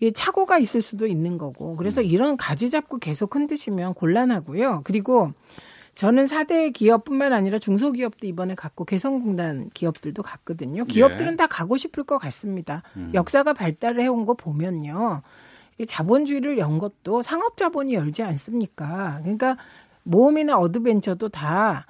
[0.03, 0.11] 예?
[0.13, 2.07] 착오가 있을 수도 있는 거고 그래서 음.
[2.07, 4.83] 이런 가지 잡고 계속 흔드시면 곤란하고요.
[4.85, 5.33] 그리고
[5.99, 10.85] 저는 4대 기업뿐만 아니라 중소기업도 이번에 갔고 개성공단 기업들도 갔거든요.
[10.85, 11.37] 기업들은 예.
[11.37, 12.85] 다 가고 싶을 것 같습니다.
[12.97, 13.11] 음.
[13.15, 15.23] 역사가 발달을 해온 거 보면요.
[15.89, 19.19] 자본주의를 연 것도 상업자본이 열지 않습니까?
[19.23, 19.57] 그러니까
[20.05, 21.87] 모험이나 어드벤처도 다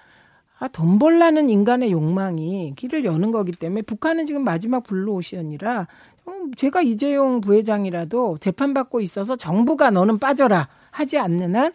[0.59, 5.87] 아, 돈 벌라는 인간의 욕망이 길을 여는 거기 때문에 북한은 지금 마지막 블루오션이라
[6.25, 11.75] 어, 제가 이재용 부회장이라도 재판받고 있어서 정부가 너는 빠져라 하지 않는 한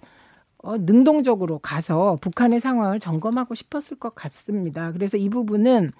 [0.63, 4.93] 어, 능동적으로 가서 북한의 상황을 점검하고 싶었을 것 같습니다.
[4.93, 5.91] 그래서 이 부분은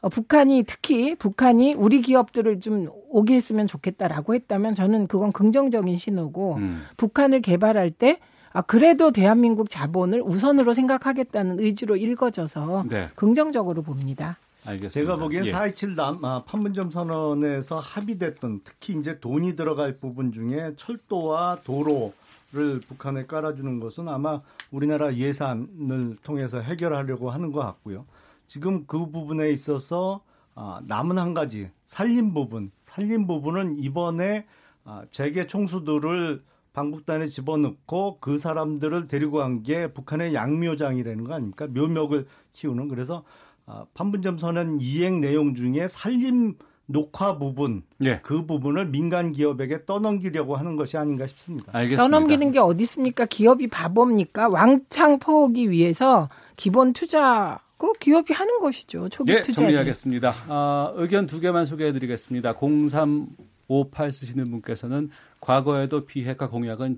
[0.00, 6.54] 어, 북한이 특히 북한이 우리 기업들을 좀 오게 했으면 좋겠다라고 했다면 저는 그건 긍정적인 신호고
[6.54, 6.84] 음.
[6.96, 8.20] 북한을 개발할 때
[8.52, 13.10] 아, 그래도 대한민국 자본을 우선으로 생각하겠다는 의지로 읽어져서 네.
[13.16, 14.38] 긍정적으로 봅니다.
[14.64, 14.90] 알겠습니다.
[14.90, 15.52] 제가 보기엔 예.
[15.52, 22.14] 4.27 아, 판문점 선언에서 합의됐던 특히 이제 돈이 들어갈 부분 중에 철도와 도로
[22.56, 28.06] 를 북한에 깔아주는 것은 아마 우리나라 예산을 통해서 해결하려고 하는 것 같고요.
[28.48, 30.22] 지금 그 부분에 있어서
[30.54, 34.46] 아, 남은 한 가지 살림 부분, 살림 부분은 이번에
[34.84, 36.42] 아, 재계 총수들을
[36.72, 41.66] 방북단에 집어넣고 그 사람들을 데리고 간 게 북한의 양묘장이라는 거 아닙니까?
[41.66, 43.22] 묘목을 키우는 그래서
[43.66, 46.54] 아, 판문점 선언 이행 내용 중에 살림
[46.86, 48.20] 녹화 부분 예.
[48.22, 51.70] 그 부분을 민간 기업에게 떠넘기려고 하는 것이 아닌가 싶습니다.
[51.72, 52.02] 알겠습니다.
[52.02, 53.26] 떠넘기는 게 어디 있습니까?
[53.26, 54.48] 기업이 바보입니까?
[54.48, 59.08] 왕창 퍼오기 위해서 기본 투자 그 기업이 하는 것이죠.
[59.08, 59.62] 초기 예, 투자.
[59.62, 60.34] 정리하겠습니다.
[60.48, 62.54] 아, 의견 두 개만 소개해드리겠습니다.
[62.54, 65.10] 0358 쓰시는 분께서는
[65.40, 66.96] 과거에도 비핵화 공약은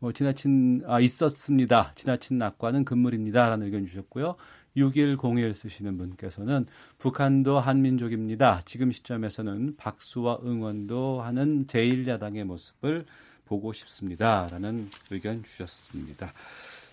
[0.00, 1.92] 뭐 지나친 아 있었습니다.
[1.94, 4.34] 지나친 낙관은 금물입니다라는 의견 주셨고요.
[4.76, 6.66] 6101 쓰시는 분께서는
[6.98, 8.62] 북한도 한민족입니다.
[8.64, 13.04] 지금 시점에서는 박수와 응원도 하는 제1야당의 모습을
[13.46, 16.32] 보고 싶습니다 라는 의견 주셨습니다.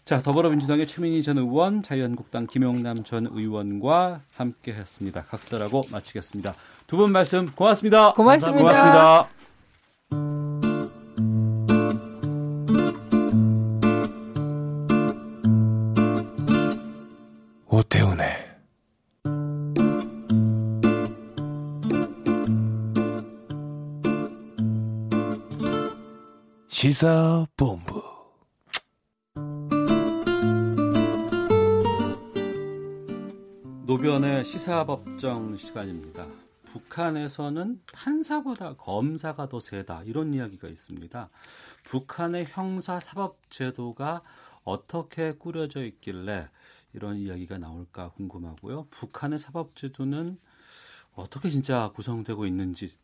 [0.05, 5.23] 자, 더불어민주당의 최민희 전 의원, 자유한국당 김용남 전 의원과 함께 했습니다.
[5.23, 6.51] 각설하고 마치겠습니다.
[6.87, 8.13] 두 분 말씀 고맙습니다.
[8.13, 8.57] 고맙습니다.
[8.59, 9.29] 고맙습니다.
[10.11, 10.68] 오태훈의
[26.79, 28.01] 시사본부
[33.85, 36.25] 노변의 시사법정 시간입니다.
[36.63, 41.29] 북한에서는 판사보다 검사가 더 세다 이런 이야기가 있습니다.
[41.83, 44.21] 북한의 형사 사법 제도가
[44.63, 46.47] 어떻게 꾸려져 있길래
[46.93, 48.87] 이런 이야기가 나올까 궁금하고요.
[48.89, 50.39] 북한의 사법 제도는
[51.13, 52.97] 어떻게 진짜 구성되고 있는지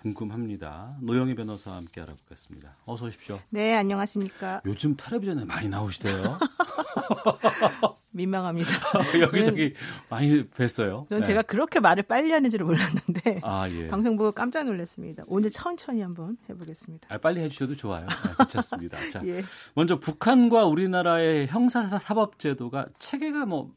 [0.00, 0.96] 궁금합니다.
[1.00, 2.76] 노영희 변호사와 함께 알아보겠습니다.
[2.84, 3.40] 어서 오십시오.
[3.50, 4.62] 네, 안녕하십니까.
[4.64, 6.38] 요즘 텔레비전에 많이 나오시대요.
[8.10, 8.70] 민망합니다.
[9.20, 9.74] 여기저기
[10.08, 11.08] 많이 뵀어요.
[11.08, 11.26] 전 네.
[11.26, 13.88] 제가 그렇게 말을 빨리 하는 줄 몰랐는데 아, 예.
[13.88, 15.24] 방송 보고 깜짝 놀랐습니다.
[15.26, 17.08] 오늘 천천히 한번 해보겠습니다.
[17.12, 18.06] 아, 빨리 해주셔도 좋아요.
[18.06, 18.98] 네, 괜찮습니다.
[19.12, 19.42] 자, 예.
[19.74, 23.72] 먼저 북한과 우리나라의 형사사법제도가 체계가 뭐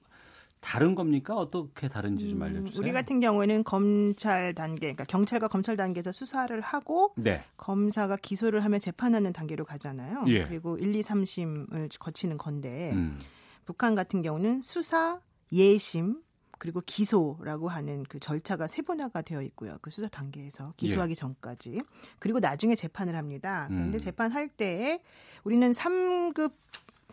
[0.62, 1.36] 다른 겁니까?
[1.36, 2.82] 어떻게 다른지 좀 음, 알려주세요.
[2.82, 7.44] 우리 같은 경우에는 검찰 단계, 그러니까 경찰과 검찰 단계에서 수사를 하고 네.
[7.58, 10.24] 검사가 기소를 하면 재판하는 단계로 가잖아요.
[10.28, 10.48] 예.
[10.48, 13.20] 그리고 1, 2, 3심을 거치는 건데 음.
[13.66, 15.20] 북한 같은 경우는 수사,
[15.52, 16.22] 예심,
[16.62, 19.80] 그리고 기소라고 하는 그 절차가 세분화가 되어 있고요.
[19.82, 21.16] 그 수사 단계에서 기소하기 예.
[21.16, 21.82] 전까지.
[22.20, 23.66] 그리고 나중에 재판을 합니다.
[23.68, 24.00] 그런데 음.
[24.00, 25.02] 재판할 때에
[25.44, 26.54] 우리는 3급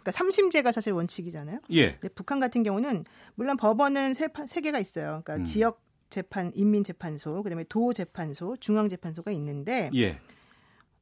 [0.09, 1.61] 그러니까 삼심제가 사실 원칙이잖아요.
[1.73, 1.99] 예.
[2.15, 3.05] 북한 같은 경우는
[3.35, 5.23] 물론 법원은 세, 세 개가 있어요.
[5.23, 5.45] 그러니까 음.
[5.45, 10.19] 지역 재판 인민재판소, 그다음에 도 재판소, 중앙 재판소가 있는데 예.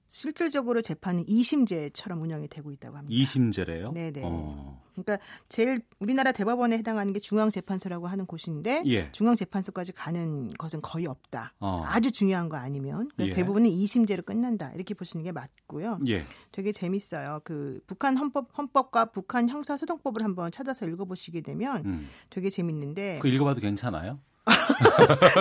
[0.08, 3.24] 실질적으로 재판은 2심제처럼 운영이 되고 있다고 합니다.
[3.24, 3.92] 2심제래요?
[3.92, 4.22] 네네.
[4.24, 4.82] 어.
[4.92, 5.18] 그러니까
[5.48, 9.10] 제일 우리나라 대법원에 해당하는 게 중앙재판소라고 하는 곳인데 예.
[9.12, 11.52] 중앙재판소까지 가는 것은 거의 없다.
[11.60, 11.82] 어.
[11.84, 13.30] 아주 중요한 거 아니면 예.
[13.30, 14.72] 대부분은 2심제로 끝난다.
[14.74, 16.00] 이렇게 보시는 게 맞고요.
[16.08, 16.24] 예.
[16.52, 17.40] 되게 재밌어요.
[17.44, 22.08] 그 북한 헌법 헌법과 북한 형사소송법을 한번 찾아서 읽어보시게 되면 음.
[22.30, 24.18] 되게 재밌는데 그 읽어봐도 괜찮아요?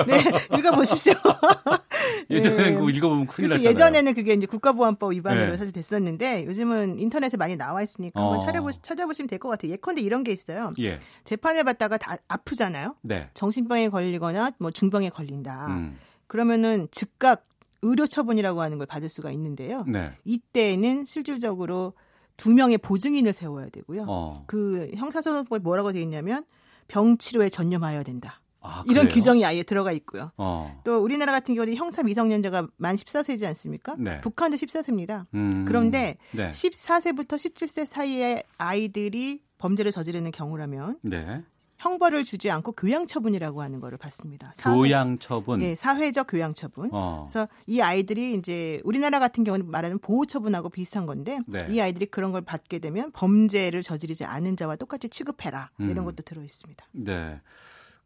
[0.08, 1.14] 네, 읽어보십시오.
[2.30, 2.80] 예전에는 네.
[2.80, 3.70] 그 읽어보면 큰일 났잖아요.
[3.70, 5.58] 예전에는 그게 이제 국가보안법 위반으로 네.
[5.58, 8.32] 사실 됐었는데 요즘은 인터넷에 많이 나와 있으니까 어.
[8.32, 9.72] 한번 찾아보, 찾아보시면 될 것 같아요.
[9.74, 10.74] 예컨대 이런 게 있어요.
[10.80, 11.00] 예.
[11.24, 12.96] 재판을 받다가 다 아프잖아요.
[13.02, 13.30] 네.
[13.34, 15.68] 정신병에 걸리거나 뭐 중병에 걸린다.
[15.68, 15.98] 음.
[16.28, 17.46] 그러면은 즉각
[17.82, 19.84] 의료 처분이라고 하는 걸 받을 수가 있는데요.
[19.88, 20.14] 네.
[20.24, 21.94] 이때는 실질적으로
[22.38, 24.06] 두 명의 보증인을 세워야 되고요.
[24.08, 24.34] 어.
[24.48, 26.44] 그 형사소송법에 뭐라고 되어 있냐면
[26.88, 28.42] 병 치료에 전념하여야 된다.
[28.66, 30.32] 아, 이런 규정이 아예 들어가 있고요.
[30.38, 30.82] 어.
[30.84, 33.96] 또 우리나라 같은 경우는 형사 미성년자가 만 14세지 않습니까?
[33.98, 34.22] 네.
[34.22, 35.26] 북한도 14세입니다.
[35.34, 36.50] 음, 그런데 네.
[36.50, 41.44] 14세부터 17세 사이의 아이들이 범죄를 저지르는 경우라면 네.
[41.78, 44.54] 형벌을 주지 않고 교양 처분이라고 하는 거를 받습니다.
[44.64, 45.60] 교양 처분.
[45.60, 46.90] 네, 사회적 교양 처분.
[46.94, 47.28] 어.
[47.28, 51.60] 그래서 이 아이들이 이제 우리나라 같은 경우는 말하는 보호 처분하고 비슷한 건데 네.
[51.70, 55.90] 이 아이들이 그런 걸 받게 되면 범죄를 저지르지 않은 자와 똑같이 취급해라 음.
[55.90, 56.86] 이런 것도 들어 있습니다.
[56.94, 57.40] 네.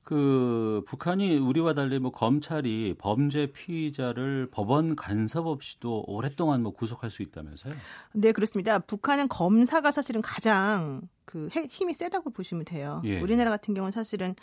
[0.10, 7.22] 그 북한이 우리와 달리 뭐 검찰이 범죄 피의자를 법원 간섭 없이도 오랫동안 뭐 구속할 수
[7.22, 7.76] 있다면서요?
[8.14, 8.80] 네, 그렇습니다.
[8.80, 13.04] 북한은 검사가 사실은 가장 그 힘이 세다고 보시면 돼요.
[13.06, 13.22] 예.
[13.22, 14.34] 우리나라 같은 경우는 사실은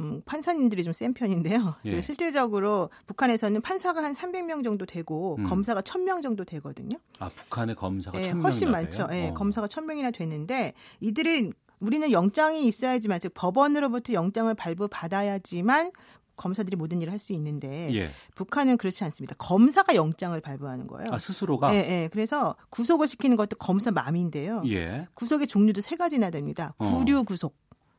[0.00, 1.76] 음, 판사님들이 좀 센 편인데요.
[1.86, 2.02] 예.
[2.02, 5.44] 실질적으로 북한에서는 판사가 한 300명 정도 되고 음.
[5.44, 6.98] 검사가 1000명 정도 되거든요.
[7.20, 9.06] 아, 북한의 검사가 네, 1000명 훨씬 많죠.
[9.12, 9.34] 예, 네, 어.
[9.34, 15.92] 검사가 1000명이나 되는데 이들은 우리는 영장이 있어야지만 즉 법원으로부터 영장을 발부받아야지만
[16.36, 18.10] 검사들이 모든 일을 할 수 있는데 예.
[18.36, 19.34] 북한은 그렇지 않습니다.
[19.38, 21.08] 검사가 영장을 발부하는 거예요.
[21.12, 21.74] 아 스스로가?
[21.74, 22.08] 예, 예.
[22.12, 24.62] 그래서 구속을 시키는 것도 검사 맘인데요.
[24.66, 25.08] 예.
[25.14, 26.74] 구속의 종류도 세 가지나 됩니다.
[26.78, 27.56] 구류 구속,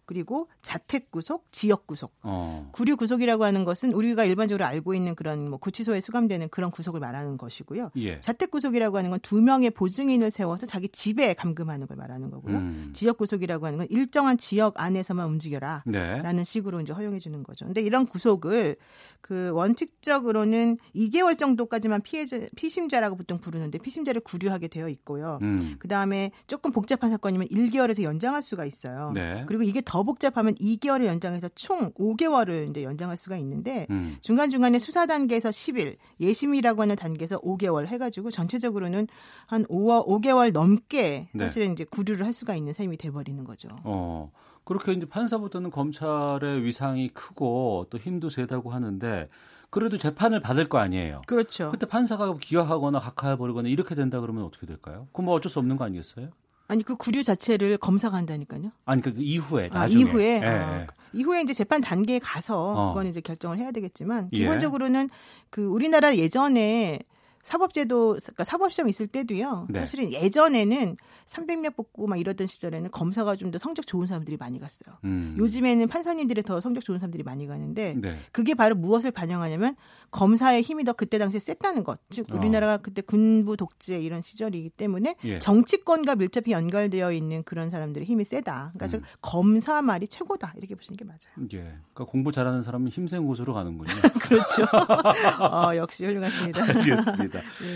[0.10, 2.15] 그리고 자택 구속, 지역 구속.
[2.23, 2.68] 어.
[2.72, 7.38] 구류 구속이라고 하는 것은 우리가 일반적으로 알고 있는 그런 뭐 구치소에 수감되는 그런 구속을 말하는
[7.38, 7.91] 것이고요.
[7.98, 8.19] 예.
[8.19, 12.57] 자택 구속이라고 하는 건 두 명의 보증인을 세워서 자기 집에 감금하는 걸 말하는 거고요.
[12.57, 12.90] 음.
[12.94, 16.44] 지역 구속이라고 하는 건 일정한 지역 안에서만 움직여라라는 네.
[16.44, 17.65] 식으로 이제 허용해 주는 거죠.
[17.65, 18.77] 근데 이런 구속을
[19.22, 25.38] 그 원칙적으로는 2개월 정도까지만 피해자 피심자라고 보통 부르는데 피심자를 구류하게 되어 있고요.
[25.41, 25.76] 음.
[25.77, 29.11] 그다음에 조금 복잡한 사건이면 1개월에서 연장할 수가 있어요.
[29.14, 29.44] 네.
[29.48, 34.16] 그리고 이게 더더 복잡하면 2개월을 연장해서 총 5개월을 이제 연장할 수가 있는데 음.
[34.22, 39.08] 중간 중간에 수사 단계에서 10일, 예심이라고 하는 단계에서 5개월 해가지고 전체적으로는
[39.46, 41.44] 한 5, 5개월 넘게 네.
[41.44, 43.68] 사실은 이제 구류를 할 수가 있는 셈이 돼버리는 거죠.
[43.84, 44.32] 어.
[44.64, 49.28] 그렇게 이제 판사부터는 검찰의 위상이 크고 또 힘도 세다고 하는데
[49.70, 51.24] 그래도 재판을 받을 거 아니에요.
[51.28, 51.72] 그렇죠.
[51.72, 55.10] 그때 판사가 기각하거나 각하해 버리거나 이렇게 된다 그러면 어떻게 될까요?
[55.12, 56.30] 그럼 뭐 어쩔 수 없는 거 아니겠어요?
[56.70, 58.72] 아니 그 구류 자체를 검사가 한다니까요?
[58.86, 60.04] 아니 그 이후에 아, 나중에.
[60.04, 62.88] 아, 이후에 예, 아, 이후에 이제 재판 단계에 가서 어.
[62.90, 64.38] 그건 이제 결정을 해야 되겠지만 예.
[64.38, 65.18] 기본적으로는 예.
[65.50, 67.00] 그 우리나라 예전에
[67.41, 69.68] 사법제도 그러니까 사법시험 있을 때도요.
[69.70, 69.80] 네.
[69.82, 70.95] 사실은 예전에는
[71.26, 74.95] 300명 뽑고 막 이러던 시절에는 검사가 좀 더 성적 좋은 사람들이 많이 갔어요.
[75.06, 75.36] 음.
[75.38, 78.20] 요즘에는 판사님들이 더 성적 좋은 사람들이 많이 가는데 네.
[78.32, 79.76] 그게 바로 무엇을 반영하냐면
[80.11, 81.99] 검사의 힘이 더 그때 당시에 셌다는 것.
[82.10, 82.36] 즉 어.
[82.38, 85.40] 우리나라가 그때 군부 독재 이런 시절이기 때문에 예.
[85.40, 88.72] 정치권과 밀접히 연결되어 있는 그런 사람들의 힘이 세다.
[88.74, 88.90] 그러니까 음.
[88.90, 91.48] 즉 검사 말이 최고다 이렇게 보시는 게 맞아요.
[91.53, 91.57] 예.
[91.94, 93.90] 그러니까 공부 잘하는 사람은 힘센 곳으로 가는군요.
[94.22, 94.64] 그렇죠.
[95.44, 96.64] 어, 역시 훌륭하십니다.
[96.64, 97.28] 알겠습니다.
[97.61, 97.68] 네.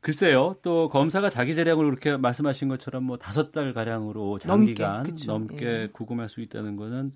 [0.00, 5.66] 글쎄요, 또 검사가 자기 재량으로 그렇게 말씀하신 것처럼 뭐 다섯 달 가량으로 장기간 넘게, 넘게
[5.66, 5.88] 예.
[5.92, 7.12] 구금할 수 있다는 거는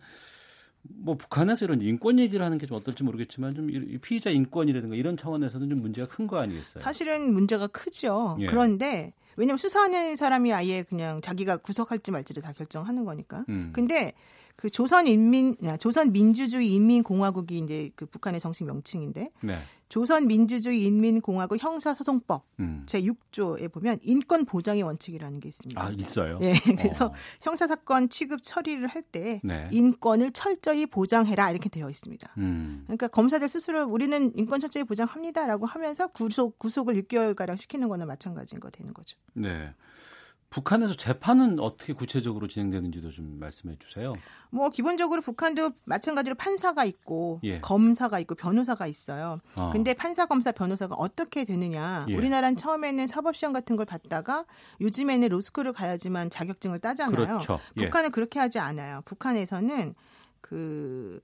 [0.82, 3.68] 뭐 북한에서 이런 인권 얘기를 하는 게 좀 어떨지 모르겠지만 좀
[4.00, 6.82] 피의자 인권이라든가 이런 차원에서는 좀 문제가 큰 거 아니겠어요?
[6.82, 8.36] 사실은 문제가 크죠.
[8.40, 8.46] 예.
[8.46, 13.44] 그런데 왜냐하면 수사하는 사람이 아예 그냥 자기가 구속할지 말지를 다 결정하는 거니까.
[13.48, 13.70] 음.
[13.72, 14.12] 근데
[14.56, 19.58] 그 조선 인민 조선 민주주의 인민공화국이 이제 그 북한의 정식 명칭인데 네.
[19.92, 22.82] 조선 민주주의 인민공화국 형사소송법 음.
[22.86, 25.84] 제 6조에 보면 인권 보장의 원칙이라는 게 있습니다.
[25.84, 26.38] 아 있어요?
[26.38, 27.12] 네, 그래서 어.
[27.42, 29.68] 형사 사건 취급 처리를 할때 네.
[29.70, 32.26] 인권을 철저히 보장해라 이렇게 되어 있습니다.
[32.38, 32.84] 음.
[32.86, 38.60] 그러니까 검사들 스스로 우리는 인권 철저히 보장합니다라고 하면서 구속 구속을 6개월 가량 시키는 거나 마찬가지인
[38.60, 39.18] 거 되는 거죠.
[39.34, 39.74] 네.
[40.52, 44.14] 북한에서 재판은 어떻게 구체적으로 진행되는지도 좀 말씀해 주세요.
[44.50, 47.60] 뭐 기본적으로 북한도 마찬가지로 판사가 있고 예.
[47.60, 49.40] 검사가 있고 변호사가 있어요.
[49.56, 49.70] 어.
[49.72, 52.04] 근데 판사, 검사, 변호사가 어떻게 되느냐?
[52.10, 52.14] 예.
[52.14, 54.44] 우리나라는 처음에는 사법 시험 같은 걸 받다가
[54.82, 57.16] 요즘에는 로스쿨을 가야지만 자격증을 따잖아요.
[57.16, 57.58] 그렇죠.
[57.78, 57.84] 예.
[57.84, 59.00] 북한은 그렇게 하지 않아요.
[59.06, 59.94] 북한에서는
[60.42, 61.22] 그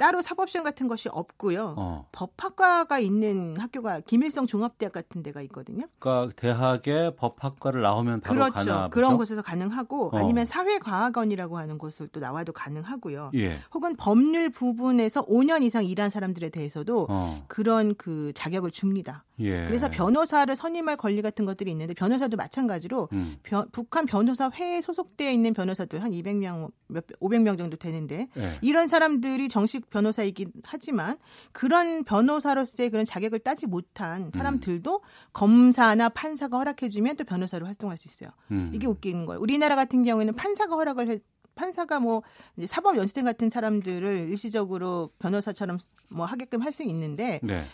[0.00, 1.74] 따로 사법시험 같은 것이 없고요.
[1.76, 2.08] 어.
[2.12, 5.84] 법학과가 있는 학교가 김일성 종합대학 같은 데가 있거든요.
[5.98, 8.54] 그러니까 대학에 법학과를 나오면 바로 그렇죠.
[8.54, 8.90] 가나 보죠?
[8.94, 10.18] 그런 곳에서 가능하고 어.
[10.18, 13.32] 아니면 사회과학원이라고 하는 곳을 또 나와도 가능하고요.
[13.34, 13.58] 예.
[13.74, 17.44] 혹은 법률 부분에서 5년 이상 일한 사람들에 대해서도 어.
[17.46, 19.24] 그런 그 자격을 줍니다.
[19.40, 19.64] 예.
[19.66, 23.36] 그래서 변호사를 선임할 권리 같은 것들이 있는데 변호사도 마찬가지로 음.
[23.42, 28.58] 변, 북한 변호사 회에 소속되어 있는 변호사들 한 200명 몇 500명 정도 되는데 예.
[28.62, 31.16] 이런 사람들이 정식 변호사이긴 하지만
[31.52, 35.00] 그런 변호사로서의 그런 자격을 따지 못한 사람들도 음.
[35.32, 38.30] 검사나 판사가 허락해 주면 또 변호사로 활동할 수 있어요.
[38.50, 38.70] 음.
[38.74, 39.40] 이게 웃기는 거예요.
[39.40, 41.18] 우리나라 같은 경우에는 판사가 허락을 해,
[41.54, 42.22] 판사가 뭐
[42.66, 45.78] 사법 연수생 같은 사람들을 일시적으로 변호사처럼
[46.10, 47.64] 뭐 하게끔 할 수 있는데 네.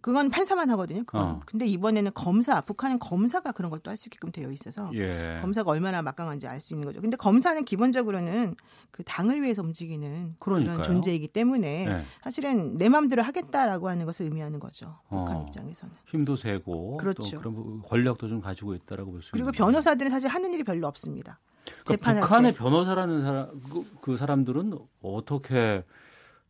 [0.00, 1.02] 그건 판사만 하거든요.
[1.04, 1.22] 그건.
[1.22, 1.40] 어.
[1.46, 5.38] 근데 이번에는 검사, 북한은 검사가 그런 걸또할수 있게끔 되어 있어서 예.
[5.40, 7.00] 검사가 얼마나 막강한지 알 수 있는 거죠.
[7.00, 8.54] 근데 검사는 기본적으로는
[8.90, 10.76] 그 당을 위해서 움직이는 그러니까요.
[10.78, 12.04] 그런 존재이기 때문에 네.
[12.22, 14.98] 사실은 내 마음대로 하겠다라고 하는 것을 의미하는 거죠.
[15.08, 15.44] 북한 어.
[15.46, 15.94] 입장에서는.
[16.06, 17.38] 힘도 세고 그렇죠.
[17.38, 19.46] 그런 권력도 좀 가지고 있다라고 볼 수 있는.
[19.46, 21.38] 그리고 변호사들은 사실 하는 일이 별로 없습니다.
[21.84, 22.58] 그러니까 북한의 때.
[22.58, 24.72] 변호사라는 사람 그, 그 사람들은
[25.02, 25.84] 어떻게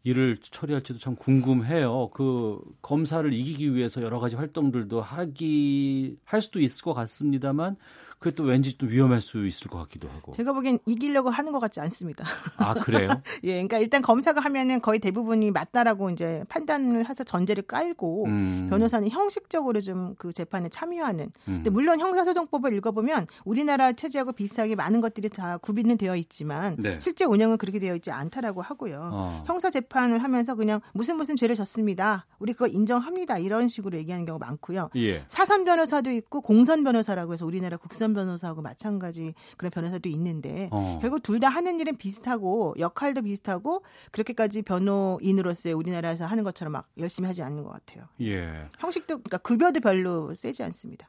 [0.04, 2.10] 일을 처리할지도 참 궁금해요.
[2.12, 7.76] 그 검사를 이기기 위해서 여러 가지 활동들도 하기 할 수도 있을 것 같습니다만
[8.19, 10.32] 그게 또 왠지 또 위험할 수 있을 것 같기도 하고.
[10.32, 12.24] 제가 보기엔 이기려고 하는 것 같지 않습니다.
[12.59, 13.11] 아 그래요?
[13.45, 18.66] 예, 그러니까 일단 검사가 하면은 거의 대부분이 맞다라고 이제 판단을 해서 전제를 깔고 음.
[18.70, 21.24] 변호사는 형식적으로 좀 그 재판에 참여하는.
[21.24, 21.32] 음.
[21.45, 26.99] 근데 물론 형사소송법을 읽어보면 우리나라 체제하고 비슷하게 많은 것들이 다 구비는 되어 있지만 네.
[27.01, 29.11] 실제 운영은 그렇게 되어 있지 않다라고 하고요.
[29.12, 29.45] 어.
[29.47, 32.27] 형사 재판을 하면서 그냥 무슨 무슨 죄를 졌습니다.
[32.39, 33.39] 우리 그거 인정합니다.
[33.39, 34.90] 이런 식으로 얘기하는 경우가 많고요.
[34.97, 35.24] 예.
[35.27, 40.98] 사선 변호사도 있고 공선 변호사라고 해서 우리나라 국선 이전 변호사하고 마찬가지 그런 변호사도 있는데 어.
[41.01, 47.28] 결국 둘 다 하는 일은 비슷하고 역할도 비슷하고 그렇게까지 변호인으로서의 우리나라에서 하는 것처럼 막 열심히
[47.28, 48.06] 하지 않는 것 같아요.
[48.22, 48.68] 예.
[48.80, 51.09] 형식도 그러니까 급여도 별로 세지 않습니다.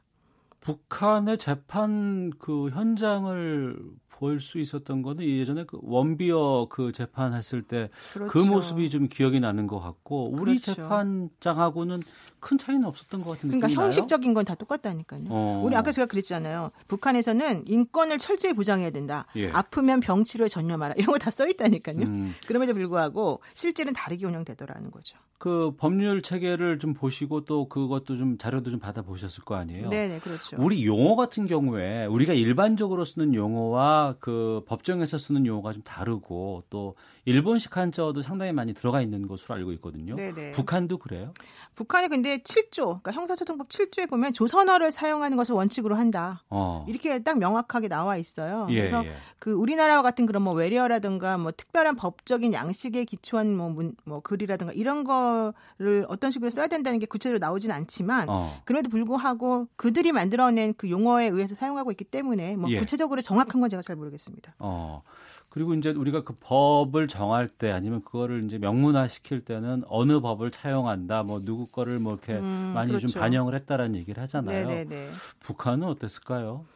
[0.60, 3.76] 북한의 재판 그 현장을
[4.20, 8.44] 볼 수 있었던 거는 예전에 그 원비어 그 재판했을 때그 그렇죠.
[8.50, 10.74] 모습이 좀 기억이 나는 것 같고 우리 그렇죠.
[10.74, 12.02] 재판장하고는
[12.38, 13.56] 큰 차이는 없었던 것 같은 데.
[13.58, 15.24] 그러니까 형식적인 건 다 똑같다니까요.
[15.28, 15.62] 어.
[15.64, 16.70] 우리 아까 제가 그랬잖아요.
[16.88, 19.26] 북한에서는 인권을 철저히 보장해야 된다.
[19.36, 19.50] 예.
[19.50, 20.94] 아프면 병치료에 전념하라.
[20.96, 21.98] 이런 거 다 써 있다니까요.
[22.00, 22.34] 음.
[22.46, 25.18] 그럼에도 불구하고 실제는 다르게 운영되더라는 거죠.
[25.38, 29.88] 그 법률 체계를 좀 보시고 또 그것도 좀 자료도 좀 받아 보셨을 거 아니에요.
[29.88, 30.56] 네, 네, 그렇죠.
[30.58, 36.94] 우리 용어 같은 경우에 우리가 일반적으로 쓰는 용어와 그 법정에서 쓰는 용어가 좀 다르고 또
[37.24, 40.16] 일본식 한자어도 상당히 많이 들어가 있는 것으로 알고 있거든요.
[40.16, 40.32] 네네.
[40.32, 40.50] 네.
[40.52, 41.32] 북한도 그래요?
[41.74, 46.42] 북한이 근데 7조, 그러니까 형사소송법 7조에 보면 조선어를 사용하는 것을 원칙으로 한다.
[46.50, 46.84] 어.
[46.88, 48.66] 이렇게 딱 명확하게 나와 있어요.
[48.70, 49.12] 예, 그래서 예.
[49.38, 54.72] 그 우리나라와 같은 그런 뭐 외래어라든가 뭐 특별한 법적인 양식에 기초한 뭐, 문, 뭐 글이라든가
[54.72, 58.60] 이런 거를 어떤 식으로 써야 된다는 게 구체적으로 나오진 않지만 어.
[58.64, 62.78] 그럼에도 불구하고 그들이 만들어낸 그 용어에 의해서 사용하고 있기 때문에 뭐 예.
[62.78, 64.54] 구체적으로 정확한 건 제가 잘 모르겠습니다.
[64.58, 65.02] 어.
[65.48, 70.52] 그리고 이제 우리가 그 법을 정할 때 아니면 그거를 이제 명문화 시킬 때는 어느 법을
[70.52, 73.08] 차용한다, 뭐 누구 거를 뭐 이렇게 음, 많이 그렇죠.
[73.08, 74.68] 좀 반영을 했다라는 얘기를 하잖아요.
[74.68, 75.10] 네네네.
[75.40, 76.66] 북한은 어땠을까요?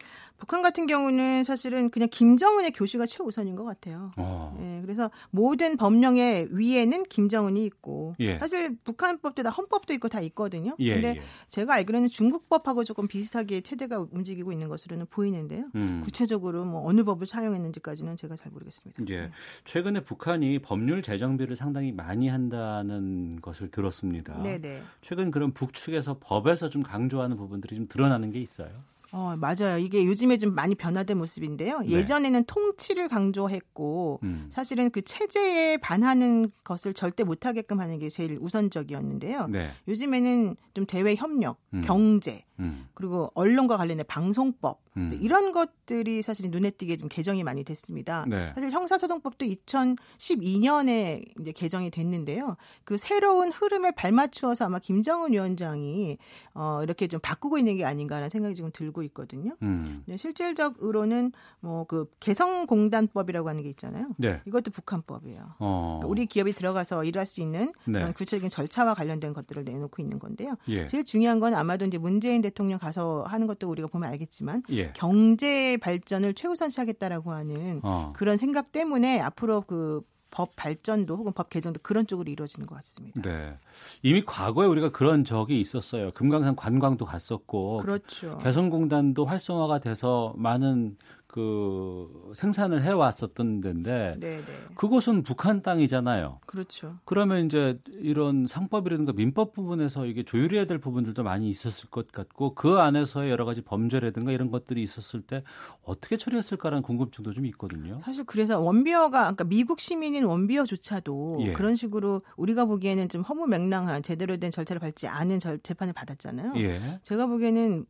[0.44, 4.12] 북한 같은 경우는 사실은 그냥 김정은의 교시가 최우선인 것 같아요.
[4.18, 4.54] 어.
[4.60, 8.38] 예, 그래서 모든 법령의 위에는 김정은이 있고 예.
[8.38, 10.76] 사실 북한법도 다 헌법도 있고 다 있거든요.
[10.80, 11.22] 예, 근데 예.
[11.48, 15.64] 제가 알기로는 중국법하고 조금 비슷하게 체제가 움직이고 있는 것으로는 보이는데요.
[15.76, 16.02] 음.
[16.04, 19.02] 구체적으로 뭐 어느 법을 사용했는지까지는 제가 잘 모르겠습니다.
[19.08, 19.20] 예.
[19.20, 19.30] 네.
[19.64, 24.42] 최근에 북한이 법률 재정비를 상당히 많이 한다는 것을 들었습니다.
[24.42, 24.82] 네네.
[25.00, 28.84] 최근 그런 북측에서 법에서 좀 강조하는 부분들이 좀 드러나는 게 있어요.
[29.16, 29.78] 어, 맞아요.
[29.78, 31.82] 이게 요즘에 좀 많이 변화된 모습인데요.
[31.82, 31.90] 네.
[31.92, 34.48] 예전에는 통치를 강조했고 음.
[34.50, 39.46] 사실은 그 체제에 반하는 것을 절대 못하게끔 하는 게 제일 우선적이었는데요.
[39.46, 39.70] 네.
[39.86, 41.82] 요즘에는 좀 대외 협력, 음.
[41.84, 42.88] 경제, 음.
[42.94, 45.18] 그리고 언론과 관련된 방송법 음.
[45.20, 48.24] 이런 것들이 사실 눈에 띄게 좀 개정이 많이 됐습니다.
[48.28, 48.52] 네.
[48.54, 52.56] 사실 형사소송법도 2012년에 이제 개정이 됐는데요.
[52.84, 56.18] 그 새로운 흐름에 발맞추어서 아마 김정은 위원장이
[56.54, 59.56] 어, 이렇게 좀 바꾸고 있는 게 아닌가라는 생각이 지금 들고 있거든요.
[59.62, 60.04] 음.
[60.16, 64.08] 실질적으로는 뭐 그 개성공단법이라고 하는 게 있잖아요.
[64.16, 64.40] 네.
[64.46, 65.54] 이것도 북한법이에요.
[65.58, 66.00] 어.
[66.00, 68.00] 그러니까 우리 기업이 들어가서 일할 수 있는 네.
[68.00, 70.56] 그런 구체적인 절차와 관련된 것들을 내놓고 있는 건데요.
[70.68, 70.86] 예.
[70.86, 74.92] 제일 중요한 건 아마도 이제 문재인 대통령 가서 하는 것도 우리가 보면 알겠지만 예.
[74.94, 78.12] 경제 발전을 최우선시하겠다라고 하는 어.
[78.16, 80.02] 그런 생각 때문에 앞으로 그
[80.34, 83.22] 법 발전도 혹은 법 개정도 그런 쪽으로 이루어지는 것 같습니다.
[83.22, 83.56] 네.
[84.02, 86.10] 이미 과거에 우리가 그런 적이 있었어요.
[86.10, 87.78] 금강산 관광도 갔었고.
[87.78, 88.38] 그렇죠.
[88.38, 90.96] 개성공단도 활성화가 돼서 많은
[91.34, 94.42] 그 생산을 해왔었던 데인데 네네.
[94.76, 96.38] 그곳은 북한 땅이잖아요.
[96.46, 96.94] 그렇죠.
[97.04, 102.78] 그러면 이제 이런 상법이라든가 민법 부분에서 이게 조율해야 될 부분들도 많이 있었을 것 같고 그
[102.78, 105.40] 안에서의 여러 가지 범죄라든가 이런 것들이 있었을 때
[105.82, 108.00] 어떻게 처리했을까라는 궁금증도 좀 있거든요.
[108.04, 111.52] 사실 그래서 원비어가 그러니까 미국 시민인 원비어조차도 예.
[111.52, 116.52] 그런 식으로 우리가 보기에는 좀 허무맹랑한 제대로 된 절차를 밟지 않은 절, 재판을 받았잖아요.
[116.58, 117.00] 예.
[117.02, 117.86] 제가 보기에는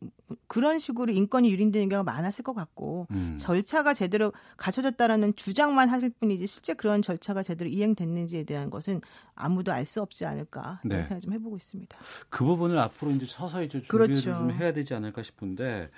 [0.47, 3.34] 그런 식으로 인권이 유린되는 경우가 많았을 것 같고 음.
[3.35, 3.37] 음.
[3.37, 9.01] 절차가 제대로 갖춰졌다라는 주장만 하실 뿐이지 실제 그런 절차가 제대로 이행됐는지에 대한 것은
[9.35, 11.03] 아무도 알 수 없지 않을까 네.
[11.03, 11.95] 생각 좀 해보고 있습니다.
[12.29, 14.33] 그 부분을 앞으로 이제 서서히 좀 준비를 그렇죠.
[14.35, 15.91] 좀 해야 되지 않을까 싶은데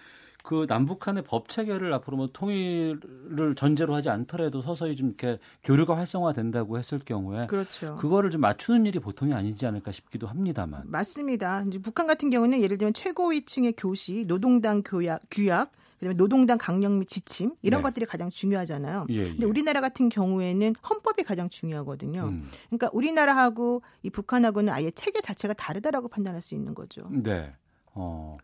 [0.43, 6.77] 그 남북한의 법 체계를 앞으로 뭐 통일을 전제로 하지 않더라도 서서히 좀 이렇게 교류가 활성화된다고
[6.77, 7.97] 했을 경우에 그렇죠.
[7.97, 11.63] 그거를 좀 맞추는 일이 보통이 아니지 않을까 싶기도 합니다만 맞습니다.
[11.67, 17.07] 이제 북한 같은 경우는 예를 들면 최고위층의 교시, 노동당 교약, 규약 그다음에 노동당 강령 및
[17.07, 17.83] 지침 이런 네.
[17.83, 19.07] 것들이 가장 중요하잖아요.
[19.09, 19.45] 예, 근데 예.
[19.45, 22.25] 우리나라 같은 경우에는 헌법이 가장 중요하거든요.
[22.25, 22.49] 음.
[22.67, 27.07] 그러니까 우리나라하고 이 북한하고는 아예 체계 자체가 다르다라고 판단할 수 있는 거죠.
[27.11, 27.51] 네.
[27.93, 28.37] 어.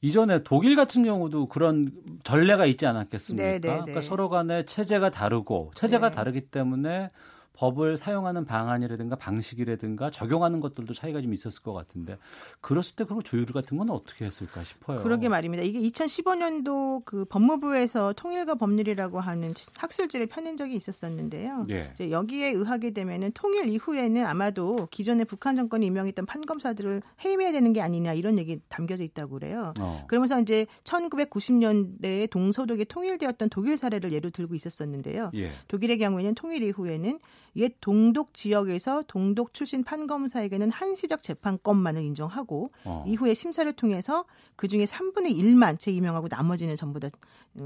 [0.00, 1.90] 이전에 독일 같은 경우도 그런
[2.22, 3.44] 전례가 있지 않았겠습니까?
[3.44, 3.78] 네, 네, 네.
[3.78, 6.16] 그러니까 서로 간에 체제가 다르고 체제가 네.
[6.16, 7.10] 다르기 때문에
[7.58, 12.16] 법을 사용하는 방안이라든가 방식이라든가 적용하는 것들도 차이가 좀 있었을 것 같은데
[12.60, 15.00] 그랬을 때 그런 조율 같은 건 어떻게 했을까 싶어요.
[15.00, 15.64] 그러게 말입니다.
[15.64, 21.66] 이게 2015년도 그 법무부에서 통일과 법률이라고 하는 학술지를 펴낸 적이 있었었는데요.
[21.70, 21.90] 예.
[21.94, 27.80] 이제 여기에 의하게 되면은 통일 이후에는 아마도 기존의 북한 정권이 임명했던 판검사들을 해임해야 되는 게
[27.80, 29.74] 아니냐 이런 얘기 담겨져 있다고 그래요.
[29.80, 30.04] 어.
[30.06, 35.32] 그러면서 이제 1990년대에 동서독이 통일되었던 독일 사례를 예로 들고 있었었는데요.
[35.34, 35.50] 예.
[35.66, 37.18] 독일의 경우에는 통일 이후에는
[37.58, 43.04] 옛 동독 지역에서 동독 출신 판검사에게는 한시적 재판권만을 인정하고 어.
[43.06, 44.24] 이후에 심사를 통해서
[44.56, 47.10] 그중에 3분의 1만 재임명하고 나머지는 전부 다 어,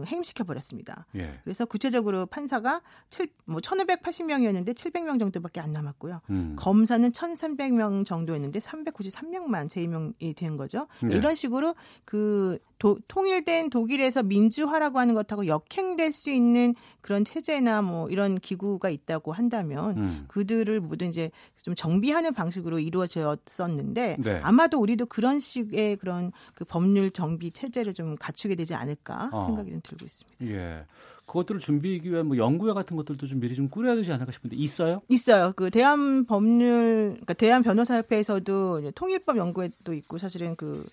[0.07, 1.07] 해임시켜 버렸습니다.
[1.15, 1.39] 예.
[1.45, 6.21] 그래서 구체적으로 판사가 7, 뭐 1,580명이었는데 700명 정도밖에 안 남았고요.
[6.31, 6.57] 음.
[6.59, 10.87] 검사는 1,300명 정도였는데 393명만 재임명이 된 거죠.
[11.03, 11.17] 네.
[11.17, 11.75] 이런 식으로
[12.05, 18.91] 그 도, 통일된 독일에서 민주화라고 하는 것하고 역행될 수 있는 그런 체제나 뭐 이런 기구가
[18.91, 20.25] 있다고 한다면 음.
[20.27, 21.31] 그들을 모두 이제
[21.63, 24.41] 좀 정비하는 방식으로 이루어졌었는데 네.
[24.43, 29.47] 아마도 우리도 그런 식의 그런 그 법률 정비 체제를 좀 갖추게 되지 않을까 어.
[29.47, 30.45] 생각이 좀 들고 있습니다.
[30.47, 30.85] 예.
[31.27, 35.03] 그것들을 준비하기 위한 뭐 연구회 같은 것들도 좀 미리 좀 꾸려야 되지 않을까 싶은데 있어요?
[35.09, 35.53] 있어요.
[35.57, 40.87] 그 대한 법률 그러니까 대한 변호사협회에서도 통일법 연구회도 있고 사실은 그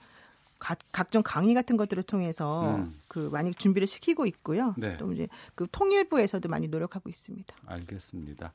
[0.59, 2.93] 각, 각종 강의 같은 것들을 통해서 음.
[3.07, 4.75] 그 많이 준비를 시키고 있고요.
[4.77, 4.97] 네.
[4.97, 7.55] 또 이제 그 통일부에서도 많이 노력하고 있습니다.
[7.65, 8.53] 알겠습니다.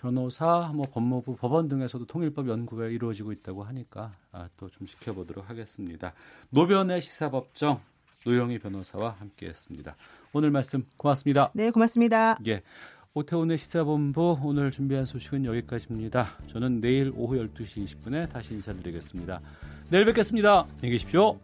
[0.00, 6.12] 변호사, 뭐 법무부, 법원 등에서도 통일법 연구가 이루어지고 있다고 하니까 아, 또 좀 지켜보도록 하겠습니다.
[6.50, 7.80] 노변의 시사법정
[8.26, 9.96] 노영희 변호사와 함께했습니다.
[10.32, 11.50] 오늘 말씀 고맙습니다.
[11.54, 12.36] 네, 고맙습니다.
[12.46, 12.62] 예.
[13.14, 16.36] 오태훈의 시사본부 오늘 준비한 소식은 여기까지입니다.
[16.48, 19.40] 저는 내일 오후 12시 20분에 다시 인사드리겠습니다.
[19.88, 20.66] 내일 뵙겠습니다.
[20.74, 21.38] 안녕히 계십시오.